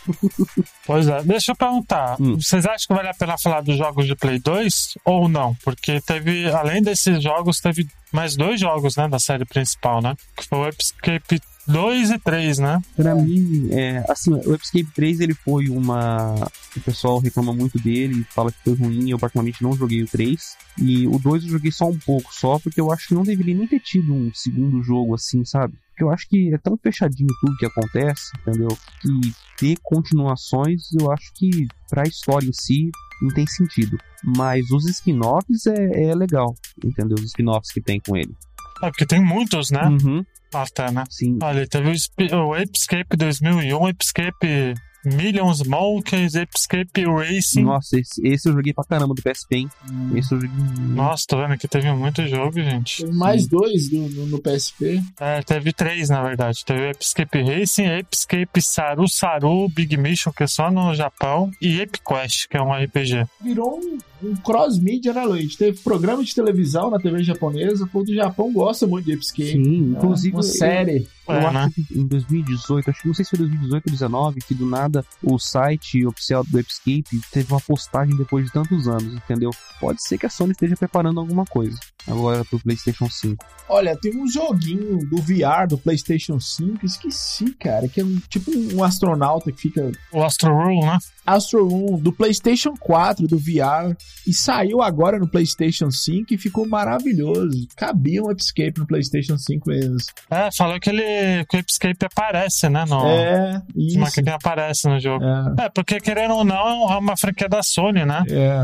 Pois 0.84 1.06
é, 1.06 1.22
deixa 1.22 1.52
eu 1.52 1.56
perguntar. 1.56 2.16
Hum. 2.20 2.34
Vocês 2.34 2.66
acham 2.66 2.88
que 2.88 2.94
vale 2.94 3.08
a 3.08 3.14
pena 3.14 3.38
falar 3.38 3.60
dos 3.60 3.76
jogos 3.76 4.06
de 4.06 4.16
Play 4.16 4.40
2 4.40 4.98
ou 5.04 5.28
não? 5.28 5.54
Porque 5.62 6.00
teve, 6.00 6.50
além 6.50 6.82
desses 6.82 7.22
jogos, 7.22 7.60
teve 7.60 7.86
mais 8.12 8.36
dois 8.36 8.60
jogos, 8.60 8.96
né, 8.96 9.08
da 9.08 9.18
série 9.18 9.44
principal, 9.44 10.02
né? 10.02 10.16
Que 10.36 10.44
foi 10.44 10.58
o 10.58 10.68
Escape 10.68 11.40
2 11.66 12.10
e 12.10 12.18
3, 12.18 12.58
né? 12.58 12.80
Pra 12.96 13.14
mim, 13.14 13.68
é, 13.70 14.04
assim, 14.08 14.32
o 14.32 14.54
Escape 14.54 14.90
3 14.94 15.20
ele 15.20 15.34
foi 15.34 15.68
uma. 15.68 16.34
O 16.76 16.80
pessoal 16.80 17.18
reclama 17.18 17.52
muito 17.52 17.78
dele, 17.78 18.26
fala 18.30 18.50
que 18.50 18.58
foi 18.64 18.74
ruim. 18.74 19.10
Eu, 19.10 19.18
particularmente, 19.18 19.62
não 19.62 19.72
joguei 19.74 20.02
o 20.02 20.06
3. 20.06 20.56
E 20.78 21.06
o 21.06 21.18
2 21.18 21.44
eu 21.44 21.50
joguei 21.50 21.70
só 21.70 21.88
um 21.88 21.98
pouco, 21.98 22.34
só 22.34 22.58
porque 22.58 22.80
eu 22.80 22.92
acho 22.92 23.08
que 23.08 23.14
não 23.14 23.22
deveria 23.22 23.54
nem 23.54 23.66
ter 23.66 23.80
tido 23.80 24.12
um 24.12 24.30
segundo 24.34 24.82
jogo 24.82 25.14
assim, 25.14 25.44
sabe? 25.44 25.74
Porque 25.90 26.04
eu 26.04 26.10
acho 26.10 26.28
que 26.28 26.52
é 26.52 26.58
tão 26.58 26.76
fechadinho 26.76 27.28
tudo 27.40 27.56
que 27.56 27.66
acontece, 27.66 28.32
entendeu? 28.40 28.76
Que 29.00 29.34
ter 29.58 29.76
continuações, 29.82 30.82
eu 30.98 31.12
acho 31.12 31.32
que 31.34 31.66
pra 31.88 32.04
história 32.04 32.48
em 32.48 32.52
si 32.52 32.90
não 33.20 33.28
tem 33.28 33.46
sentido. 33.46 33.96
Mas 34.36 34.70
os 34.70 34.86
spin-offs 34.86 35.66
é, 35.66 36.04
é 36.04 36.14
legal, 36.14 36.54
entendeu? 36.84 37.16
Os 37.16 37.26
spin-offs 37.26 37.70
que 37.70 37.80
tem 37.80 38.00
com 38.00 38.16
ele. 38.16 38.34
É 38.82 38.90
porque 38.90 39.06
tem 39.06 39.22
muitos, 39.22 39.70
né? 39.70 39.86
Uhum, 39.86 40.24
Até, 40.52 40.90
né? 40.90 41.04
sim. 41.10 41.38
Olha, 41.42 41.66
teve 41.66 41.88
o, 41.88 41.92
Sp- 41.94 42.32
o 42.34 42.56
Escape 42.56 43.16
2001, 43.16 43.88
Escape 44.00 44.74
Millions 45.04 45.62
Monkeys, 45.66 46.34
Escape 46.36 47.04
Racing. 47.06 47.64
Nossa, 47.64 47.98
esse, 47.98 48.24
esse 48.24 48.48
eu 48.48 48.52
joguei 48.52 48.72
pra 48.72 48.84
caramba 48.84 49.12
do 49.14 49.20
PSP, 49.20 49.56
hein? 49.56 49.70
Esse 50.14 50.32
eu 50.32 50.40
joguei. 50.40 50.56
Nossa, 50.94 51.24
tô 51.26 51.38
vendo 51.38 51.58
que 51.58 51.66
teve 51.66 51.90
muito 51.92 52.24
jogo, 52.28 52.52
gente. 52.52 53.02
Teve 53.04 53.12
mais 53.16 53.48
dois 53.48 53.90
no, 53.90 54.08
no, 54.08 54.26
no 54.26 54.38
PSP. 54.40 55.02
É, 55.18 55.42
teve 55.42 55.72
três, 55.72 56.08
na 56.08 56.22
verdade. 56.22 56.64
Teve 56.64 56.86
o 56.86 56.90
Escape 57.00 57.42
Racing, 57.42 57.86
Escape 58.12 58.62
Saru 58.62 59.08
Saru, 59.08 59.68
Big 59.68 59.96
Mission, 59.96 60.32
que 60.32 60.44
é 60.44 60.46
só 60.46 60.70
no 60.70 60.94
Japão, 60.94 61.50
e 61.60 61.80
EpiQuest, 61.80 62.46
que 62.48 62.56
é 62.56 62.62
um 62.62 62.72
RPG. 62.72 63.26
Virou 63.42 63.80
um, 63.80 63.98
um 64.22 64.34
cross-mídia, 64.36 65.12
né, 65.12 65.24
Luiz? 65.24 65.56
Teve 65.56 65.78
programa 65.80 66.22
de 66.24 66.34
televisão 66.34 66.90
na 66.90 66.98
TV 66.98 67.22
japonesa. 67.22 67.84
O 67.84 67.88
povo 67.88 68.04
do 68.06 68.14
Japão 68.14 68.52
gosta 68.52 68.86
muito 68.86 69.04
de 69.06 69.12
Escape. 69.12 69.52
Sim, 69.52 69.92
inclusive. 69.96 70.34
uma 70.36 70.42
série. 70.42 71.06
Eu 71.28 71.34
É, 71.36 71.44
acho 71.46 71.52
né? 71.54 71.70
que 71.74 71.98
em 71.98 72.06
2018, 72.06 72.90
acho 72.90 73.00
que 73.02 73.06
não 73.06 73.14
sei 73.14 73.24
se 73.24 73.30
foi 73.30 73.38
2018 73.40 73.74
ou 73.74 73.90
2019, 73.92 74.40
que 74.40 74.54
do 74.54 74.66
nada 74.66 75.04
o 75.22 75.38
site 75.38 76.04
oficial 76.04 76.42
do 76.44 76.58
Escape 76.58 77.04
teve 77.30 77.52
uma 77.52 77.60
postagem 77.60 78.16
depois 78.16 78.46
de 78.46 78.52
tantos 78.52 78.88
anos, 78.88 79.14
entendeu? 79.14 79.50
Pode 79.80 80.02
ser 80.02 80.18
que 80.18 80.26
a 80.26 80.30
Sony 80.30 80.50
esteja 80.52 80.76
preparando 80.76 81.20
alguma 81.20 81.44
coisa 81.44 81.78
agora 82.08 82.44
pro 82.44 82.58
PlayStation 82.58 83.08
5. 83.08 83.44
Olha, 83.68 83.96
tem 83.96 84.16
um 84.20 84.26
joguinho 84.28 84.98
do 85.08 85.18
VR 85.22 85.68
do 85.68 85.78
PlayStation 85.78 86.40
5, 86.40 86.84
esqueci, 86.84 87.52
cara, 87.54 87.86
que 87.88 88.00
é 88.00 88.04
um- 88.04 88.20
tipo 88.28 88.50
um 88.74 88.82
astronauta 88.82 89.52
que 89.52 89.60
fica. 89.60 89.92
O 90.12 90.22
Astro 90.24 90.52
Rule, 90.52 90.80
né? 90.80 90.98
Astro 91.24 91.66
Room 91.68 91.98
do 92.00 92.12
PlayStation 92.12 92.74
4 92.80 93.28
do 93.28 93.38
VR 93.38 93.96
e 94.26 94.32
saiu 94.32 94.80
agora 94.82 95.18
no 95.18 95.28
PlayStation 95.28 95.90
5 95.90 96.32
e 96.32 96.38
ficou 96.38 96.66
maravilhoso. 96.68 97.66
Cabia 97.76 98.22
um 98.22 98.30
Escape 98.30 98.78
no 98.78 98.86
PlayStation 98.86 99.36
5 99.36 99.68
mesmo. 99.68 99.96
É, 100.30 100.48
falou 100.56 100.78
que 100.78 100.90
ele 100.90 101.44
que 101.46 101.56
o 101.56 101.64
Escape 101.68 102.06
aparece, 102.06 102.68
né? 102.68 102.84
No, 102.88 103.04
É, 103.06 103.60
isso. 103.74 103.98
macaquinhos 103.98 104.34
aparece 104.34 104.88
no 104.88 105.00
jogo. 105.00 105.24
É, 105.24 105.64
É, 105.64 105.68
porque 105.68 106.00
querendo 106.00 106.34
ou 106.34 106.44
não, 106.44 106.92
é 106.92 106.96
uma 106.98 107.16
franquia 107.16 107.48
da 107.48 107.62
Sony, 107.62 108.04
né? 108.04 108.22
é. 108.30 108.62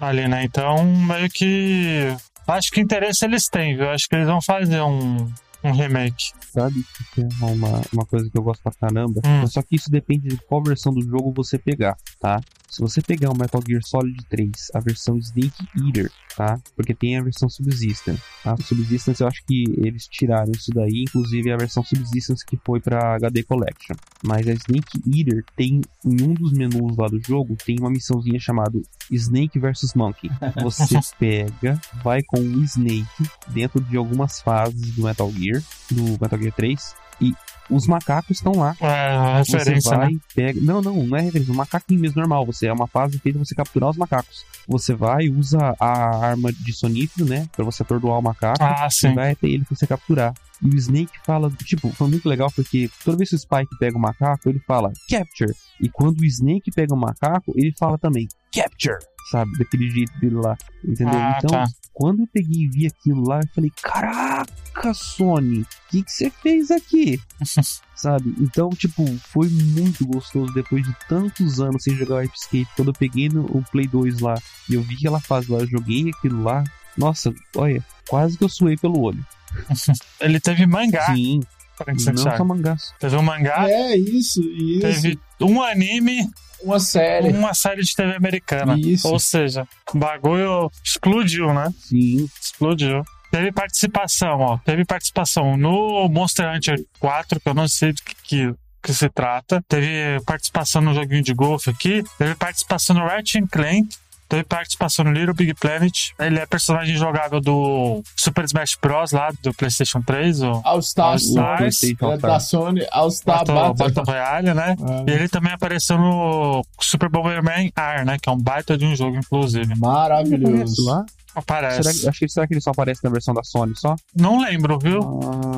Ali, 0.00 0.28
né? 0.28 0.44
Então, 0.44 0.84
meio 0.84 1.28
que. 1.30 2.14
Acho 2.46 2.70
que 2.70 2.80
interesse 2.80 3.24
eles 3.24 3.48
têm, 3.48 3.76
viu? 3.76 3.88
Acho 3.90 4.06
que 4.08 4.14
eles 4.14 4.26
vão 4.26 4.40
fazer 4.40 4.80
um, 4.82 5.16
um 5.64 5.72
remake. 5.72 6.32
Sabe 6.52 6.84
que 7.14 7.22
é 7.22 7.28
uma, 7.40 7.80
uma 7.92 8.04
coisa 8.06 8.28
que 8.30 8.36
eu 8.38 8.42
gosto 8.42 8.62
pra 8.62 8.72
caramba? 8.72 9.20
Hum. 9.24 9.46
Só 9.46 9.62
que 9.62 9.74
isso 9.74 9.90
depende 9.90 10.28
de 10.28 10.36
qual 10.36 10.62
versão 10.62 10.92
do 10.92 11.02
jogo 11.02 11.32
você 11.34 11.58
pegar, 11.58 11.96
tá? 12.20 12.40
Se 12.74 12.80
você 12.80 13.00
pegar 13.00 13.30
o 13.30 13.38
Metal 13.38 13.62
Gear 13.64 13.80
Solid 13.84 14.18
3, 14.28 14.50
a 14.74 14.80
versão 14.80 15.16
Snake 15.16 15.64
Eater, 15.86 16.10
tá? 16.36 16.58
Porque 16.74 16.92
tem 16.92 17.16
a 17.16 17.22
versão 17.22 17.48
Subsistence, 17.48 18.20
tá? 18.42 18.56
Subsistence 18.56 19.22
eu 19.22 19.28
acho 19.28 19.44
que 19.46 19.62
eles 19.76 20.08
tiraram 20.08 20.50
isso 20.50 20.72
daí, 20.74 21.04
inclusive 21.06 21.52
a 21.52 21.56
versão 21.56 21.84
Subsistence 21.84 22.44
que 22.44 22.58
foi 22.66 22.80
pra 22.80 23.14
HD 23.14 23.44
Collection. 23.44 23.94
Mas 24.24 24.48
a 24.48 24.54
Snake 24.54 25.00
Eater 25.06 25.44
tem, 25.54 25.82
em 26.04 26.20
um 26.20 26.34
dos 26.34 26.52
menus 26.52 26.96
lá 26.96 27.06
do 27.06 27.20
jogo, 27.24 27.56
tem 27.64 27.76
uma 27.78 27.90
missãozinha 27.90 28.40
chamada 28.40 28.82
Snake 29.08 29.56
vs 29.56 29.94
Monkey. 29.94 30.28
Você 30.60 30.98
pega, 31.16 31.80
vai 32.02 32.24
com 32.24 32.40
o 32.40 32.64
Snake 32.64 33.06
dentro 33.50 33.80
de 33.80 33.96
algumas 33.96 34.40
fases 34.40 34.96
do 34.96 35.04
Metal 35.04 35.30
Gear, 35.30 35.62
do 35.92 36.02
Metal 36.20 36.40
Gear 36.40 36.54
3, 36.56 36.96
e 37.20 37.32
os 37.70 37.86
macacos 37.86 38.36
estão 38.36 38.52
lá. 38.52 38.76
É, 38.80 39.38
referência, 39.38 39.80
você 39.90 39.96
vai, 39.96 40.12
né? 40.12 40.18
pega. 40.34 40.60
Não, 40.60 40.80
não, 40.82 40.94
não 41.06 41.16
é 41.16 41.20
referência. 41.20 41.52
Um 41.52 41.56
macaquinho 41.56 42.00
mesmo 42.00 42.20
normal. 42.20 42.44
Você 42.46 42.66
é 42.66 42.72
uma 42.72 42.86
fase 42.86 43.18
feita 43.18 43.38
você 43.38 43.54
capturar 43.54 43.90
os 43.90 43.96
macacos. 43.96 44.44
Você 44.66 44.94
vai, 44.94 45.28
usa 45.28 45.74
a 45.78 46.26
arma 46.26 46.52
de 46.52 46.72
sonífero, 46.72 47.26
né? 47.28 47.48
Pra 47.54 47.64
você 47.64 47.82
atordoar 47.82 48.18
o 48.18 48.22
macaco. 48.22 48.62
Ah, 48.62 48.86
E 48.88 48.92
sim. 48.92 49.14
vai 49.14 49.32
até 49.32 49.46
ele 49.46 49.64
pra 49.64 49.76
você 49.76 49.86
capturar. 49.86 50.32
E 50.62 50.68
o 50.68 50.76
Snake 50.76 51.12
fala, 51.24 51.50
tipo, 51.64 51.90
foi 51.90 52.08
muito 52.08 52.28
legal 52.28 52.50
porque 52.54 52.88
toda 53.04 53.16
vez 53.18 53.28
que 53.28 53.36
o 53.36 53.38
Spike 53.38 53.76
pega 53.78 53.96
o 53.98 54.00
macaco, 54.00 54.48
ele 54.48 54.60
fala 54.66 54.92
Capture. 55.10 55.52
E 55.80 55.88
quando 55.90 56.20
o 56.20 56.24
Snake 56.24 56.70
pega 56.74 56.94
o 56.94 56.96
macaco, 56.98 57.52
ele 57.56 57.72
fala 57.78 57.98
também 57.98 58.26
Capture. 58.54 58.96
Sabe? 59.30 59.50
Daquele 59.58 59.90
jeito 59.90 60.12
dele 60.20 60.36
lá. 60.36 60.56
Entendeu? 60.84 61.18
Ah, 61.18 61.34
então, 61.38 61.50
tá. 61.50 61.64
Quando 61.94 62.22
eu 62.22 62.26
peguei 62.32 62.64
e 62.64 62.68
vi 62.68 62.86
aquilo 62.86 63.26
lá, 63.26 63.38
eu 63.40 63.48
falei, 63.54 63.72
caraca, 63.80 64.92
Sony, 64.92 65.60
o 65.60 65.66
que 65.88 66.04
você 66.06 66.28
fez 66.28 66.70
aqui? 66.70 67.20
Sabe? 67.94 68.34
Então, 68.38 68.68
tipo, 68.70 69.06
foi 69.28 69.48
muito 69.48 70.04
gostoso 70.06 70.52
depois 70.52 70.84
de 70.84 70.94
tantos 71.08 71.60
anos 71.60 71.84
sem 71.84 71.94
jogar 71.94 72.16
o 72.16 72.22
Escape. 72.22 72.66
Quando 72.76 72.88
eu 72.88 72.94
peguei 72.94 73.28
no 73.30 73.44
o 73.46 73.64
Play 73.70 73.86
2 73.86 74.20
lá 74.20 74.34
e 74.68 74.74
eu 74.74 74.82
vi 74.82 74.96
aquela 74.96 75.20
fase 75.20 75.50
lá, 75.50 75.60
eu 75.60 75.66
joguei 75.68 76.10
aquilo 76.10 76.42
lá. 76.42 76.62
Nossa, 76.98 77.32
olha, 77.56 77.82
quase 78.06 78.36
que 78.36 78.44
eu 78.44 78.48
suei 78.48 78.76
pelo 78.76 79.00
olho. 79.00 79.24
Ele 80.20 80.38
teve 80.38 80.66
mangá. 80.66 81.06
Sim, 81.14 81.40
Frank 81.76 82.04
não 82.04 82.16
só 82.16 82.44
mangaço. 82.44 82.92
Teve 82.98 83.16
um 83.16 83.22
mangá, 83.22 83.68
É 83.70 83.96
isso, 83.96 84.42
isso. 84.42 84.80
teve 84.80 85.18
um 85.40 85.62
anime, 85.62 86.28
Uma 86.64 86.80
série. 86.80 87.28
uma 87.28 87.54
série 87.54 87.82
de 87.82 87.94
TV 87.94 88.14
americana. 88.14 88.76
Isso. 88.78 89.06
Ou 89.08 89.18
seja, 89.18 89.66
o 89.92 89.98
bagulho 89.98 90.70
explodiu, 90.82 91.52
né? 91.52 91.72
Sim, 91.78 92.28
Explodiu. 92.40 93.04
Teve 93.30 93.50
participação, 93.52 94.40
ó. 94.40 94.58
Teve 94.58 94.84
participação 94.84 95.56
no 95.56 96.08
Monster 96.08 96.48
Hunter 96.54 96.82
4, 97.00 97.40
que 97.40 97.48
eu 97.48 97.54
não 97.54 97.66
sei 97.66 97.92
do 97.92 98.00
que, 98.00 98.14
que, 98.22 98.54
que 98.80 98.94
se 98.94 99.08
trata. 99.08 99.62
Teve 99.68 100.20
participação 100.24 100.80
no 100.80 100.94
joguinho 100.94 101.22
de 101.22 101.34
golfe 101.34 101.70
aqui. 101.70 102.04
Teve 102.16 102.34
participação 102.36 102.94
no 102.94 103.04
Ratchet 103.04 103.44
Clank. 103.48 103.88
Teve 104.34 104.44
participação 104.44 105.04
no 105.04 105.12
Little 105.12 105.32
Big 105.32 105.54
Planet. 105.54 106.10
Ele 106.18 106.40
é 106.40 106.46
personagem 106.46 106.96
jogável 106.96 107.40
do 107.40 108.02
Super 108.16 108.44
Smash 108.44 108.76
Bros. 108.82 109.12
lá 109.12 109.30
do 109.40 109.54
PlayStation 109.54 110.02
3. 110.02 110.42
O 110.42 110.60
All 110.64 110.82
Star 110.82 111.10
All 111.10 111.14
Stars. 111.14 111.82
É 111.84 112.16
da 112.18 112.40
Sony, 112.40 112.84
All 112.90 113.10
Star 113.12 113.38
Battle, 113.38 113.54
Battle. 113.54 113.74
Battle 113.74 114.04
Royale, 114.04 114.54
né? 114.54 114.76
E 115.06 115.10
É, 115.12 115.14
ele 115.14 115.28
também 115.28 115.52
apareceu 115.52 115.96
no 115.96 116.66
Super 116.80 117.08
Bomberman 117.08 117.72
R, 117.76 118.04
né? 118.04 118.16
Que 118.20 118.28
é 118.28 118.32
um 118.32 118.38
baita 118.40 118.76
de 118.76 118.84
um 118.84 118.96
jogo, 118.96 119.16
inclusive. 119.16 119.72
Maravilhoso. 119.78 120.84
lá. 120.84 121.04
Aparece. 121.34 121.82
Será, 121.82 121.94
que- 121.94 122.08
acho 122.08 122.18
que, 122.20 122.28
será 122.28 122.46
que 122.46 122.54
ele 122.54 122.60
só 122.60 122.70
aparece 122.70 123.02
na 123.02 123.10
versão 123.10 123.34
da 123.34 123.42
Sony 123.42 123.72
só? 123.76 123.96
Não 124.16 124.40
lembro, 124.40 124.78
viu? 124.78 125.00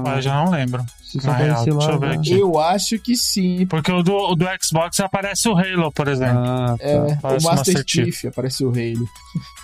Ah, 0.07 0.17
Eu 0.17 0.23
já 0.23 0.35
não 0.45 0.51
lembro. 0.51 0.85
se 1.05 1.21
só 1.21 1.31
real, 1.33 1.59
lá. 1.59 1.65
deixa 1.65 1.91
eu 1.93 1.99
ver 2.01 2.09
né? 2.11 2.15
aqui. 2.17 2.33
Eu 2.39 2.59
acho 2.59 2.99
que 2.99 3.15
sim. 3.17 3.67
Porque 3.67 3.93
o 3.93 4.03
do, 4.03 4.15
o 4.15 4.35
do 4.35 4.47
Xbox 4.63 4.99
aparece 5.01 5.49
o 5.49 5.57
Halo, 5.57 5.93
por 5.93 6.09
exemplo. 6.09 6.39
Ah, 6.39 6.75
tá. 6.79 6.85
É, 6.85 7.17
Parece 7.17 7.47
o 7.47 7.49
Master 7.51 7.75
Master 7.75 7.85
Chief. 7.87 8.15
Chief 8.15 8.25
apareceu 8.27 8.69
o 8.69 8.73
Halo. 8.73 9.07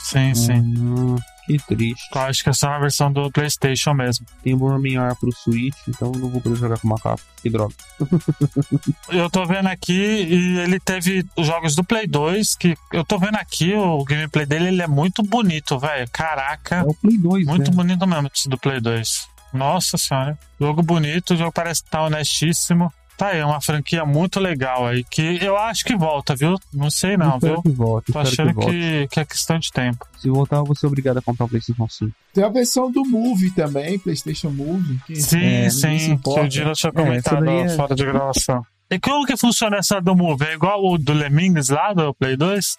Sim, 0.01 0.35
sim. 0.35 0.53
Hum, 0.61 1.17
que 1.47 1.57
triste. 1.59 2.09
Acho 2.17 2.43
que 2.45 2.51
é 2.51 2.53
só 2.53 2.69
na 2.69 2.79
versão 2.79 3.13
do 3.13 3.31
PlayStation 3.31 3.93
mesmo. 3.95 4.27
Tem 4.43 4.55
o 4.55 4.57
Bomberman 4.57 4.99
R 4.99 5.15
pro 5.17 5.33
Switch, 5.33 5.77
então 5.89 6.13
eu 6.15 6.21
não 6.21 6.29
vou 6.29 6.41
poder 6.41 6.57
jogar 6.57 6.79
com 6.79 6.89
macaco. 6.89 7.21
Que 7.43 7.51
droga. 7.51 7.75
Eu 9.09 9.29
tô 9.29 9.45
vendo 9.45 9.67
aqui 9.67 9.93
e 9.93 10.59
ele 10.61 10.79
teve 10.81 11.25
os 11.37 11.47
jogos 11.47 11.75
do 11.75 11.83
Play 11.85 12.07
2, 12.07 12.55
que 12.57 12.77
eu 12.93 13.05
tô 13.05 13.19
vendo 13.19 13.37
aqui, 13.37 13.75
o 13.75 14.05
gameplay 14.05 14.47
dele 14.47 14.69
ele 14.69 14.83
é 14.83 14.87
muito 14.87 15.23
bonito, 15.23 15.79
velho. 15.79 16.09
Caraca, 16.13 16.77
É 16.77 16.83
o 16.83 16.95
Play 16.95 17.19
2, 17.19 17.47
muito 17.47 17.71
né? 17.71 17.77
bonito 17.77 18.07
mesmo 18.07 18.31
esse 18.33 18.49
do 18.49 18.57
Play 18.59 18.81
2. 18.81 19.29
Nossa 19.53 19.99
senhora. 19.99 20.39
Jogo 20.59 20.83
bonito, 20.83 21.35
o 21.35 21.37
jogo 21.37 21.53
parece 21.53 21.83
estar 21.83 22.03
honestíssimo. 22.03 22.93
Tá 23.17 23.29
aí, 23.29 23.43
uma 23.43 23.61
franquia 23.61 24.05
muito 24.05 24.41
legal 24.41 24.87
aí, 24.87 25.05
que 25.05 25.39
eu 25.43 25.57
acho 25.57 25.85
que 25.85 25.95
volta, 25.95 26.35
viu? 26.35 26.59
Não 26.73 26.91
sei 26.91 27.17
não, 27.17 27.35
espero 27.37 27.55
viu? 27.55 27.63
que 27.63 27.71
volte, 27.71 28.13
Tô 28.13 28.19
achando 28.19 28.55
que 28.55 28.67
que, 28.67 29.09
que 29.09 29.21
é 29.21 29.25
questão 29.25 29.59
de 29.59 29.71
tempo. 29.71 30.07
Se 30.19 30.29
voltar, 30.29 30.57
eu 30.57 30.65
vou 30.65 30.75
ser 30.75 30.87
obrigado 30.87 31.19
a 31.19 31.23
comprar 31.23 31.47
o 31.47 31.49
PlayStation 31.49 31.87
5. 31.89 32.13
Tem 32.35 32.43
a 32.43 32.49
versão 32.49 32.91
do 32.91 33.05
Move 33.05 33.51
também, 33.53 33.99
PlayStation 33.99 34.51
Move. 34.51 34.99
Que 35.07 35.17
Sim, 35.17 35.45
é, 35.45 35.71
sim, 35.71 36.17
que 36.17 36.29
o 36.29 36.49
Dino 36.49 36.73
tinha 36.73 36.91
É, 36.91 36.93
comentado 36.93 37.49
é- 37.49 37.69
fora 37.77 37.95
de 37.95 38.05
gravação. 38.05 38.67
E 38.91 38.99
como 38.99 39.25
que 39.25 39.37
funciona 39.37 39.77
essa 39.79 40.01
do 40.01 40.15
Move? 40.17 40.45
É 40.45 40.55
igual 40.55 40.85
o 40.85 40.99
do 40.99 41.13
Lemmings 41.13 41.69
lá 41.71 41.93
do 41.95 42.13
Play 42.15 42.37
2? 42.37 42.77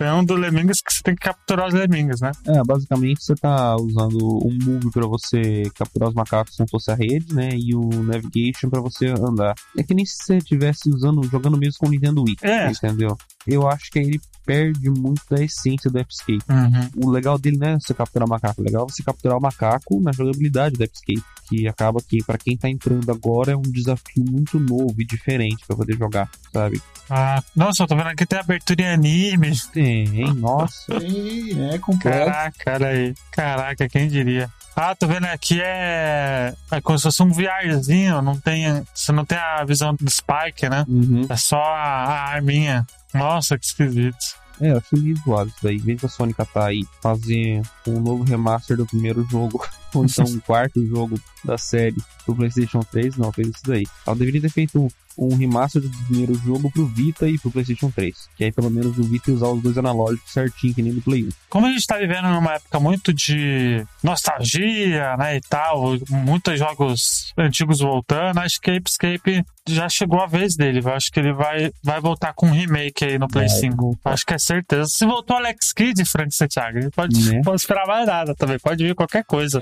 É 0.00 0.12
um 0.12 0.24
do 0.24 0.34
Lemingas 0.34 0.80
que 0.80 0.92
você 0.92 1.02
tem 1.02 1.14
que 1.14 1.20
capturar 1.20 1.68
os 1.68 1.74
Lemingas, 1.74 2.20
né? 2.20 2.32
É, 2.46 2.62
basicamente 2.64 3.22
você 3.22 3.34
tá 3.34 3.76
usando 3.76 4.18
um 4.18 4.58
move 4.64 4.90
pra 4.90 5.06
você 5.06 5.62
capturar 5.74 6.08
os 6.08 6.14
macacos 6.14 6.56
como 6.56 6.68
fosse 6.68 6.90
a 6.90 6.94
rede, 6.94 7.34
né? 7.34 7.50
E 7.52 7.74
o 7.74 7.88
navigation 8.02 8.70
pra 8.70 8.80
você 8.80 9.08
andar. 9.08 9.54
É 9.76 9.82
que 9.82 9.94
nem 9.94 10.06
se 10.06 10.16
você 10.16 10.38
estivesse 10.38 10.88
usando, 10.88 11.22
jogando 11.24 11.58
mesmo 11.58 11.78
com 11.78 11.86
o 11.86 11.90
Nintendo 11.90 12.22
Wii. 12.22 12.36
É. 12.42 12.70
Entendeu? 12.70 13.16
Eu 13.46 13.68
acho 13.68 13.90
que 13.90 13.98
ele 13.98 14.20
perde 14.44 14.90
muito 14.90 15.22
da 15.30 15.42
essência 15.42 15.90
do 15.90 15.98
Escape. 16.00 16.42
Uhum. 16.48 17.06
O 17.06 17.10
legal 17.10 17.38
dele 17.38 17.58
não 17.58 17.68
é 17.68 17.74
você 17.78 17.94
capturar 17.94 18.28
macaco, 18.28 18.60
o 18.60 18.64
legal 18.64 18.86
é 18.88 18.92
você 18.92 19.02
capturar 19.02 19.38
o 19.38 19.40
macaco 19.40 20.00
na 20.00 20.12
jogabilidade 20.12 20.76
do 20.76 20.84
Escape. 20.84 21.22
Que 21.48 21.66
acaba 21.66 22.00
que, 22.00 22.22
pra 22.22 22.38
quem 22.38 22.56
tá 22.56 22.68
entrando 22.68 23.10
agora, 23.10 23.52
é 23.52 23.56
um 23.56 23.62
desafio 23.62 24.24
muito 24.24 24.58
novo 24.60 24.94
e 24.98 25.04
diferente 25.04 25.64
pra 25.66 25.76
poder 25.76 25.96
jogar, 25.96 26.30
sabe? 26.52 26.80
Ah, 27.08 27.42
nossa, 27.56 27.82
eu 27.82 27.88
tô 27.88 27.96
vendo 27.96 28.06
aqui 28.06 28.24
tem 28.24 28.38
abertura 28.38 28.82
em 28.82 28.88
anime. 28.88 29.50
Tem, 29.72 29.89
nossa. 30.36 30.98
Sim, 31.00 31.70
é 31.70 31.78
completo. 31.78 32.26
Caraca, 32.26 32.74
olha 32.74 32.88
aí. 32.88 33.14
Caraca, 33.30 33.88
quem 33.88 34.08
diria? 34.08 34.50
Ah, 34.74 34.94
tô 34.94 35.06
vendo 35.06 35.26
aqui 35.26 35.60
é. 35.60 36.54
É 36.70 36.80
como 36.80 36.98
se 36.98 37.04
fosse 37.04 37.22
um 37.22 37.30
VRzinho, 37.30 38.22
não 38.22 38.38
tem. 38.38 38.82
Você 38.94 39.12
não 39.12 39.24
tem 39.24 39.36
a 39.36 39.64
visão 39.64 39.94
do 39.94 40.10
Spike, 40.10 40.68
né? 40.68 40.84
Uhum. 40.88 41.26
É 41.28 41.36
só 41.36 41.60
a, 41.60 42.04
a 42.04 42.28
arminha. 42.30 42.86
Nossa, 43.12 43.58
que 43.58 43.66
esquisito. 43.66 44.40
É, 44.60 44.72
eu 44.72 44.78
achei 44.78 45.00
meio 45.00 45.16
zoado 45.16 45.48
isso 45.48 45.58
daí. 45.62 45.76
Em 45.76 45.80
vez 45.80 46.00
da 46.00 46.08
Sony 46.08 46.34
tá 46.34 46.46
aí 46.66 46.84
fazer 47.02 47.62
um 47.86 47.98
novo 47.98 48.22
remaster 48.24 48.76
do 48.76 48.86
primeiro 48.86 49.26
jogo, 49.30 49.66
ou 49.94 50.04
então 50.04 50.24
um 50.26 50.38
quarto 50.40 50.86
jogo 50.86 51.18
da 51.44 51.56
série 51.56 51.96
pro 52.24 52.36
PlayStation 52.36 52.80
3, 52.80 53.16
não, 53.16 53.32
fez 53.32 53.48
isso 53.48 53.62
daí. 53.66 53.86
Ela 54.06 54.16
deveria 54.16 54.42
ter 54.42 54.50
feito 54.50 54.88
um, 55.20 55.36
remaster 55.36 55.82
do 55.82 55.90
primeiro 56.06 56.34
jogo 56.34 56.70
pro 56.70 56.86
Vita 56.86 57.28
e 57.28 57.38
pro 57.38 57.50
PlayStation 57.50 57.90
3. 57.90 58.14
Que 58.36 58.44
aí 58.44 58.52
pelo 58.52 58.70
menos 58.70 58.98
o 58.98 59.02
Vita 59.02 59.30
usar 59.30 59.48
os 59.48 59.62
dois 59.62 59.76
analógicos 59.76 60.32
certinho, 60.32 60.74
que 60.74 60.82
nem 60.82 60.92
no 60.92 61.02
Play 61.02 61.24
1. 61.24 61.28
Como 61.48 61.66
a 61.66 61.70
gente 61.70 61.86
tá 61.86 61.98
vivendo 61.98 62.28
numa 62.28 62.54
época 62.54 62.80
muito 62.80 63.12
de 63.12 63.84
nostalgia, 64.02 65.16
né, 65.16 65.36
e 65.36 65.40
tal, 65.42 65.96
muitos 66.08 66.58
jogos 66.58 67.32
antigos 67.36 67.80
voltando, 67.80 68.38
acho 68.38 68.60
que 68.60 68.70
Escape 68.88 69.44
já 69.68 69.88
chegou 69.88 70.20
a 70.20 70.26
vez 70.26 70.56
dele. 70.56 70.80
Eu 70.82 70.92
acho 70.92 71.10
que 71.12 71.20
ele 71.20 71.32
vai, 71.32 71.70
vai 71.82 72.00
voltar 72.00 72.32
com 72.34 72.46
um 72.46 72.52
remake 72.52 73.04
aí 73.04 73.18
no 73.18 73.28
Play 73.28 73.46
Vai 73.48 73.58
5. 73.60 73.76
voltar. 73.76 74.12
Acho 74.12 74.26
que 74.26 74.34
é 74.34 74.38
certeza. 74.38 74.88
Se 74.88 75.04
voltou 75.04 75.36
Alex 75.36 75.72
Kidd, 75.72 76.04
Frank 76.04 76.34
Santiago, 76.34 76.78
pode, 76.94 77.30
Né? 77.30 77.40
pode 77.44 77.60
esperar 77.60 77.86
mais 77.86 78.06
nada 78.06 78.34
também. 78.34 78.58
Pode 78.58 78.82
vir 78.82 78.94
qualquer 78.94 79.24
coisa. 79.24 79.60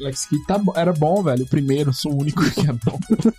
Alex 0.00 0.26
Kidd 0.26 0.44
tá 0.46 0.60
era 0.76 0.92
bom, 0.92 1.22
velho. 1.22 1.44
O 1.44 1.48
primeiro, 1.48 1.92
sou 1.92 2.12
o 2.12 2.20
único 2.20 2.42
que 2.50 2.60
é 2.68 2.72
bom. 2.72 2.98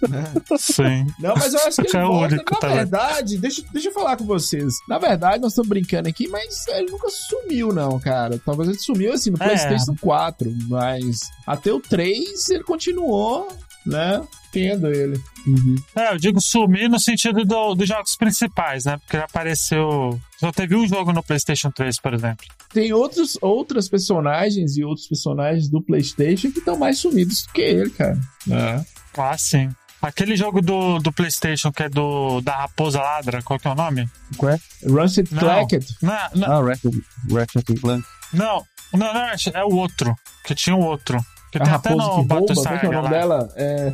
né? 0.10 0.24
Sim. 0.58 1.08
Não, 1.20 1.34
mas 1.36 1.54
eu 1.54 1.60
acho 1.62 1.82
que 1.82 1.88
ele 1.88 1.98
É 1.98 2.02
volta. 2.06 2.36
único 2.36 2.54
Na 2.54 2.60
também. 2.60 2.76
verdade, 2.78 3.38
deixa, 3.38 3.64
deixa 3.72 3.88
eu 3.90 3.94
falar 3.94 4.18
com 4.18 4.26
vocês. 4.26 4.76
Na 4.88 4.98
verdade, 4.98 5.42
nós 5.42 5.52
estamos 5.54 5.70
brincando 5.70 6.10
aqui, 6.10 6.28
mas 6.28 6.68
ele 6.68 6.92
nunca 6.92 7.10
sumiu, 7.10 7.74
não, 7.74 8.00
cara. 8.00 8.40
Talvez 8.46 8.70
ele 8.70 8.80
sumiu 8.80 9.14
assim 9.14 9.30
no 9.32 9.38
É. 9.42 9.46
PlayStation 9.46 9.96
4, 10.00 10.54
mas 10.68 11.20
até 11.48 11.72
o 11.74 11.80
3 11.80 12.50
ele 12.50 12.64
continuou, 12.64 13.48
né? 13.86 14.22
Tendo 14.52 14.88
ele. 14.88 15.22
Uhum. 15.46 15.76
É, 15.96 16.12
eu 16.12 16.18
digo 16.18 16.42
sumir 16.42 16.90
no 16.90 17.00
sentido 17.00 17.46
do- 17.46 17.76
dos 17.76 17.88
jogos 17.88 18.16
principais, 18.16 18.86
né? 18.86 18.98
Porque 18.98 19.16
ele 19.16 19.24
apareceu. 19.24 20.20
Só 20.40 20.52
teve 20.52 20.76
um 20.76 20.88
jogo 20.88 21.14
no 21.14 21.22
PlayStation 21.22 21.70
3, 21.70 22.00
por 22.00 22.16
exemplo. 22.16 22.48
Tem 22.74 22.92
outros, 22.92 23.38
outras 23.42 23.88
personagens 23.88 24.76
e 24.76 24.84
outros 24.84 25.08
personagens 25.08 25.70
do 25.70 25.82
PlayStation 25.84 26.52
que 26.52 26.58
estão 26.60 26.78
mais 26.78 26.98
sumidos 26.98 27.44
do 27.44 27.54
que 27.54 27.62
ele, 27.62 27.90
cara. 27.92 28.20
É. 28.52 28.84
Ah, 29.18 29.38
sim. 29.38 29.70
Aquele 30.02 30.36
jogo 30.38 30.62
do, 30.62 31.00
do 31.00 31.12
PlayStation 31.12 31.72
que 31.72 31.84
é 31.84 31.90
do 31.90 32.40
da 32.42 32.56
Raposa 32.58 33.00
Ladra, 33.02 33.42
qual 33.44 33.60
que 33.60 33.68
é 33.68 33.72
o 33.72 33.76
nome? 33.76 34.10
Qual 34.38 34.52
é? 34.54 34.60
Rusted 34.88 35.28
Não. 35.32 35.40
Clackett. 35.40 35.96
Não, 36.02 36.14
não, 36.36 36.52
Ah, 36.52 36.62
Ratchet, 36.64 37.02
Ratchet 37.32 37.80
Clank. 37.82 38.04
não, 38.34 38.66
não, 38.94 39.14
não, 39.14 39.22
é 39.54 39.64
o 39.66 39.76
outro. 39.76 40.16
Que 40.46 40.56
tinha 40.56 40.76
o 40.76 40.80
outro. 40.82 41.20
Que 41.52 41.58
A 41.58 41.64
tem 41.66 41.74
até 41.74 41.90
raposa 41.90 42.08
no 42.08 42.10
que 42.10 42.34
rouba, 42.34 42.36
como 42.36 42.40
é 42.40 42.80
que 42.80 42.86
é 42.86 42.90
o 42.90 42.92
Battlestar 42.92 42.92
nome 42.92 42.96
lá. 43.04 43.10
dela? 43.10 43.50
É, 43.56 43.94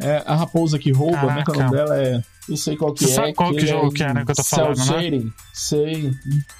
é 0.00 0.22
a 0.26 0.34
raposa 0.34 0.78
que 0.78 0.90
rouba, 0.90 1.18
como 1.18 1.38
é 1.38 1.44
que 1.44 1.50
é 1.50 1.54
o 1.54 1.58
nome 1.58 1.70
dela? 1.76 2.02
É, 2.02 2.22
eu 2.48 2.56
sei 2.56 2.76
qual 2.76 2.92
que 2.94 3.04
Você 3.04 3.12
é. 3.12 3.14
sabe 3.14 3.34
qual 3.34 3.52
que 3.52 3.66
jogo 3.66 3.86
em 3.88 3.92
que 3.92 4.02
é, 4.02 4.14
né, 4.14 4.24
que 4.24 4.30
eu 4.30 4.34
tô 4.34 4.42
falando, 4.44 4.78
né? 4.78 5.30
Sei. 5.52 6.10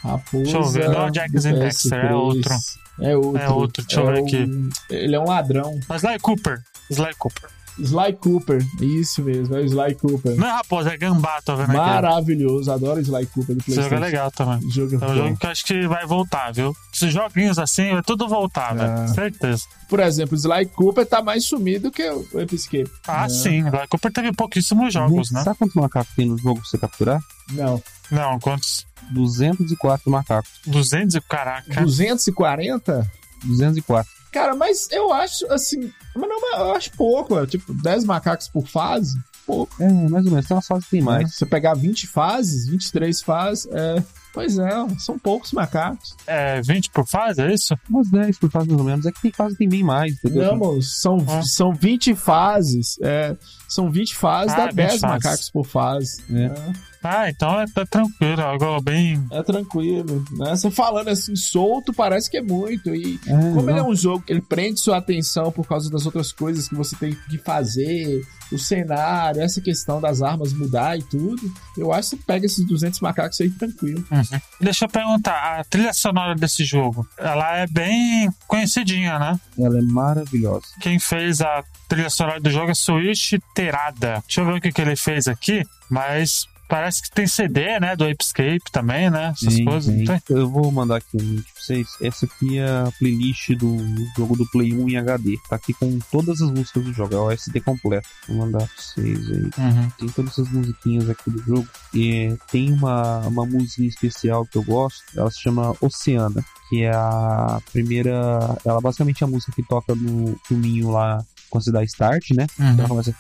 Raposa. 0.03 0.43
Deixa 0.45 0.57
eu 0.59 0.65
ver, 0.69 0.89
não 0.91 1.03
é 1.03 1.07
o 1.07 1.11
Jack 1.11 1.37
and 1.37 1.41
Dexter, 1.41 1.99
é 1.99 2.03
PS3. 2.09 2.13
outro. 2.15 2.55
É 3.01 3.17
outro. 3.17 3.39
É 3.43 3.49
outro, 3.49 3.85
deixa 3.87 4.01
eu 4.01 4.07
ver 4.07 4.21
o- 4.21 4.25
aqui. 4.27 4.69
Ele 4.91 5.17
é 5.17 5.21
um 5.21 5.25
ladrão. 5.25 5.81
Mas 5.89 6.03
Sly 6.05 6.19
Cooper. 6.19 6.61
Sly 6.91 7.15
Cooper. 7.19 7.49
Sly 7.81 8.13
Cooper. 8.21 8.65
Isso 8.81 9.23
mesmo, 9.23 9.57
é 9.57 9.61
o 9.61 9.65
Sly 9.65 9.95
Cooper. 9.97 10.37
Não 10.37 10.47
é 10.47 10.51
Raposa, 10.53 10.91
é 10.93 10.97
Gambá, 10.97 11.41
tô 11.43 11.57
vendo 11.57 11.67
aqui. 11.71 11.77
Maravilhoso, 11.77 12.71
adoro 12.73 13.01
Sly 13.01 13.27
Cooper 13.27 13.57
do 13.57 13.61
Esse 13.61 13.73
jogo 13.75 13.87
é 13.87 13.89
PlayStation. 13.89 14.05
legal 14.05 14.31
também. 14.31 14.59
Esse 14.59 14.71
jogo 14.77 14.93
é 14.93 14.95
É 14.95 14.99
um 14.99 15.01
bom. 15.01 15.15
jogo 15.15 15.37
que 15.39 15.47
eu 15.47 15.51
acho 15.51 15.65
que 15.65 15.87
vai 15.89 16.07
voltar, 16.07 16.53
viu? 16.53 16.77
Esses 16.95 17.13
joguinhos 17.13 17.59
assim, 17.59 17.93
vai 17.93 18.03
tudo 18.03 18.29
voltar, 18.29 18.75
É. 18.75 18.79
velho. 18.97 19.09
Certeza. 19.15 19.65
Por 19.89 20.01
exemplo, 20.01 20.37
Sly 20.37 20.67
Cooper 20.67 21.05
tá 21.07 21.21
mais 21.23 21.45
sumido 21.47 21.91
que 21.91 22.09
o 22.09 22.25
Escape. 22.53 22.91
Ah, 23.09 23.25
É. 23.27 23.29
sim. 23.29 23.61
Sly 23.67 23.87
Cooper 23.89 24.13
teve 24.13 24.33
pouquíssimos 24.33 24.93
jogos, 24.93 25.31
né? 25.31 25.43
Sabe 25.43 25.59
quantos 25.59 25.75
macacos 25.75 26.15
tem 26.15 26.27
no 26.27 26.39
jogo 26.39 26.61
pra 26.61 26.69
você 26.69 26.79
capturar? 26.79 27.21
Não. 27.53 27.83
Não, 28.11 28.39
quantos? 28.39 28.87
204 29.11 30.11
macacos. 30.11 30.51
200 30.67 31.15
e 31.17 31.21
caraca. 31.21 31.81
240? 31.83 33.11
204. 33.45 34.20
Cara, 34.33 34.55
mas 34.55 34.89
eu 34.91 35.13
acho 35.13 35.51
assim. 35.53 35.93
Mas 36.15 36.29
não, 36.29 36.59
eu 36.59 36.75
acho 36.75 36.91
pouco, 36.93 37.39
é 37.39 37.47
tipo 37.47 37.73
10 37.75 38.05
macacos 38.05 38.49
por 38.49 38.67
fase. 38.67 39.19
Pouco. 39.47 39.83
É, 39.83 39.89
mais 39.91 40.25
ou 40.27 40.31
menos. 40.33 40.47
Tem 40.47 40.57
umas 40.57 40.67
fases 40.67 40.85
que 40.85 40.91
tem 40.93 41.03
mais. 41.03 41.23
né? 41.25 41.29
Se 41.29 41.37
você 41.39 41.47
pegar 41.47 41.75
20 41.75 42.07
fases, 42.07 42.69
23 42.69 43.21
fases, 43.23 43.67
é. 43.73 44.03
Pois 44.33 44.57
é, 44.61 44.71
são 45.01 45.19
poucos 45.19 45.51
macacos. 45.51 46.15
É 46.25 46.63
20 46.63 46.91
por 46.91 47.05
fase, 47.05 47.43
é 47.43 47.53
isso? 47.53 47.75
Umas 47.91 48.09
10 48.11 48.39
por 48.39 48.49
fase 48.49 48.69
mais 48.69 48.79
ou 48.79 48.87
menos. 48.87 49.05
É 49.07 49.11
que 49.11 49.21
tem 49.21 49.33
fase 49.33 49.55
que 49.55 49.59
tem 49.59 49.69
bem 49.69 49.83
mais, 49.83 50.13
entendeu? 50.13 50.57
Não, 50.57 50.81
são, 50.81 51.17
Ah. 51.29 51.43
são 51.43 51.75
20 51.75 52.15
fases. 52.15 52.97
É, 53.03 53.37
são 53.69 53.91
20 53.91 54.15
fases, 54.15 54.53
Ah, 54.53 54.57
dá 54.57 54.67
20 54.67 54.75
10 54.77 55.01
fases. 55.01 55.03
macacos 55.25 55.51
por 55.51 55.67
fase. 55.67 56.23
É. 56.33 56.90
Ah, 57.03 57.29
então 57.31 57.61
é 57.61 57.67
tá 57.67 57.87
tranquilo. 57.87 58.43
Algo 58.43 58.81
bem. 58.83 59.25
É 59.31 59.43
tranquilo, 59.43 60.25
né? 60.33 60.55
Você 60.55 60.71
falando 60.71 61.09
assim 61.09 61.35
solto, 61.35 61.93
parece 61.93 62.31
que 62.31 62.37
é 62.37 62.43
muito. 62.43 62.95
E 62.95 63.19
É, 63.27 63.31
como 63.33 63.63
não. 63.63 63.71
ele 63.71 63.79
é 63.81 63.83
um 63.83 63.95
jogo 63.95 64.23
que 64.23 64.33
ele 64.33 64.43
prende 64.43 64.81
sua 64.81 64.99
atenção 64.99 65.51
por 65.51 65.67
causa 65.67 65.91
das 65.91 66.05
outras 66.07 66.33
coisas 66.33 66.69
que 66.69 66.75
você 66.75 66.95
tem 66.97 67.17
que 67.29 67.39
fazer, 67.39 68.21
o 68.53 68.59
cenário, 68.59 69.41
essa 69.41 69.61
questão 69.61 70.01
das 70.01 70.21
armas 70.23 70.53
mudar 70.53 70.99
e 70.99 71.03
tudo, 71.03 71.41
eu 71.77 71.93
acho 71.93 72.11
que 72.11 72.17
você 72.17 72.23
pega 72.27 72.47
esses 72.47 72.67
200 72.67 73.01
macacos 73.01 73.41
aí 73.41 73.51
tranquilo. 73.51 74.05
Uhum. 74.11 74.41
Deixa 74.61 74.85
eu 74.85 74.89
perguntar, 74.89 75.61
a 75.61 75.65
trilha 75.65 75.93
sonora 75.93 76.35
desse 76.35 76.65
jogo, 76.65 77.07
ela 77.17 77.57
é 77.59 77.67
bem 77.67 78.29
conhecidinha, 78.47 79.19
né? 79.19 79.41
Ela 79.59 79.79
é 79.79 79.83
maravilhosa. 79.83 80.67
Quem 80.81 80.99
fez 80.99 81.41
a 81.41 81.63
trilha 81.89 82.11
sonora 82.11 82.41
do 82.41 82.51
jogo 82.51 82.71
é 82.71 82.75
Switch 82.75 83.33
Terada. 83.55 84.23
Deixa 84.27 84.41
eu 84.41 84.47
ver 84.47 84.55
o 84.55 84.61
que, 84.61 84.73
que 84.73 84.81
ele 84.83 84.97
fez 84.97 85.29
aqui, 85.29 85.65
mas 85.89 86.47
parece 86.71 87.03
que 87.03 87.11
tem 87.11 87.27
CD, 87.27 87.81
né? 87.81 87.97
Do 87.97 88.05
Apescape 88.05 88.71
também, 88.71 89.11
né? 89.11 89.33
Essas 89.37 89.57
Tem, 89.57 89.65
coisas. 89.65 89.93
tem? 89.93 90.23
Eu 90.31 90.49
vou 90.49 90.71
mandar 90.71 90.97
aqui 90.97 91.17
um 91.17 91.21
link 91.21 91.43
pra 91.53 91.63
vocês. 91.63 91.89
Essa 92.01 92.25
aqui 92.27 92.59
é 92.59 92.67
a 92.69 92.93
playlist 92.99 93.51
do 93.57 93.77
jogo 94.17 94.37
do 94.37 94.47
Play 94.51 94.73
1 94.73 94.89
em 94.89 94.97
HD. 94.97 95.37
Tá 95.49 95.57
aqui 95.57 95.75
com 95.75 95.99
todas 96.11 96.41
as 96.41 96.51
músicas 96.51 96.85
do 96.85 96.93
jogo. 96.93 97.15
É 97.15 97.19
o 97.19 97.31
SD 97.31 97.61
completo. 97.61 98.09
Vou 98.29 98.39
mandar 98.39 98.61
pra 98.61 98.69
vocês 98.79 99.19
aí. 99.31 99.43
Uhum. 99.59 99.91
Tem 99.99 100.09
todas 100.09 100.31
essas 100.31 100.49
musiquinhas 100.49 101.11
aqui 101.11 101.29
do 101.29 101.43
jogo. 101.43 101.69
E 101.93 102.35
tem 102.51 102.73
uma, 102.73 103.19
uma 103.27 103.45
musiquinha 103.45 103.89
especial 103.89 104.47
que 104.47 104.57
eu 104.57 104.63
gosto. 104.63 105.03
Ela 105.17 105.31
se 105.31 105.41
chama 105.41 105.75
Oceana. 105.81 106.45
Que 106.69 106.85
é 106.85 106.95
a 106.95 107.61
primeira. 107.73 108.57
Ela 108.65 108.81
basicamente 108.81 109.25
é 109.25 109.27
a 109.27 109.31
música 109.31 109.51
que 109.51 109.63
toca 109.65 109.93
no 109.93 110.39
filminho 110.47 110.91
lá 110.91 111.19
quando 111.51 111.65
você 111.65 111.73
dá 111.73 111.83
start, 111.85 112.31
né? 112.31 112.47
Uhum. 112.59 112.79
Ela 112.79 112.89
começa. 112.89 113.15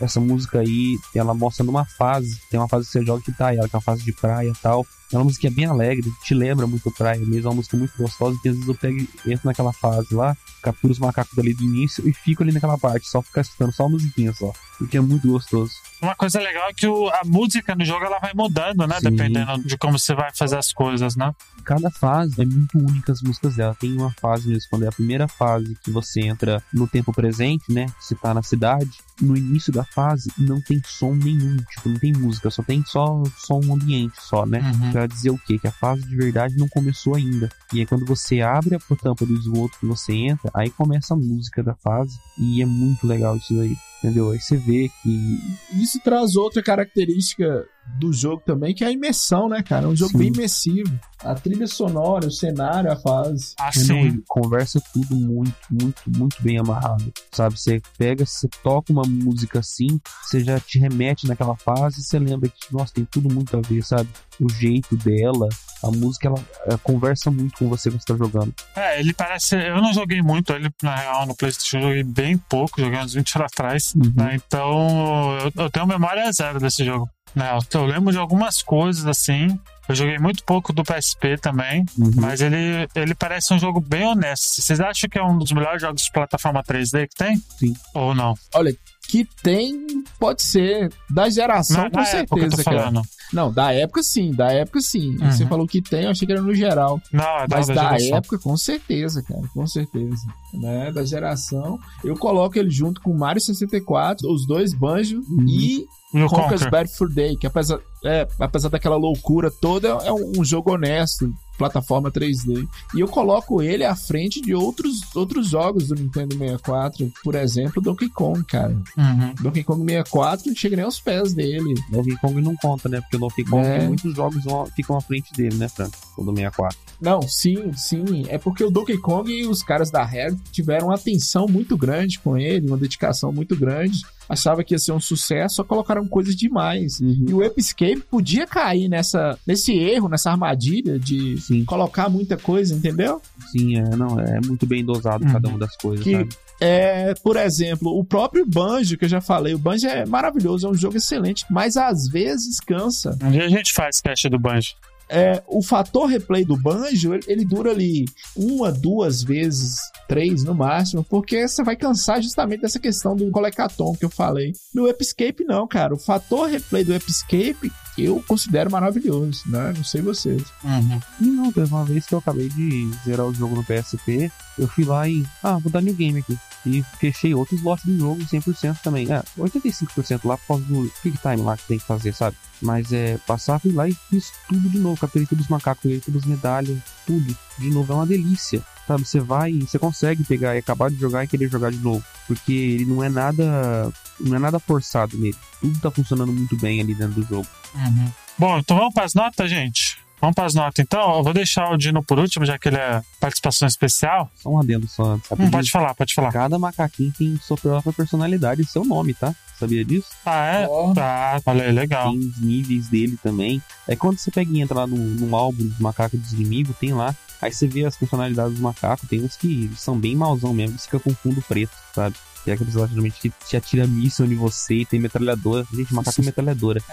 Essa 0.00 0.20
música 0.20 0.60
aí, 0.60 0.98
ela 1.14 1.32
mostra 1.32 1.64
numa 1.64 1.84
fase. 1.84 2.40
Tem 2.50 2.58
uma 2.58 2.68
fase 2.68 2.86
que 2.86 2.92
você 2.92 3.04
joga 3.04 3.22
que 3.22 3.32
tá 3.32 3.54
ela, 3.54 3.68
que 3.68 3.74
é 3.74 3.78
uma 3.78 3.82
fase 3.82 4.02
de 4.02 4.12
praia 4.12 4.48
e 4.48 4.60
tal. 4.60 4.86
É 5.12 5.16
uma 5.16 5.24
música 5.24 5.50
bem 5.50 5.66
alegre, 5.66 6.10
te 6.24 6.34
lembra 6.34 6.66
muito 6.66 6.90
praia 6.90 7.18
mesmo. 7.24 7.48
É 7.48 7.50
uma 7.50 7.56
música 7.56 7.76
muito 7.76 7.92
gostosa. 7.98 8.38
Que 8.42 8.48
às 8.48 8.54
vezes 8.54 8.68
eu 8.68 8.74
pego 8.74 8.96
e 8.98 9.32
entro 9.32 9.46
naquela 9.46 9.72
fase 9.72 10.14
lá, 10.14 10.36
capturo 10.62 10.92
os 10.92 10.98
macacos 10.98 11.34
dali 11.36 11.52
do 11.54 11.62
início 11.64 12.08
e 12.08 12.12
fico 12.12 12.42
ali 12.42 12.52
naquela 12.52 12.78
parte, 12.78 13.08
só 13.08 13.20
ficar 13.20 13.42
escutando 13.42 13.72
só 13.72 13.86
a 13.86 13.88
musiquinha 13.88 14.32
só. 14.32 14.52
Porque 14.78 14.96
é 14.96 15.00
muito 15.00 15.28
gostoso. 15.28 15.72
Uma 16.00 16.16
coisa 16.16 16.40
legal 16.40 16.68
é 16.68 16.72
que 16.74 16.86
o- 16.86 17.08
a 17.08 17.20
música 17.24 17.74
no 17.76 17.84
jogo 17.84 18.04
ela 18.04 18.18
vai 18.18 18.32
mudando, 18.34 18.86
né? 18.86 18.96
Sim. 18.98 19.10
Dependendo 19.10 19.62
de 19.62 19.78
como 19.78 19.96
você 19.98 20.14
vai 20.14 20.30
fazer 20.34 20.56
as 20.56 20.72
coisas, 20.72 21.14
né? 21.16 21.32
cada 21.64 21.92
fase 21.92 22.42
é 22.42 22.44
muito 22.44 22.76
única 22.76 23.12
as 23.12 23.22
músicas 23.22 23.54
dela. 23.54 23.72
Tem 23.78 23.92
uma 23.92 24.10
fase 24.20 24.48
mesmo, 24.48 24.68
quando 24.68 24.82
é 24.84 24.88
a 24.88 24.92
primeira 24.92 25.28
fase 25.28 25.76
que 25.84 25.92
você 25.92 26.20
entra 26.22 26.60
no 26.74 26.88
tempo 26.88 27.12
presente, 27.12 27.72
né? 27.72 27.86
Você 28.00 28.16
tá 28.16 28.34
na 28.34 28.42
cidade. 28.42 28.90
No 29.20 29.36
início 29.36 29.72
da 29.72 29.84
fase 29.84 30.28
não 30.36 30.60
tem 30.60 30.82
som 30.84 31.14
nenhum, 31.14 31.56
tipo, 31.58 31.88
não 31.88 31.98
tem 32.00 32.12
música, 32.12 32.50
só 32.50 32.64
tem 32.64 32.82
só 32.84 33.22
som 33.36 33.60
ambiente 33.72 34.14
só, 34.20 34.44
né? 34.44 34.58
Uhum. 34.58 34.90
Pra 35.02 35.08
dizer 35.08 35.30
o 35.30 35.38
quê? 35.38 35.58
Que 35.58 35.66
a 35.66 35.72
fase 35.72 36.02
de 36.02 36.14
verdade 36.14 36.56
não 36.56 36.68
começou 36.68 37.16
ainda. 37.16 37.48
E 37.72 37.80
aí 37.80 37.86
quando 37.86 38.06
você 38.06 38.40
abre 38.40 38.76
a 38.76 38.78
tampa 38.94 39.26
do 39.26 39.34
esgoto 39.34 39.76
que 39.80 39.84
você 39.84 40.12
entra, 40.12 40.48
aí 40.54 40.70
começa 40.70 41.12
a 41.12 41.16
música 41.16 41.60
da 41.60 41.74
fase. 41.74 42.16
E 42.38 42.62
é 42.62 42.66
muito 42.66 43.04
legal 43.04 43.36
isso 43.36 43.52
daí. 43.52 43.76
Entendeu? 44.02 44.32
Aí 44.32 44.40
você 44.40 44.56
vê 44.56 44.90
que. 45.00 45.38
Isso 45.80 46.00
traz 46.00 46.34
outra 46.34 46.60
característica 46.60 47.64
do 47.98 48.12
jogo 48.12 48.42
também, 48.44 48.74
que 48.74 48.84
é 48.84 48.88
a 48.88 48.92
imersão, 48.92 49.48
né, 49.48 49.62
cara? 49.62 49.86
É 49.86 49.88
um 49.88 49.96
jogo 49.96 50.12
Sim. 50.12 50.18
bem 50.18 50.28
imersivo. 50.28 51.00
A 51.20 51.34
trilha 51.34 51.68
sonora, 51.68 52.26
o 52.26 52.32
cenário, 52.32 52.90
a 52.90 52.96
fase. 52.96 53.54
Ah, 53.58 53.70
sim. 53.70 53.96
ele 53.96 54.22
conversa 54.26 54.82
tudo 54.92 55.14
muito, 55.14 55.54
muito, 55.70 56.02
muito 56.08 56.42
bem 56.42 56.58
amarrado. 56.58 57.12
Sabe? 57.30 57.56
Você 57.56 57.80
pega, 57.96 58.26
você 58.26 58.48
toca 58.62 58.92
uma 58.92 59.04
música 59.04 59.60
assim, 59.60 60.00
você 60.22 60.42
já 60.42 60.58
te 60.58 60.80
remete 60.80 61.28
naquela 61.28 61.54
fase 61.54 62.00
e 62.00 62.02
você 62.02 62.18
lembra 62.18 62.48
que, 62.48 62.72
nossa, 62.72 62.92
tem 62.92 63.04
tudo 63.04 63.32
muito 63.32 63.56
a 63.56 63.60
ver, 63.60 63.84
sabe? 63.84 64.08
O 64.40 64.50
jeito 64.50 64.96
dela, 64.96 65.48
a 65.84 65.90
música, 65.92 66.26
ela, 66.26 66.44
ela 66.66 66.78
conversa 66.78 67.30
muito 67.30 67.56
com 67.56 67.68
você 67.68 67.88
quando 67.88 68.00
você 68.00 68.12
tá 68.12 68.16
jogando. 68.16 68.52
É, 68.74 68.98
ele 68.98 69.12
parece. 69.12 69.54
Eu 69.54 69.80
não 69.80 69.92
joguei 69.92 70.22
muito 70.22 70.52
ele, 70.52 70.70
na 70.82 70.96
real, 70.96 71.26
no 71.26 71.36
PlayStation. 71.36 71.78
Eu 71.78 71.82
joguei 71.82 72.02
bem 72.02 72.36
pouco, 72.36 72.80
joguei 72.80 72.98
uns 72.98 73.14
20 73.14 73.36
anos 73.36 73.52
atrás. 73.52 73.91
Uhum. 73.94 74.12
né? 74.16 74.34
Então, 74.36 75.38
eu, 75.56 75.64
eu 75.64 75.70
tenho 75.70 75.86
memória 75.86 76.30
zero 76.32 76.58
desse 76.60 76.84
jogo. 76.84 77.08
Né? 77.34 77.50
Eu, 77.72 77.80
eu 77.80 77.86
lembro 77.86 78.12
de 78.12 78.18
algumas 78.18 78.62
coisas 78.62 79.06
assim. 79.06 79.58
Eu 79.88 79.94
joguei 79.94 80.18
muito 80.18 80.44
pouco 80.44 80.72
do 80.72 80.84
PSP 80.84 81.36
também, 81.38 81.84
Uhum. 81.98 82.10
mas 82.16 82.40
ele, 82.40 82.86
ele 82.94 83.14
parece 83.14 83.52
um 83.52 83.58
jogo 83.58 83.80
bem 83.80 84.04
honesto. 84.06 84.60
Vocês 84.60 84.80
acham 84.80 85.08
que 85.10 85.18
é 85.18 85.22
um 85.24 85.36
dos 85.38 85.50
melhores 85.50 85.80
jogos 85.82 86.02
de 86.02 86.12
plataforma 86.12 86.62
3D 86.62 87.08
que 87.08 87.16
tem? 87.16 87.36
Sim. 87.58 87.74
Ou 87.94 88.14
não? 88.14 88.34
Olha, 88.54 88.74
que 89.08 89.26
tem, 89.42 89.86
pode 90.18 90.42
ser. 90.42 90.90
Da 91.10 91.28
geração, 91.28 91.84
na 91.84 91.90
com 91.90 91.96
na 91.98 92.08
época 92.08 92.26
que 92.26 92.34
eu 92.34 92.50
certeza, 92.50 92.56
tô 92.56 92.70
cara. 92.70 92.82
falando. 92.82 93.02
Não, 93.32 93.52
da 93.52 93.72
época 93.72 94.02
sim, 94.02 94.30
da 94.32 94.52
época 94.52 94.80
sim. 94.80 95.16
Uhum. 95.20 95.30
Você 95.30 95.46
falou 95.46 95.66
que 95.66 95.80
tem, 95.80 96.04
eu 96.04 96.10
achei 96.10 96.26
que 96.26 96.32
era 96.32 96.42
no 96.42 96.54
geral. 96.54 97.00
Não, 97.12 97.22
é 97.40 97.46
Mas 97.50 97.66
da 97.66 97.74
da 97.74 98.02
época, 98.02 98.38
com 98.38 98.56
certeza, 98.56 99.22
cara, 99.22 99.42
com 99.54 99.66
certeza. 99.66 100.22
Né? 100.54 100.92
Da 100.92 101.04
geração. 101.04 101.78
Eu 102.04 102.14
coloco 102.16 102.58
ele 102.58 102.70
junto 102.70 103.00
com 103.00 103.10
o 103.10 103.18
Mario 103.18 103.40
64, 103.40 104.30
os 104.30 104.46
dois 104.46 104.74
Banjo 104.74 105.20
Uhum. 105.28 105.46
e 105.48 105.86
E 106.14 106.22
o 106.22 106.28
Conker's 106.28 106.62
Conker. 106.62 106.70
Bad 106.70 106.90
Fur 106.96 107.08
Day, 107.08 107.36
que 107.36 107.46
apesar, 107.46 107.78
é, 108.04 108.26
apesar 108.38 108.68
daquela 108.68 108.96
loucura 108.96 109.50
toda, 109.50 109.88
é 109.88 110.12
um, 110.12 110.32
um 110.40 110.44
jogo 110.44 110.72
honesto, 110.72 111.32
plataforma 111.58 112.10
3D. 112.10 112.66
E 112.94 113.00
eu 113.00 113.08
coloco 113.08 113.62
ele 113.62 113.84
à 113.84 113.94
frente 113.94 114.40
de 114.40 114.54
outros, 114.54 115.00
outros 115.14 115.48
jogos 115.48 115.88
do 115.88 115.94
Nintendo 115.94 116.36
64, 116.36 117.12
por 117.22 117.34
exemplo, 117.34 117.82
Donkey 117.82 118.08
Kong, 118.08 118.42
cara. 118.44 118.76
Uhum. 118.96 119.34
Donkey 119.40 119.62
Kong 119.64 119.84
64 119.84 120.48
não 120.48 120.54
chega 120.56 120.76
nem 120.76 120.84
aos 120.84 121.00
pés 121.00 121.32
dele. 121.34 121.74
Donkey 121.90 122.16
Kong 122.16 122.40
não 122.40 122.54
conta, 122.56 122.88
né? 122.88 123.00
Porque 123.00 123.16
o 123.16 123.20
Donkey 123.20 123.44
Kong, 123.44 123.66
É. 123.66 123.86
muitos 123.86 124.14
jogos 124.14 124.42
ficam 124.74 124.96
à 124.96 125.00
frente 125.00 125.32
dele, 125.32 125.56
né, 125.56 125.68
Franco? 125.68 125.96
O 126.16 126.24
do 126.24 126.30
64. 126.34 126.76
Não, 127.00 127.22
sim, 127.22 127.72
sim. 127.74 128.24
É 128.28 128.38
porque 128.38 128.64
o 128.64 128.70
Donkey 128.70 128.98
Kong 128.98 129.30
e 129.30 129.46
os 129.46 129.62
caras 129.62 129.90
da 129.90 130.04
Rare 130.04 130.36
tiveram 130.50 130.88
uma 130.88 130.94
atenção 130.94 131.46
muito 131.48 131.76
grande 131.76 132.18
com 132.18 132.36
ele, 132.36 132.66
uma 132.68 132.76
dedicação 132.76 133.32
muito 133.32 133.56
grande. 133.56 134.00
Achava 134.28 134.62
que 134.64 134.72
ia 134.72 134.78
ser 134.78 134.92
um 134.92 135.00
sucesso, 135.00 135.56
só 135.56 135.64
colocaram 135.64 136.06
coisas 136.06 136.34
demais. 136.36 137.00
E 137.00 137.34
o 137.34 137.42
Episcape 137.42 138.02
podia 138.10 138.46
cair 138.46 138.88
nessa, 138.88 139.36
nesse 139.46 139.74
erro, 139.74 140.08
nessa 140.08 140.30
armadilha 140.30 140.98
de 140.98 141.36
Sim, 141.42 141.64
colocar 141.64 142.08
muita 142.08 142.36
coisa, 142.36 142.74
entendeu? 142.74 143.20
sim, 143.50 143.76
é, 143.76 143.82
não, 143.96 144.18
é 144.20 144.40
muito 144.46 144.64
bem 144.66 144.84
dosado 144.84 145.24
Uhum. 145.24 145.32
cada 145.32 145.48
uma 145.48 145.58
das 145.58 145.76
coisas, 145.76 146.04
Que- 146.04 146.12
sabe? 146.12 146.28
É, 146.60 147.12
por 147.24 147.36
exemplo, 147.36 147.98
o 147.98 148.04
próprio 148.04 148.46
Banjo, 148.46 148.96
que 148.96 149.04
eu 149.04 149.08
já 149.08 149.20
falei, 149.20 149.52
o 149.52 149.58
Banjo 149.58 149.86
é 149.88 150.06
maravilhoso, 150.06 150.66
é 150.68 150.70
um 150.70 150.74
jogo 150.74 150.96
excelente, 150.96 151.44
mas 151.50 151.76
às 151.76 152.06
vezes 152.06 152.60
cansa. 152.60 153.18
Um 153.20 153.30
dia 153.32 153.44
a 153.44 153.48
gente 153.48 153.72
faz 153.72 154.00
cast 154.00 154.28
do 154.28 154.38
Banjo. 154.38 154.74
É, 155.14 155.42
o 155.46 155.62
fator 155.62 156.06
replay 156.06 156.42
do 156.42 156.56
Banjo, 156.56 157.12
ele, 157.12 157.24
ele 157.26 157.44
dura 157.44 157.70
ali 157.70 158.06
uma, 158.34 158.72
duas 158.72 159.22
vezes, 159.22 159.76
três 160.08 160.42
no 160.42 160.54
máximo, 160.54 161.04
porque 161.04 161.46
você 161.46 161.62
vai 161.62 161.76
cansar 161.76 162.22
justamente 162.22 162.62
dessa 162.62 162.78
questão 162.78 163.14
do 163.14 163.30
colecaton 163.30 163.94
que 163.94 164.06
eu 164.06 164.10
falei. 164.10 164.54
No 164.74 164.88
Episcape, 164.88 165.44
não, 165.44 165.68
cara. 165.68 165.92
O 165.92 165.98
fator 165.98 166.48
replay 166.48 166.82
do 166.82 166.94
Episcape 166.94 167.70
eu 167.98 168.22
considero 168.26 168.70
maravilhoso, 168.70 169.42
né? 169.46 169.72
Não 169.76 169.84
sei 169.84 170.00
vocês. 170.00 170.42
Uhum. 170.64 171.00
E 171.20 171.24
não, 171.26 171.52
teve 171.52 171.72
uma 171.72 171.84
vez 171.84 172.06
que 172.06 172.14
eu 172.14 172.18
acabei 172.18 172.48
de 172.48 172.90
zerar 173.04 173.26
o 173.26 173.34
jogo 173.34 173.54
no 173.54 173.64
PSP, 173.64 174.32
eu 174.58 174.68
fui 174.68 174.84
lá 174.84 175.08
e, 175.08 175.24
ah, 175.42 175.58
vou 175.58 175.70
dar 175.70 175.80
new 175.80 175.94
game 175.94 176.18
aqui. 176.18 176.38
E 176.64 176.82
fechei 176.98 177.34
outro 177.34 177.56
slot 177.56 177.84
do 177.84 177.98
jogo 177.98 178.22
100% 178.24 178.78
também. 178.82 179.10
É, 179.12 179.22
85% 179.36 180.20
lá 180.24 180.36
por 180.36 180.46
causa 180.46 180.64
do 180.64 180.90
quick 181.02 181.18
time 181.18 181.42
lá 181.42 181.56
que 181.56 181.66
tem 181.66 181.78
que 181.78 181.84
fazer, 181.84 182.14
sabe? 182.14 182.36
Mas 182.60 182.92
é, 182.92 183.18
passar, 183.26 183.58
fui 183.58 183.72
lá 183.72 183.88
e 183.88 183.94
fiz 184.08 184.32
tudo 184.48 184.68
de 184.68 184.78
novo. 184.78 185.00
Capturei 185.00 185.26
todos 185.26 185.44
os 185.44 185.50
macacos, 185.50 185.82
peguei 185.82 186.00
todas 186.00 186.22
as 186.22 186.28
medalhas, 186.28 186.78
tudo. 187.04 187.36
De 187.58 187.70
novo, 187.70 187.92
é 187.92 187.96
uma 187.96 188.06
delícia. 188.06 188.62
Sabe, 188.86 189.04
você 189.04 189.20
vai, 189.20 189.52
você 189.52 189.78
consegue 189.78 190.24
pegar 190.24 190.54
e 190.54 190.58
acabar 190.58 190.90
de 190.90 190.96
jogar 190.96 191.24
e 191.24 191.28
querer 191.28 191.48
jogar 191.48 191.70
de 191.70 191.78
novo. 191.78 192.04
Porque 192.26 192.52
ele 192.52 192.84
não 192.84 193.02
é 193.02 193.08
nada. 193.08 193.92
Não 194.20 194.36
é 194.36 194.38
nada 194.38 194.60
forçado 194.60 195.18
nele. 195.18 195.36
Tudo 195.60 195.80
tá 195.80 195.90
funcionando 195.90 196.32
muito 196.32 196.56
bem 196.56 196.80
ali 196.80 196.94
dentro 196.94 197.20
do 197.20 197.26
jogo. 197.26 197.46
Uhum. 197.74 198.12
Bom, 198.38 198.58
então 198.58 198.76
vamos 198.76 198.96
as 198.96 199.14
notas, 199.14 199.50
gente? 199.50 200.01
Vamos 200.22 200.36
para 200.36 200.44
as 200.44 200.54
notas, 200.54 200.78
então. 200.78 201.16
Eu 201.16 201.24
vou 201.24 201.34
deixar 201.34 201.68
o 201.72 201.76
Dino 201.76 202.00
por 202.00 202.16
último, 202.16 202.46
já 202.46 202.56
que 202.56 202.68
ele 202.68 202.76
é 202.76 203.02
participação 203.18 203.66
especial. 203.66 204.30
Só 204.36 204.50
um 204.50 204.60
adendo 204.60 204.86
só. 204.86 205.14
Hum, 205.14 205.50
pode 205.50 205.68
falar, 205.68 205.96
pode 205.96 206.14
falar. 206.14 206.30
Cada 206.30 206.60
macaquinho 206.60 207.12
tem 207.18 207.36
sua 207.42 207.56
própria 207.56 207.92
personalidade 207.92 208.62
e 208.62 208.64
seu 208.64 208.84
nome, 208.84 209.14
tá? 209.14 209.34
Sabia 209.58 209.84
disso? 209.84 210.06
Ah, 210.24 210.44
é? 210.44 210.68
Tá, 210.94 211.40
olha 211.44 211.64
aí, 211.64 211.72
legal. 211.72 212.12
Tem 212.12 212.20
os 212.20 212.40
níveis 212.40 212.86
dele 212.86 213.18
também. 213.20 213.60
É 213.88 213.96
quando 213.96 214.16
você 214.16 214.30
pega 214.30 214.48
e 214.52 214.60
entra 214.60 214.78
lá 214.78 214.86
no, 214.86 214.96
no 214.96 215.34
álbum 215.34 215.66
dos 215.66 215.80
macacos 215.80 216.20
dos 216.20 216.32
inimigos, 216.32 216.76
tem 216.76 216.94
lá. 216.94 217.16
Aí 217.40 217.52
você 217.52 217.66
vê 217.66 217.84
as 217.84 217.96
personalidades 217.96 218.52
dos 218.52 218.60
macacos. 218.60 219.08
Tem 219.08 219.20
uns 219.20 219.36
que 219.36 219.68
são 219.76 219.98
bem 219.98 220.14
mauzão 220.14 220.54
mesmo, 220.54 220.76
que 220.76 220.84
fica 220.84 221.00
com 221.00 221.12
fundo 221.12 221.42
preto, 221.42 221.72
sabe? 221.92 222.14
Tem 222.44 222.54
aqueles 222.54 222.76
lá 222.76 222.86
geralmente 222.86 223.20
que 223.20 223.32
te 223.44 223.56
atira 223.56 223.88
míssil 223.88 224.26
em 224.26 224.36
você 224.36 224.74
e 224.74 224.86
tem 224.86 225.00
metralhadora. 225.00 225.66
Gente, 225.74 225.92
macaco 225.92 226.20
é 226.20 226.24
metralhadora. 226.26 226.80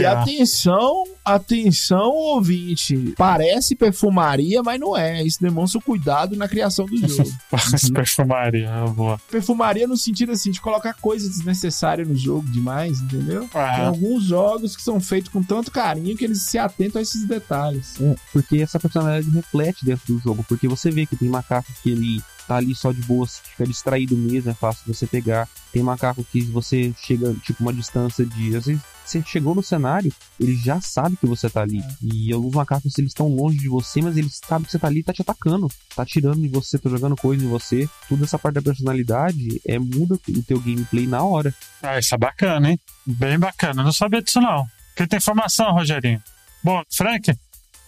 E 0.00 0.04
ó. 0.04 0.12
atenção, 0.18 1.04
atenção, 1.24 2.10
ouvinte. 2.10 3.14
Parece 3.16 3.74
perfumaria, 3.74 4.62
mas 4.62 4.78
não 4.80 4.96
é. 4.96 5.22
Isso 5.22 5.40
demonstra 5.40 5.78
o 5.78 5.82
cuidado 5.82 6.36
na 6.36 6.48
criação 6.48 6.86
do 6.86 6.96
jogo. 6.96 7.30
Parece 7.50 7.92
perfumaria, 7.92 8.68
é 8.68 8.88
boa. 8.90 9.20
perfumaria 9.30 9.86
no 9.86 9.96
sentido 9.96 10.32
assim 10.32 10.50
de 10.50 10.60
colocar 10.60 10.94
coisas 10.94 11.28
desnecessárias 11.36 12.06
no 12.08 12.16
jogo 12.16 12.48
demais, 12.50 13.00
entendeu? 13.00 13.48
Tem 13.52 13.60
Ah, 13.60 13.86
alguns 13.88 14.24
jogos 14.24 14.76
que 14.76 14.82
são 14.82 15.00
feitos 15.00 15.30
com 15.30 15.42
tanto 15.42 15.70
carinho 15.70 16.16
que 16.16 16.24
eles 16.24 16.42
se 16.42 16.58
atentam 16.58 16.98
a 16.98 17.02
esses 17.02 17.26
detalhes. 17.26 17.94
É, 18.00 18.14
porque 18.32 18.58
essa 18.58 18.78
personalidade 18.78 19.30
reflete 19.30 19.84
dentro 19.84 20.14
do 20.14 20.20
jogo. 20.20 20.44
Porque 20.48 20.68
você 20.68 20.90
vê 20.90 21.06
que 21.06 21.16
tem 21.16 21.28
macaco 21.28 21.70
que 21.82 21.90
ele 21.90 22.22
tá 22.46 22.56
ali 22.56 22.74
só 22.74 22.92
de 22.92 23.00
boa, 23.02 23.26
fica 23.26 23.66
distraído 23.66 24.16
mesmo, 24.16 24.50
é 24.50 24.54
fácil 24.54 24.82
você 24.86 25.06
pegar. 25.06 25.48
Tem 25.72 25.82
macaco 25.82 26.24
que 26.24 26.42
você 26.42 26.92
chega, 27.00 27.34
tipo, 27.42 27.62
uma 27.62 27.72
distância 27.72 28.24
de. 28.24 28.56
Às 28.56 28.66
vezes 28.66 28.82
você 29.04 29.22
chegou 29.22 29.54
no 29.54 29.62
cenário, 29.62 30.12
ele 30.40 30.56
já 30.56 30.80
sabe 30.80 31.16
que 31.16 31.26
você 31.26 31.48
tá 31.50 31.60
ali. 31.60 31.82
E 32.02 32.32
alguns 32.32 32.54
macacos, 32.54 32.96
eles 32.98 33.10
estão 33.10 33.28
longe 33.28 33.58
de 33.58 33.68
você, 33.68 34.00
mas 34.00 34.16
eles 34.16 34.40
sabem 34.44 34.64
que 34.64 34.70
você 34.70 34.78
tá 34.78 34.86
ali 34.86 35.00
e 35.00 35.02
tá 35.02 35.12
te 35.12 35.22
atacando. 35.22 35.68
Tá 35.94 36.02
atirando 36.02 36.44
em 36.44 36.48
você, 36.48 36.78
tá 36.78 36.88
jogando 36.88 37.16
coisa 37.16 37.44
em 37.44 37.48
você. 37.48 37.88
Toda 38.08 38.24
essa 38.24 38.38
parte 38.38 38.54
da 38.54 38.62
personalidade 38.62 39.60
é 39.66 39.78
muda 39.78 40.14
o 40.14 40.42
teu 40.42 40.58
gameplay 40.58 41.06
na 41.06 41.22
hora. 41.22 41.54
ah, 41.82 41.98
isso 41.98 42.14
é 42.14 42.18
bacana, 42.18 42.70
hein? 42.70 42.80
Bem 43.04 43.38
bacana. 43.38 43.82
Não 43.82 43.92
sabia 43.92 44.22
disso, 44.22 44.40
não. 44.40 44.66
Porque 44.88 45.06
tem 45.06 45.18
informação, 45.18 45.72
Rogerinho. 45.72 46.22
Bom, 46.62 46.82
Frank, 46.90 47.30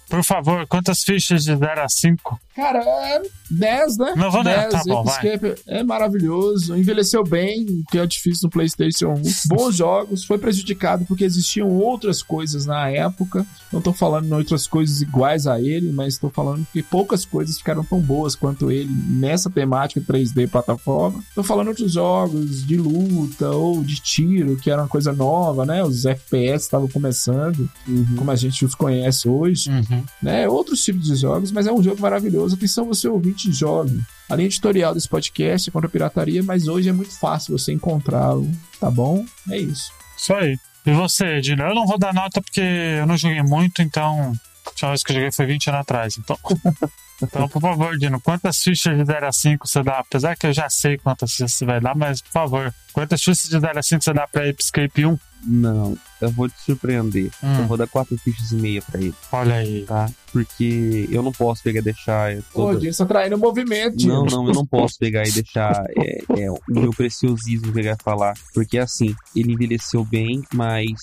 por 0.08 0.22
favor, 0.22 0.66
quantas 0.66 1.02
fichas 1.02 1.44
de 1.44 1.54
0 1.56 1.80
a 1.82 1.88
5? 1.88 2.38
Cara, 2.54 2.78
é 2.78 3.22
10, 3.50 3.98
né? 3.98 4.14
Não 4.16 4.30
vou 4.30 4.42
nem- 4.42 4.54
10, 4.54 4.72
tá 4.72 4.82
bom, 4.86 5.04
é 5.66 5.82
maravilhoso, 5.82 6.74
envelheceu 6.76 7.22
bem, 7.22 7.64
o 7.64 7.84
que 7.90 7.98
é 7.98 8.06
difícil 8.06 8.44
no 8.46 8.50
PlayStation 8.50 9.08
1. 9.14 9.22
Bons 9.54 9.76
jogos, 9.76 10.24
foi 10.24 10.38
prejudicado 10.38 11.04
porque 11.04 11.24
existiam 11.24 11.68
outras 11.68 12.22
coisas 12.22 12.64
na 12.64 12.88
época. 12.88 13.46
Não 13.72 13.82
tô 13.82 13.92
falando 13.92 14.26
em 14.26 14.32
outras 14.32 14.66
coisas 14.66 15.02
iguais 15.02 15.46
a 15.46 15.60
ele, 15.60 15.92
mas 15.92 16.16
tô 16.18 16.30
falando 16.30 16.66
que 16.72 16.82
poucas 16.82 17.24
coisas 17.26 17.58
ficaram 17.58 17.84
tão 17.84 18.00
boas 18.00 18.34
quanto 18.34 18.70
ele 18.70 18.90
nessa 19.08 19.50
temática 19.50 20.00
3D 20.00 20.48
plataforma. 20.48 21.22
Tô 21.34 21.42
falando 21.42 21.68
outros 21.68 21.92
jogos 21.92 22.66
de 22.66 22.76
luta 22.76 23.50
ou 23.50 23.82
de 23.84 23.96
tiro, 24.00 24.56
que 24.56 24.70
era 24.70 24.82
uma 24.82 24.88
coisa 24.88 25.12
nova, 25.12 25.66
né? 25.66 25.82
Os 25.84 26.06
FPS 26.06 26.64
estavam 26.64 26.88
começando, 26.88 27.68
como 28.16 28.30
a 28.30 28.36
gente 28.36 28.64
os 28.64 28.74
conhece 28.74 29.28
hoje 29.28 29.68
Uhum. 29.70 29.95
Né? 30.22 30.48
Outros 30.48 30.82
tipos 30.82 31.04
de 31.04 31.16
jogos, 31.16 31.52
mas 31.52 31.66
é 31.66 31.72
um 31.72 31.82
jogo 31.82 32.00
maravilhoso. 32.00 32.54
Atenção, 32.54 32.86
você 32.86 33.08
ouvinte 33.08 33.52
jogue. 33.52 34.00
A 34.28 34.34
linha 34.34 34.46
editorial 34.46 34.94
desse 34.94 35.08
podcast 35.08 35.68
é 35.68 35.72
contra 35.72 35.88
a 35.88 35.90
pirataria, 35.90 36.42
mas 36.42 36.66
hoje 36.66 36.88
é 36.88 36.92
muito 36.92 37.18
fácil 37.18 37.56
você 37.56 37.72
encontrá-lo, 37.72 38.50
tá 38.80 38.90
bom? 38.90 39.24
É 39.50 39.58
isso. 39.58 39.92
Isso 40.16 40.34
aí. 40.34 40.58
E 40.86 40.92
você, 40.92 41.40
Dino? 41.40 41.64
Eu 41.64 41.74
não 41.74 41.86
vou 41.86 41.98
dar 41.98 42.14
nota 42.14 42.40
porque 42.40 42.60
eu 42.60 43.06
não 43.06 43.16
joguei 43.16 43.42
muito, 43.42 43.82
então. 43.82 44.32
A 44.64 44.68
última 44.70 44.90
vez 44.90 45.02
que 45.02 45.12
eu 45.12 45.14
joguei 45.14 45.32
foi 45.32 45.46
20 45.46 45.68
anos 45.68 45.80
atrás. 45.80 46.18
Então, 46.18 46.38
então 47.22 47.48
por 47.48 47.60
favor, 47.60 47.98
Dino, 47.98 48.20
quantas 48.20 48.62
fichas 48.62 48.96
de 48.96 49.04
0 49.04 49.26
a 49.26 49.32
5 49.32 49.66
você 49.66 49.82
dá? 49.82 49.98
Apesar 49.98 50.36
que 50.36 50.46
eu 50.46 50.52
já 50.52 50.70
sei 50.70 50.96
quantas 50.98 51.32
fichas 51.32 51.54
você 51.54 51.64
vai 51.64 51.80
dar, 51.80 51.96
mas 51.96 52.20
por 52.20 52.32
favor, 52.32 52.74
quantas 52.92 53.20
fichas 53.20 53.48
de 53.48 53.58
0 53.58 53.78
a 53.78 53.82
5 53.82 54.02
você 54.02 54.12
dá 54.12 54.26
pra 54.26 54.48
Escape 54.48 55.06
1? 55.06 55.18
Não. 55.44 55.96
Eu 56.20 56.30
vou 56.30 56.48
te 56.48 56.60
surpreender. 56.60 57.30
Hum. 57.42 57.60
Eu 57.60 57.66
vou 57.66 57.76
dar 57.76 57.86
quatro 57.86 58.16
fichas 58.18 58.52
e 58.52 58.56
meia 58.56 58.82
pra 58.82 59.00
ele, 59.00 59.14
Olha 59.32 59.56
aí. 59.56 59.84
tá? 59.86 60.08
Porque 60.32 61.08
eu 61.10 61.22
não 61.22 61.32
posso 61.32 61.62
pegar 61.62 61.80
e 61.80 61.82
deixar 61.82 62.32
é, 62.32 62.36
Pô, 62.52 62.66
toda... 62.66 62.80
Dinho, 62.80 62.92
você 62.92 63.02
tá 63.04 63.06
traindo 63.06 63.36
o 63.36 63.38
movimento. 63.38 64.06
Não, 64.06 64.24
não, 64.24 64.48
eu 64.48 64.52
não 64.52 64.66
posso 64.66 64.98
pegar 64.98 65.26
e 65.26 65.30
deixar 65.30 65.84
é, 65.96 66.42
é, 66.42 66.50
o 66.50 66.58
meu 66.68 66.90
preciosismo 66.90 67.72
pegar 67.72 67.96
e 67.98 68.02
falar. 68.02 68.34
Porque 68.52 68.78
assim, 68.78 69.14
ele 69.34 69.52
envelheceu 69.52 70.04
bem, 70.04 70.42
mas 70.52 70.96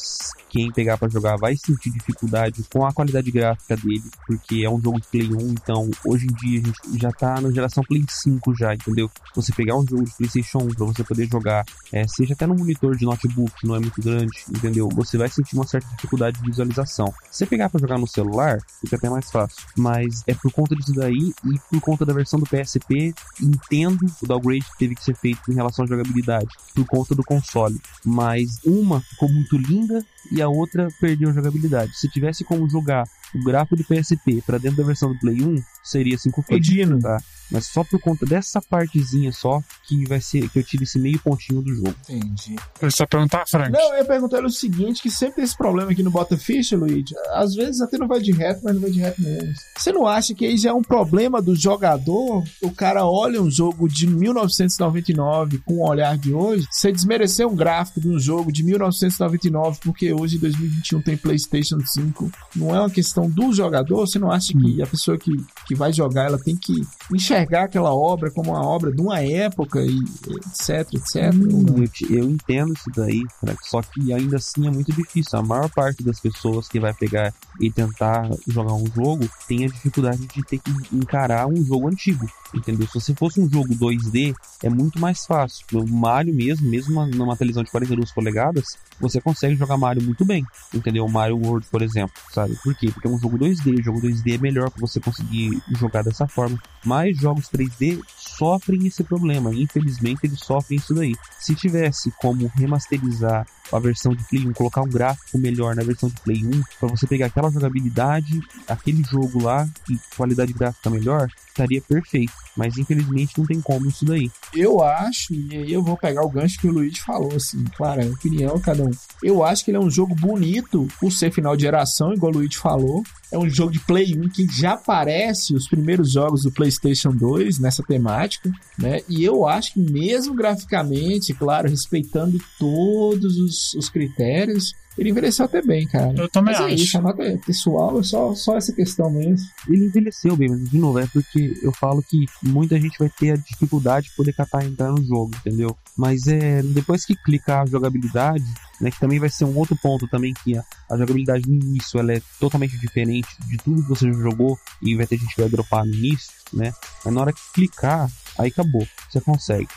quem 0.49 0.72
pegar 0.72 0.97
pra 0.97 1.09
jogar 1.09 1.36
vai 1.36 1.55
sentir 1.55 1.89
dificuldade 1.91 2.64
com 2.72 2.86
a 2.86 2.93
qualidade 2.93 3.32
gráfica 3.32 3.76
dele, 3.76 4.03
porque 4.28 4.64
é 4.64 4.70
um 4.70 4.80
jogo 4.80 5.01
de 5.01 5.07
Play 5.07 5.34
1, 5.34 5.49
então 5.49 5.89
hoje 6.05 6.28
em 6.28 6.36
dia 6.36 6.59
a 6.59 6.66
gente 6.66 7.01
já 7.01 7.11
tá 7.11 7.41
na 7.41 7.51
geração 7.51 7.84
Play 7.84 8.03
5 8.07 8.55
já, 8.55 8.74
entendeu? 8.76 9.09
Você 9.36 9.51
pegar 9.51 9.76
um 9.76 9.86
jogo 9.88 10.03
de 10.03 10.16
PlayStation 10.16 10.59
1 10.59 10.68
pra 10.76 10.86
você 10.86 11.03
poder 11.03 11.28
jogar, 11.28 11.66
é, 11.91 12.05
seja 12.07 12.34
até 12.34 12.45
no 12.45 12.55
monitor 12.55 12.95
de 12.95 13.05
notebook, 13.05 13.51
que 13.59 13.68
não 13.68 13.76
é 13.76 13.80
muito 13.80 13.99
grande, 13.99 14.32
entendeu? 14.49 14.88
Você 15.04 15.18
vai 15.18 15.30
sentir 15.30 15.56
uma 15.56 15.68
certa 15.68 15.88
dificuldade 15.95 16.39
de 16.39 16.45
visualização. 16.45 17.14
Se 17.30 17.39
você 17.39 17.45
pegar 17.45 17.70
pra 17.70 17.80
jogar 17.80 17.97
no 17.97 18.08
celular, 18.08 18.60
fica 18.82 18.95
até 18.95 19.10
mais 19.10 19.30
fácil. 19.30 19.64
Mas 19.78 20.24
é 20.28 20.34
por 20.34 20.51
conta 20.51 20.76
disso 20.76 20.93
daí 20.93 21.34
e 21.45 21.60
por 21.70 21.82
conta 21.82 22.06
da 22.06 22.14
versão 22.14 22.39
do 22.39 22.45
PSP, 22.45 23.14
entendo 23.41 24.06
o 24.22 24.28
downgrade 24.28 24.66
que 24.66 24.78
teve 24.78 24.95
que 24.95 25.04
ser 25.04 25.16
feito 25.16 25.51
em 25.51 25.56
relação 25.56 25.86
à 25.86 25.88
jogabilidade, 25.88 26.47
por 26.74 26.86
conta 26.86 27.14
do 27.14 27.24
console. 27.24 27.80
Mas 28.06 28.60
uma 28.66 29.01
ficou 29.01 29.30
muito 29.30 29.58
linda 29.58 30.04
e 30.32 30.41
a 30.41 30.47
outra 30.47 30.88
perdeu 30.99 31.30
a 31.30 31.34
jogabilidade. 31.34 31.97
Se 31.97 32.10
tivesse 32.10 32.43
como 32.43 32.70
jogar 32.70 33.06
o 33.36 33.43
gráfico 33.43 33.75
do 33.75 33.84
PSP 33.84 34.41
pra 34.45 34.57
dentro 34.57 34.77
da 34.77 34.84
versão 34.84 35.11
do 35.11 35.19
Play 35.19 35.41
1, 35.41 35.63
seria 35.84 36.17
5 36.17 36.39
Ô, 36.39 36.43
fichas 36.43 36.65
Dino, 36.65 36.99
tá? 36.99 37.21
Mas 37.51 37.67
só 37.67 37.84
por 37.84 37.99
conta 37.99 38.25
dessa 38.25 38.59
partezinha 38.61 39.31
só 39.31 39.61
que 39.88 40.07
vai 40.07 40.19
ser 40.19 40.49
que 40.49 40.57
eu 40.57 40.63
tiro 40.63 40.84
esse 40.84 40.97
meio 40.97 41.19
pontinho 41.19 41.61
do 41.61 41.73
jogo. 41.73 41.95
entendi. 42.09 42.55
Eu 42.81 42.89
só 42.89 43.05
perguntar, 43.05 43.45
Frank. 43.47 43.71
Não, 43.71 43.93
eu 43.93 43.97
ia 43.99 44.05
perguntar 44.05 44.38
ele 44.39 44.47
o 44.47 44.49
seguinte, 44.49 45.01
que 45.01 45.09
sempre 45.09 45.36
tem 45.36 45.43
esse 45.43 45.55
problema 45.55 45.91
aqui 45.91 46.01
no 46.01 46.09
Bota 46.09 46.36
Ficha, 46.36 46.75
Luigi. 46.75 47.13
Às 47.31 47.53
vezes 47.53 47.81
até 47.81 47.97
não 47.97 48.07
vai 48.07 48.21
de 48.21 48.31
reto, 48.31 48.61
mas 48.63 48.73
não 48.73 48.81
vai 48.81 48.89
de 48.89 48.99
reto 48.99 49.21
mesmo. 49.21 49.53
Você 49.77 49.91
não 49.91 50.07
acha 50.07 50.34
que 50.34 50.45
aí 50.45 50.57
já 50.57 50.71
é 50.71 50.73
um 50.73 50.81
problema 50.81 51.41
do 51.41 51.55
jogador? 51.55 52.43
O 52.61 52.71
cara 52.71 53.05
olha 53.05 53.41
um 53.41 53.51
jogo 53.51 53.88
de 53.88 54.07
1999 54.07 55.59
com 55.59 55.75
o 55.75 55.88
olhar 55.88 56.17
de 56.17 56.34
hoje, 56.34 56.65
você 56.71 56.91
desmerecer 56.91 57.47
um 57.47 57.55
gráfico 57.55 58.01
de 58.01 58.07
um 58.07 58.19
jogo 58.19 58.51
de 58.51 58.63
1999 58.63 59.79
porque 59.84 60.11
hoje, 60.11 60.38
em 60.38 60.39
2021, 60.39 61.01
tem 61.01 61.17
PlayStation 61.17 61.79
5. 61.79 62.31
Não 62.55 62.75
é 62.75 62.79
uma 62.79 62.89
questão 62.89 63.22
do 63.30 63.53
jogador? 63.53 64.07
Você 64.07 64.19
não 64.19 64.32
acha 64.32 64.53
que 64.53 64.82
a 64.82 64.88
pessoa 64.88 65.17
que, 65.17 65.32
que 65.67 65.76
vai 65.76 65.91
jogar, 65.91 66.26
ela 66.26 66.39
tem 66.39 66.55
que 66.55 66.74
enxergar 67.13 67.63
aquela 67.65 67.93
obra 67.93 68.32
como 68.32 68.51
uma 68.51 68.65
obra 68.65 68.91
de 68.91 69.01
uma 69.01 69.19
época 69.19 69.82
e 69.82 69.97
etc, 70.28 70.93
etc? 70.93 71.34
não? 71.34 71.84
Eu, 71.84 72.17
eu 72.17 72.30
entendo 72.30 72.74
isso 72.74 72.89
daí, 72.95 73.21
só 73.63 73.82
que 73.82 74.13
ainda 74.13 74.38
assim 74.38 74.67
é 74.67 74.71
muito 74.71 74.91
difícil. 74.91 75.38
A 75.38 75.43
maior 75.43 75.69
parte 75.69 76.03
das 76.03 76.19
pessoas 76.19 76.67
que 76.67 76.80
vai 76.80 76.93
pegar 76.93 77.34
e 77.59 77.71
tentar 77.71 78.30
jogar 78.47 78.74
um 78.74 78.86
jogo 78.88 79.30
tem 79.47 79.65
a 79.65 79.67
dificuldade 79.67 80.26
de 80.26 80.43
ter 80.43 80.59
que 80.59 80.71
encarar 80.91 81.47
um 81.47 81.63
jogo 81.63 81.88
antigo, 81.88 82.26
entendeu? 82.53 82.88
Se 82.88 82.93
você 82.93 83.13
fosse 83.13 83.39
um 83.39 83.49
jogo 83.49 83.74
2D, 83.76 84.34
é 84.61 84.69
muito 84.69 84.99
mais 84.99 85.26
fácil. 85.26 85.65
O 85.74 85.88
Mario 85.88 86.34
mesmo, 86.34 86.69
mesmo 86.69 87.05
numa 87.07 87.36
televisão 87.36 87.63
de 87.63 87.71
42 87.71 88.11
polegadas, 88.11 88.78
você 88.99 89.21
consegue 89.21 89.55
jogar 89.55 89.78
Mario 89.78 90.03
muito 90.03 90.26
bem, 90.26 90.45
entendeu? 90.74 91.05
O 91.05 91.11
Mario 91.11 91.38
World, 91.38 91.67
por 91.69 91.82
exemplo, 91.82 92.13
sabe? 92.32 92.55
Por 92.63 92.76
quê? 92.76 92.89
Porque 92.91 93.07
é 93.07 93.11
um 93.14 93.20
jogo 93.20 93.38
2D, 93.38 93.80
o 93.80 93.84
jogo 93.84 94.01
2D 94.01 94.36
é 94.36 94.38
melhor 94.38 94.70
para 94.70 94.82
você 94.82 94.99
conseguir 94.99 95.61
jogar 95.78 96.03
dessa 96.03 96.28
forma. 96.28 96.57
Mas 96.84 97.18
jogos 97.18 97.49
3D 97.49 98.01
sofrem 98.18 98.88
esse 98.88 99.03
problema, 99.03 99.53
infelizmente 99.53 100.22
eles 100.24 100.39
sofrem 100.39 100.78
isso 100.78 100.93
daí. 100.93 101.16
Se 101.39 101.55
tivesse 101.55 102.11
como 102.20 102.51
remasterizar 102.55 103.45
a 103.72 103.80
versão 103.80 104.14
de 104.14 104.24
Play 104.26 104.47
1, 104.47 104.53
colocar 104.53 104.82
um 104.82 104.89
gráfico 104.89 105.38
melhor 105.38 105.76
na 105.76 105.84
versão 105.84 106.09
de 106.09 106.20
Play 106.22 106.45
1, 106.45 106.61
para 106.80 106.89
você 106.89 107.07
pegar 107.07 107.28
aquela 107.28 107.49
jogabilidade, 107.49 108.39
aquele 108.68 109.03
jogo 109.03 109.41
lá, 109.41 109.68
e 109.89 109.97
qualidade 110.16 110.53
gráfica 110.53 110.89
melhor, 110.89 111.28
estaria 111.54 111.82
perfeito. 111.82 112.34
Mas 112.58 112.78
infelizmente 112.78 113.38
não 113.38 113.45
tem 113.45 113.62
como 113.62 113.88
isso 113.88 114.06
daí. 114.06 114.30
Eu 114.54 114.84
acho, 114.84 115.34
e 115.34 115.56
aí 115.56 115.74
eu 115.74 115.84
vou 115.84 115.97
pegar 115.97 116.24
o 116.24 116.30
gancho 116.30 116.60
que 116.60 116.68
o 116.68 116.72
Luigi 116.72 117.01
falou, 117.01 117.34
assim, 117.36 117.64
claro, 117.76 118.01
é 118.01 118.06
opinião, 118.06 118.60
cada 118.60 118.84
um. 118.84 118.91
Eu 119.24 119.43
acho 119.43 119.64
que 119.64 119.72
ele 119.72 119.78
é 119.78 119.82
um 119.82 119.89
jogo 119.89 120.14
bonito 120.16 120.88
por 120.99 121.12
ser 121.12 121.32
final 121.32 121.56
de 121.56 121.64
geração, 121.64 122.14
igual 122.14 122.32
o 122.32 122.36
Luigi 122.36 122.58
falou. 122.58 123.04
É 123.32 123.38
um 123.38 123.49
jogo 123.49 123.72
de 123.72 123.80
Play 123.80 124.14
1 124.16 124.30
que 124.30 124.47
já 124.47 124.78
parece 124.78 125.56
os 125.56 125.68
primeiros 125.68 126.12
jogos 126.12 126.43
do 126.43 126.51
PlayStation 126.51 127.10
2 127.10 127.58
nessa 127.60 127.82
temática, 127.82 128.51
né? 128.78 129.01
E 129.10 129.24
eu 129.24 129.47
acho 129.47 129.74
que 129.74 129.80
mesmo 129.80 130.36
graficamente, 130.36 131.34
claro, 131.34 131.68
respeitando 131.68 132.38
todos 132.60 133.38
os, 133.38 133.74
os 133.74 133.89
critérios, 133.89 134.76
ele 134.98 135.10
envelheceu 135.10 135.46
até 135.46 135.62
bem, 135.62 135.88
cara. 135.88 136.14
Eu 136.16 136.30
também 136.30 136.54
Mas 136.54 136.62
é 136.62 136.74
acho. 136.74 136.84
isso, 136.84 136.98
a 136.98 137.02
nota 137.02 137.24
é 137.24 137.38
pessoal, 137.38 138.00
é 138.00 138.04
só, 138.04 138.36
só 138.36 138.58
essa 138.58 138.72
questão 138.74 139.10
mesmo. 139.10 139.46
Ele 139.68 139.86
envelheceu 139.86 140.36
bem, 140.36 140.50
mas 140.50 140.70
de 140.70 140.78
novo, 140.78 141.00
é 141.00 141.08
porque 141.08 141.54
eu 141.62 141.72
falo 141.72 142.04
que 142.04 142.26
muita 142.41 142.80
gente 142.80 142.98
vai 143.00 143.10
ter 143.10 143.32
a 143.32 143.36
dificuldade 143.36 144.10
de 144.10 144.16
poder 144.16 144.34
catar 144.34 144.64
e 144.64 144.68
entrar 144.68 144.91
no 144.91 145.04
jogo, 145.04 145.32
entendeu? 145.38 145.76
Mas 145.98 146.28
é 146.28 146.62
depois 146.62 147.06
que 147.06 147.16
clicar 147.16 147.64
a 147.64 147.66
jogabilidade, 147.66 148.44
né, 148.80 148.91
que 148.91 149.00
também 149.00 149.20
vai 149.20 149.30
ser 149.30 149.46
um 149.46 149.58
outro 149.58 149.78
ponto 149.82 150.08
também 150.08 150.34
que 150.44 150.58
a, 150.58 150.64
a 150.91 150.98
jogabilidade 150.98 151.48
no 151.48 151.56
início 151.56 152.00
ela 152.00 152.14
é 152.14 152.22
totalmente 152.39 152.78
diferente 152.78 153.30
de 153.48 153.58
tudo 153.58 153.82
que 153.82 153.89
você 153.89 154.12
já 154.12 154.20
jogou 154.20 154.58
e 154.82 154.96
vai 154.96 155.08
ter 155.08 155.18
gente 155.18 155.34
que 155.34 155.41
vai 155.41 155.50
dropar 155.50 155.86
no 155.86 155.94
início, 155.94 156.32
né? 156.52 156.74
Mas 157.04 157.14
na 157.14 157.22
hora 157.22 157.34
que 157.34 157.41
clicar, 157.54 158.10
aí 158.38 158.50
acabou, 158.50 158.86
você 159.10 159.22
consegue. 159.22 159.68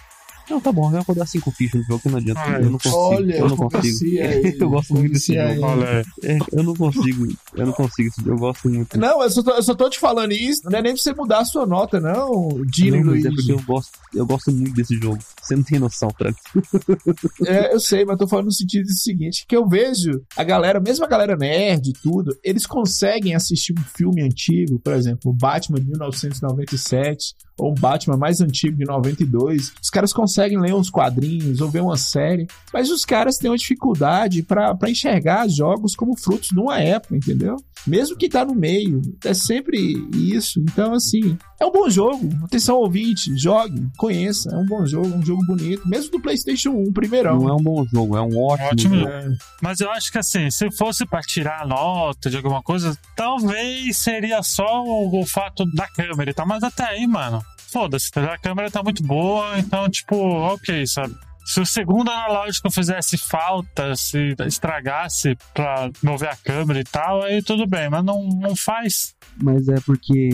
Não, 0.49 0.61
tá 0.61 0.71
bom, 0.73 0.95
eu 0.95 1.03
vou 1.03 1.17
dar 1.17 1.27
cinco 1.27 1.51
fichas 1.51 1.81
no 1.81 1.87
jogo 1.87 2.01
que 2.01 2.09
não 2.09 2.19
adianta, 2.19 2.41
Olha, 2.41 2.65
eu 2.65 2.71
não 2.71 2.79
consigo, 2.79 2.97
Olha, 2.97 3.37
eu 3.37 3.49
não 3.49 3.57
consigo. 3.57 4.17
eu 4.63 4.71
gosto 4.71 4.95
muito 4.95 5.13
desse 5.13 5.35
jogo. 5.35 5.63
Olha, 5.67 6.05
É, 6.23 6.39
eu 6.53 6.63
não 6.63 6.75
consigo, 6.75 7.27
eu 7.55 7.67
não 7.67 7.73
consigo, 7.73 8.15
eu 8.25 8.37
gosto 8.37 8.69
muito. 8.69 8.99
Não, 8.99 9.23
eu 9.23 9.31
só, 9.31 9.43
tô, 9.43 9.51
eu 9.51 9.63
só 9.63 9.75
tô 9.75 9.91
te 9.91 9.99
falando 9.99 10.33
isso, 10.33 10.63
não 10.65 10.79
é 10.79 10.83
nem 10.83 10.93
pra 10.93 11.03
você 11.03 11.13
mudar 11.15 11.41
a 11.41 11.45
sua 11.45 11.67
nota, 11.67 12.01
não, 12.01 12.63
Dino 12.67 12.97
e 12.97 13.03
Luigi. 13.03 13.27
é 13.27 13.31
porque 13.31 13.53
eu 13.53 13.63
gosto, 13.63 13.91
eu 14.15 14.27
gosto 14.27 14.53
muito 14.53 14.75
desse 14.75 14.97
jogo. 14.97 15.19
Você 15.43 15.57
não 15.57 15.63
tem 15.63 15.79
noção, 15.79 16.11
Frank. 16.17 16.37
É, 17.47 17.75
eu 17.75 17.81
sei, 17.81 18.05
mas 18.05 18.19
tô 18.19 18.27
falando 18.27 18.47
no 18.47 18.53
sentido 18.53 18.91
seguinte, 18.91 19.45
que 19.49 19.57
eu 19.57 19.69
vejo 19.69 20.23
a 20.37 20.43
galera, 20.43 20.81
mesmo 20.81 21.05
a 21.05 21.09
galera 21.09 21.37
nerd 21.37 21.89
e 21.91 21.93
tudo, 21.93 22.37
eles 22.43 22.67
conseguem 22.67 23.35
assistir 23.35 23.73
um 23.79 23.83
filme 23.97 24.23
antigo, 24.23 24.79
por 24.81 24.93
exemplo, 24.93 25.31
o 25.31 25.35
Batman 25.35 25.79
de 25.79 25.87
1997, 25.87 27.35
ou 27.59 27.73
um 27.73 27.75
Batman 27.75 28.17
mais 28.17 28.41
antigo 28.41 28.77
de 28.77 28.85
92. 28.85 29.73
Os 29.83 29.91
caras 29.91 30.13
conseguem 30.13 30.36
ler 30.39 30.75
uns 30.75 30.91
quadrinhos 30.91 31.61
ou 31.61 31.71
ver 31.71 31.83
uma 31.83 31.97
série, 31.97 32.47
mas 32.73 32.91
os 32.91 33.05
caras 33.05 33.37
têm 33.37 33.51
uma 33.51 33.57
dificuldade 33.57 34.43
pra 34.43 34.75
pra 34.75 34.91
enxergar 34.91 35.49
jogos 35.49 35.95
como 35.95 36.17
frutos 36.17 36.51
de 36.51 36.59
uma 36.59 36.81
época, 36.81 37.17
entendeu? 37.17 37.57
Mesmo 37.87 38.17
que 38.17 38.29
tá 38.29 38.45
no 38.45 38.55
meio, 38.55 39.01
é 39.25 39.33
sempre 39.33 39.79
isso. 40.13 40.61
Então, 40.61 40.93
assim, 40.93 41.39
é 41.61 41.65
um 41.65 41.71
bom 41.71 41.89
jogo. 41.89 42.29
Atenção, 42.45 42.77
ouvinte, 42.77 43.37
jogue, 43.37 43.89
conheça. 43.97 44.51
É 44.53 44.57
um 44.57 44.67
bom 44.67 44.85
jogo, 44.85 45.09
um 45.09 45.25
jogo 45.25 45.45
bonito. 45.47 45.87
Mesmo 45.89 46.11
do 46.11 46.21
PlayStation 46.21 46.71
1, 46.71 46.93
primeirão. 46.93 47.39
Não 47.39 47.49
é 47.49 47.53
um 47.55 47.63
bom 47.63 47.85
jogo, 47.87 48.17
é 48.17 48.23
um 48.23 48.39
ótimo, 48.39 48.69
Ótimo 48.69 48.97
jogo. 48.97 49.09
É. 49.09 49.29
Mas 49.63 49.81
eu 49.81 49.91
acho 49.91 50.11
que 50.11 50.19
assim, 50.19 50.51
se 50.51 50.71
fosse 50.73 51.07
pra 51.07 51.21
tirar 51.21 51.67
nota 51.67 52.29
de 52.29 52.37
alguma 52.37 52.63
coisa, 52.63 52.99
talvez 53.15 53.97
seria 53.97 54.43
só 54.43 54.83
o, 54.83 55.21
o 55.21 55.27
fato 55.27 55.65
da 55.73 55.87
câmera 55.87 56.31
e 56.31 56.35
tal. 56.35 56.47
Mas 56.47 56.63
até 56.63 56.85
aí, 56.85 57.07
mano, 57.07 57.41
foda-se, 57.71 58.11
tá 58.11 58.33
a 58.33 58.39
câmera 58.39 58.71
tá 58.71 58.83
muito 58.83 59.03
boa, 59.03 59.59
então, 59.59 59.89
tipo, 59.89 60.17
ok, 60.17 60.87
sabe? 60.87 61.15
Se 61.47 61.61
o 61.61 61.67
segundo 61.67 62.11
analógico 62.11 62.69
fizesse 62.73 63.17
falta, 63.17 63.95
se 63.95 64.35
estragasse 64.47 65.37
pra 65.55 65.89
mover 66.03 66.29
a 66.29 66.35
câmera 66.37 66.81
e 66.81 66.85
tal, 66.85 67.23
aí 67.23 67.41
tudo 67.41 67.69
bem, 67.69 67.89
mas 67.89 68.05
não, 68.05 68.27
não 68.27 68.57
faz. 68.57 69.15
Mas 69.41 69.69
é 69.69 69.77
porque 69.87 70.29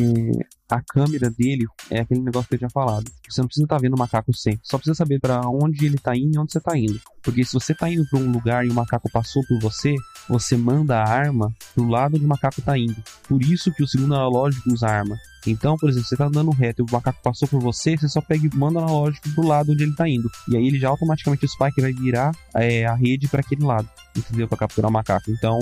a 0.71 0.81
câmera 0.81 1.29
dele 1.29 1.67
é 1.91 2.01
aquele 2.01 2.23
negócio 2.23 2.49
que 2.49 2.55
eu 2.55 2.61
tinha 2.61 2.71
falado. 2.71 3.11
Você 3.29 3.43
não 3.43 3.47
precisa 3.47 3.67
estar 3.67 3.79
vendo 3.79 3.95
o 3.95 3.99
macaco 3.99 4.33
sempre. 4.35 4.61
Só 4.63 4.79
precisa 4.79 4.95
saber 4.95 5.21
pra 5.21 5.41
onde 5.47 5.85
ele 5.85 5.99
tá 5.99 6.17
indo 6.17 6.35
e 6.35 6.39
onde 6.39 6.51
você 6.51 6.61
tá 6.61 6.77
indo. 6.79 6.99
Porque 7.23 7.45
se 7.45 7.53
você 7.53 7.75
tá 7.75 7.91
indo 7.91 8.07
pra 8.09 8.19
um 8.19 8.33
lugar 8.33 8.65
e 8.65 8.71
o 8.71 8.75
macaco 8.75 9.11
passou 9.13 9.43
por 9.47 9.61
você, 9.61 9.95
você 10.29 10.57
manda 10.57 10.99
a 10.99 11.09
arma 11.09 11.53
pro 11.75 11.89
lado 11.89 12.17
onde 12.17 12.25
o 12.25 12.29
macaco 12.29 12.63
tá 12.63 12.77
indo. 12.79 12.97
Por 13.29 13.43
isso 13.43 13.73
que 13.73 13.83
o 13.83 13.89
segundo 13.89 14.15
analógico 14.15 14.73
usa 14.73 14.89
arma. 14.89 15.17
Então, 15.47 15.77
por 15.77 15.89
exemplo, 15.89 16.09
você 16.09 16.17
tá 16.17 16.27
andando 16.27 16.51
reto 16.51 16.83
e 16.83 16.85
o 16.85 16.93
macaco 16.93 17.21
passou 17.23 17.49
por 17.49 17.61
você, 17.61 17.97
você 17.97 18.09
só 18.09 18.21
pega 18.21 18.47
e 18.47 18.57
manda 18.57 18.79
o 18.79 18.85
analógico 18.85 19.29
pro 19.31 19.47
lado 19.47 19.73
onde 19.73 19.83
ele 19.83 19.95
tá 19.95 20.09
indo. 20.09 20.31
E 20.49 20.57
aí 20.57 20.67
ele 20.67 20.79
já 20.79 20.89
automaticamente 20.89 21.45
o 21.45 21.49
Spike 21.49 21.81
vai 21.81 21.93
virar 21.93 22.33
é, 22.55 22.87
a 22.87 22.95
rede 22.95 23.29
pra 23.29 23.41
aquele 23.41 23.65
lado. 23.65 23.89
Entendeu? 24.17 24.47
Pra 24.47 24.59
capturar 24.59 24.91
o 24.91 24.93
macaco. 24.93 25.31
Então, 25.31 25.59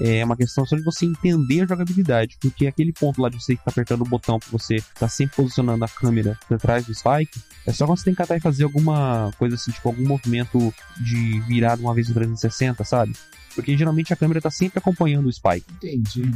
é 0.00 0.24
uma 0.24 0.36
questão 0.36 0.66
só 0.66 0.76
de 0.76 0.82
você 0.82 1.06
entender 1.06 1.62
a 1.62 1.66
jogabilidade, 1.66 2.36
porque 2.40 2.66
aquele 2.66 2.92
ponto 2.92 3.22
lá 3.22 3.28
de 3.28 3.42
você 3.42 3.54
estar 3.54 3.70
apertando 3.70 4.02
o 4.02 4.08
botão 4.08 4.38
pra 4.38 4.48
você 4.50 4.76
estar 4.76 5.08
sempre 5.08 5.36
posicionando 5.36 5.84
a 5.84 5.88
câmera 5.88 6.38
por 6.48 6.58
trás 6.58 6.84
do 6.84 6.94
Spike, 6.94 7.40
é 7.66 7.72
só 7.72 7.86
quando 7.86 7.98
você 7.98 8.04
tem 8.04 8.14
que 8.14 8.18
catar 8.18 8.36
e 8.36 8.40
fazer 8.40 8.64
alguma 8.64 9.30
coisa 9.38 9.54
assim, 9.54 9.70
tipo 9.70 9.88
algum 9.88 10.06
movimento 10.06 10.74
de 11.00 11.40
virada 11.42 11.80
uma 11.80 11.94
vez 11.94 12.10
em 12.10 12.12
360, 12.12 12.84
sabe? 12.84 13.12
Porque 13.54 13.76
geralmente 13.76 14.12
a 14.12 14.16
câmera 14.16 14.40
tá 14.40 14.50
sempre 14.50 14.78
acompanhando 14.78 15.26
o 15.26 15.32
Spike. 15.32 15.66
Entendi. 15.72 16.30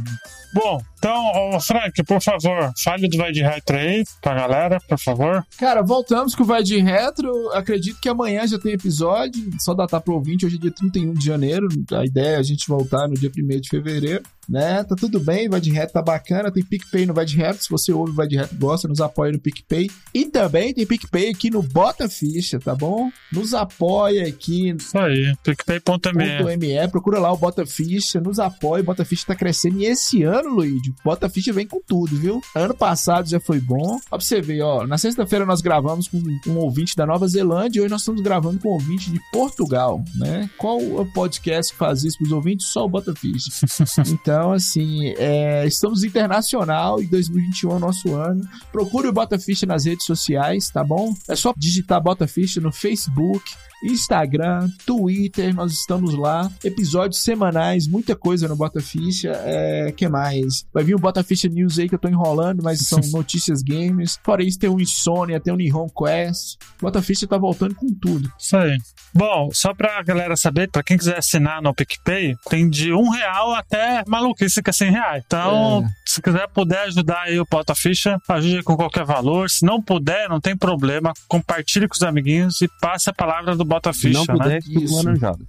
Bom, 0.53 0.81
então, 0.97 1.31
ô, 1.53 1.59
Frank, 1.59 2.03
por 2.03 2.21
favor, 2.21 2.71
fale 2.83 3.07
do 3.07 3.17
Vai 3.17 3.31
de 3.31 3.41
Retro 3.41 3.77
aí 3.77 4.03
pra 4.21 4.35
galera, 4.35 4.79
por 4.87 4.99
favor. 4.99 5.45
Cara, 5.57 5.81
voltamos 5.81 6.35
com 6.35 6.43
o 6.43 6.45
Vai 6.45 6.63
de 6.63 6.77
Retro. 6.79 7.31
Acredito 7.53 7.99
que 7.99 8.09
amanhã 8.09 8.47
já 8.47 8.59
tem 8.59 8.73
episódio. 8.73 9.49
Só 9.59 9.73
datar 9.73 10.01
pro 10.01 10.15
ouvinte, 10.15 10.45
hoje 10.45 10.57
é 10.57 10.59
dia 10.59 10.71
31 10.71 11.13
de 11.13 11.25
janeiro. 11.25 11.67
A 11.91 12.05
ideia 12.05 12.35
é 12.35 12.37
a 12.37 12.43
gente 12.43 12.67
voltar 12.67 13.07
no 13.07 13.13
dia 13.13 13.31
1 13.35 13.59
de 13.59 13.69
fevereiro. 13.69 14.23
Né? 14.47 14.83
Tá 14.83 14.95
tudo 14.95 15.19
bem, 15.19 15.49
Vai 15.49 15.59
de 15.59 15.71
Reto 15.71 15.93
tá 15.93 16.01
bacana. 16.01 16.51
Tem 16.51 16.63
PicPay 16.63 17.05
no 17.05 17.13
Vai 17.13 17.25
de 17.25 17.35
Reto. 17.35 17.63
Se 17.63 17.69
você 17.69 17.91
ouve 17.91 18.13
Vai 18.13 18.27
de 18.27 18.37
Reto, 18.37 18.55
gosta, 18.55 18.87
nos 18.87 19.01
apoia 19.01 19.31
no 19.31 19.39
PicPay. 19.39 19.89
E 20.13 20.25
também 20.25 20.73
tem 20.73 20.85
PicPay 20.85 21.29
aqui 21.29 21.49
no 21.49 21.61
Bota 21.61 22.07
Ficha, 22.07 22.59
tá 22.59 22.73
bom? 22.73 23.09
Nos 23.31 23.53
apoia 23.53 24.27
aqui 24.27 24.69
Isso 24.69 24.97
aí, 24.97 25.35
picpay.me. 25.43 26.57
.me, 26.57 26.87
procura 26.87 27.19
lá 27.19 27.31
o 27.31 27.37
Bota 27.37 27.65
Ficha, 27.65 28.19
nos 28.19 28.39
apoia, 28.39 28.81
o 28.81 28.85
Bota 28.85 29.03
Ficha 29.03 29.25
tá 29.27 29.35
crescendo. 29.35 29.79
E 29.79 29.85
esse 29.85 30.23
ano, 30.23 30.49
Luigi, 30.49 30.93
Bota 31.03 31.29
Ficha 31.29 31.51
vem 31.51 31.67
com 31.67 31.81
tudo, 31.85 32.15
viu? 32.17 32.41
Ano 32.55 32.73
passado 32.73 33.29
já 33.29 33.39
foi 33.39 33.59
bom. 33.59 33.97
Ó 34.11 34.17
pra 34.17 34.19
você 34.19 34.41
ver, 34.41 34.61
ó, 34.61 34.87
na 34.87 34.97
sexta-feira 34.97 35.45
nós 35.45 35.61
gravamos 35.61 36.07
com 36.07 36.21
um 36.47 36.57
ouvinte 36.57 36.95
da 36.95 37.05
Nova 37.05 37.27
Zelândia 37.27 37.79
e 37.79 37.81
hoje 37.81 37.91
nós 37.91 38.01
estamos 38.01 38.21
gravando 38.21 38.59
com 38.59 38.69
um 38.69 38.73
ouvinte 38.73 39.11
de 39.11 39.19
Portugal, 39.31 40.03
né? 40.15 40.49
Qual 40.57 40.79
o 40.79 41.05
podcast 41.05 41.71
que 41.71 41.77
faz 41.77 42.03
isso 42.03 42.17
pros 42.17 42.31
ouvintes? 42.31 42.67
Só 42.67 42.85
o 42.85 42.89
Bota 42.89 43.13
Ficha. 43.13 43.49
Então, 44.07 44.36
assim, 44.51 45.13
é, 45.17 45.65
estamos 45.65 46.03
internacional 46.03 47.01
e 47.01 47.05
2021 47.07 47.71
é 47.71 47.75
o 47.75 47.79
nosso 47.79 48.15
ano. 48.15 48.47
Procure 48.71 49.07
o 49.07 49.13
Bota 49.13 49.37
Ficha 49.39 49.65
nas 49.65 49.85
redes 49.85 50.05
sociais, 50.05 50.69
tá 50.69 50.83
bom? 50.83 51.13
É 51.27 51.35
só 51.35 51.53
digitar 51.55 52.01
Bota 52.01 52.27
Ficha 52.27 52.59
no 52.61 52.71
Facebook, 52.71 53.43
Instagram, 53.83 54.69
Twitter, 54.85 55.53
nós 55.55 55.71
estamos 55.73 56.15
lá. 56.15 56.49
Episódios 56.63 57.21
semanais, 57.21 57.87
muita 57.87 58.15
coisa 58.15 58.47
no 58.47 58.55
Bota 58.55 58.81
Ficha. 58.81 59.31
É, 59.43 59.91
que 59.91 60.07
mais? 60.07 60.65
Vai 60.73 60.83
vir 60.83 60.95
o 60.95 60.99
Bota 60.99 61.23
Ficha 61.23 61.47
News 61.47 61.77
aí 61.79 61.87
que 61.87 61.95
eu 61.95 61.99
tô 61.99 62.07
enrolando, 62.07 62.63
mas 62.63 62.79
são 62.81 62.99
notícias 63.13 63.61
games. 63.61 64.19
Fora 64.23 64.43
isso, 64.43 64.59
tem 64.59 64.69
o 64.69 64.79
Insônia, 64.79 65.39
tem 65.39 65.53
o 65.53 65.57
Nihon 65.57 65.87
Quest. 65.89 66.57
Bota 66.81 67.01
Ficha 67.01 67.27
tá 67.27 67.37
voltando 67.37 67.75
com 67.75 67.87
tudo. 67.93 68.31
Isso 68.37 68.57
aí. 68.57 68.77
Bom, 69.13 69.49
só 69.51 69.73
pra 69.73 70.01
galera 70.03 70.35
saber, 70.35 70.69
pra 70.69 70.83
quem 70.83 70.97
quiser 70.97 71.17
assinar 71.17 71.61
no 71.61 71.73
PicPay, 71.73 72.35
tem 72.49 72.69
de 72.69 72.93
um 72.93 73.09
real 73.09 73.53
até 73.55 74.03
maluquice 74.07 74.61
que 74.61 74.69
é 74.69 74.73
100 74.73 74.91
reais. 74.91 75.23
Então, 75.25 75.83
É. 75.83 75.89
se 76.05 76.21
quiser 76.21 76.47
puder 76.49 76.83
ajudar 76.87 77.21
aí 77.23 77.39
o 77.39 77.45
Pauta 77.45 77.73
Ficha, 77.73 78.19
ajude 78.29 78.63
com 78.63 78.75
qualquer 78.75 79.05
valor. 79.05 79.49
Se 79.49 79.65
não 79.65 79.81
puder, 79.81 80.29
não 80.29 80.39
tem 80.39 80.55
problema. 80.55 81.13
Compartilhe 81.27 81.87
com 81.87 81.95
os 81.95 82.01
amiguinhos 82.03 82.61
e 82.61 82.67
passe 82.81 83.09
a 83.09 83.13
palavra 83.13 83.55
do 83.55 83.65
Bota 83.67 83.91
Ficha, 83.93 84.19
não 84.19 84.25
né? 84.25 84.33
puder, 84.33 84.57
escuta 84.59 84.79
Isso. 84.85 84.93
uma 84.93 85.03
laranjada. 85.03 85.39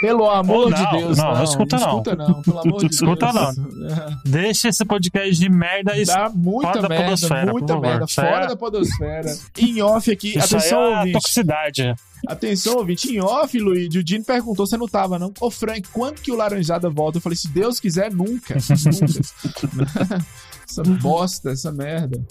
Pelo 0.00 0.30
amor 0.30 0.70
Não, 0.70 0.78
de 0.78 0.98
Deus, 0.98 1.18
não, 1.18 1.24
não. 1.26 1.34
não 1.34 1.44
escuta 1.44 1.76
não. 1.78 1.88
Escuta 1.88 2.16
não, 2.16 2.42
pelo 2.42 2.58
amor 2.60 2.80
de 2.80 2.86
Escuta 2.94 3.32
Deus. 3.32 3.56
Deixa 4.24 4.68
esse 4.68 4.84
podcast 4.84 5.34
de 5.38 5.48
merda 5.50 5.96
e 5.98 6.04
Dá 6.04 6.30
muita 6.34 6.68
Fora 6.68 6.82
da 6.82 6.88
merda, 6.88 7.04
podosfera, 7.04 7.44
por 7.46 7.52
muita 7.52 7.72
favor. 7.74 7.86
merda. 7.88 8.06
Fora 8.06 8.44
é- 8.44 8.46
da 8.48 8.56
podosfera. 8.56 9.36
Em 9.58 9.82
off 9.82 10.10
aqui, 10.10 10.38
isso 10.38 10.56
atenção, 10.56 10.80
aí 10.84 10.92
é 10.92 10.96
ouvinte. 10.98 11.12
toxicidade. 11.12 11.94
Atenção, 12.26 12.76
ouvinte. 12.76 13.14
Em 13.14 13.20
off, 13.20 13.58
Luigi, 13.58 13.98
o 13.98 14.04
Dino 14.04 14.24
perguntou, 14.24 14.66
você 14.66 14.76
não 14.76 14.88
tava, 14.88 15.18
não? 15.18 15.32
Ô, 15.40 15.50
Frank, 15.50 15.88
quando 15.92 16.20
que 16.20 16.32
o 16.32 16.36
Laranjada 16.36 16.90
volta? 16.90 17.18
Eu 17.18 17.22
falei, 17.22 17.36
se 17.36 17.48
Deus 17.48 17.78
quiser, 17.78 18.12
nunca. 18.12 18.54
nunca. 18.54 20.24
essa 20.68 20.82
bosta, 20.82 21.50
essa 21.50 21.72
merda. 21.72 22.22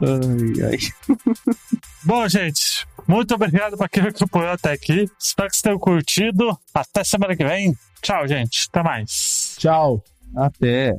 Ai, 0.00 0.72
ai. 0.72 1.16
Bom, 2.04 2.28
gente, 2.28 2.86
muito 3.06 3.34
obrigado 3.34 3.76
pra 3.76 3.88
quem 3.88 4.02
acompanhou 4.02 4.52
até 4.52 4.72
aqui. 4.72 5.06
Espero 5.18 5.48
que 5.48 5.56
vocês 5.56 5.62
tenham 5.62 5.78
curtido. 5.78 6.58
Até 6.74 7.02
semana 7.02 7.36
que 7.36 7.44
vem. 7.44 7.74
Tchau, 8.02 8.26
gente. 8.26 8.68
Até 8.68 8.82
mais. 8.82 9.54
Tchau. 9.58 10.02
Até. 10.36 10.96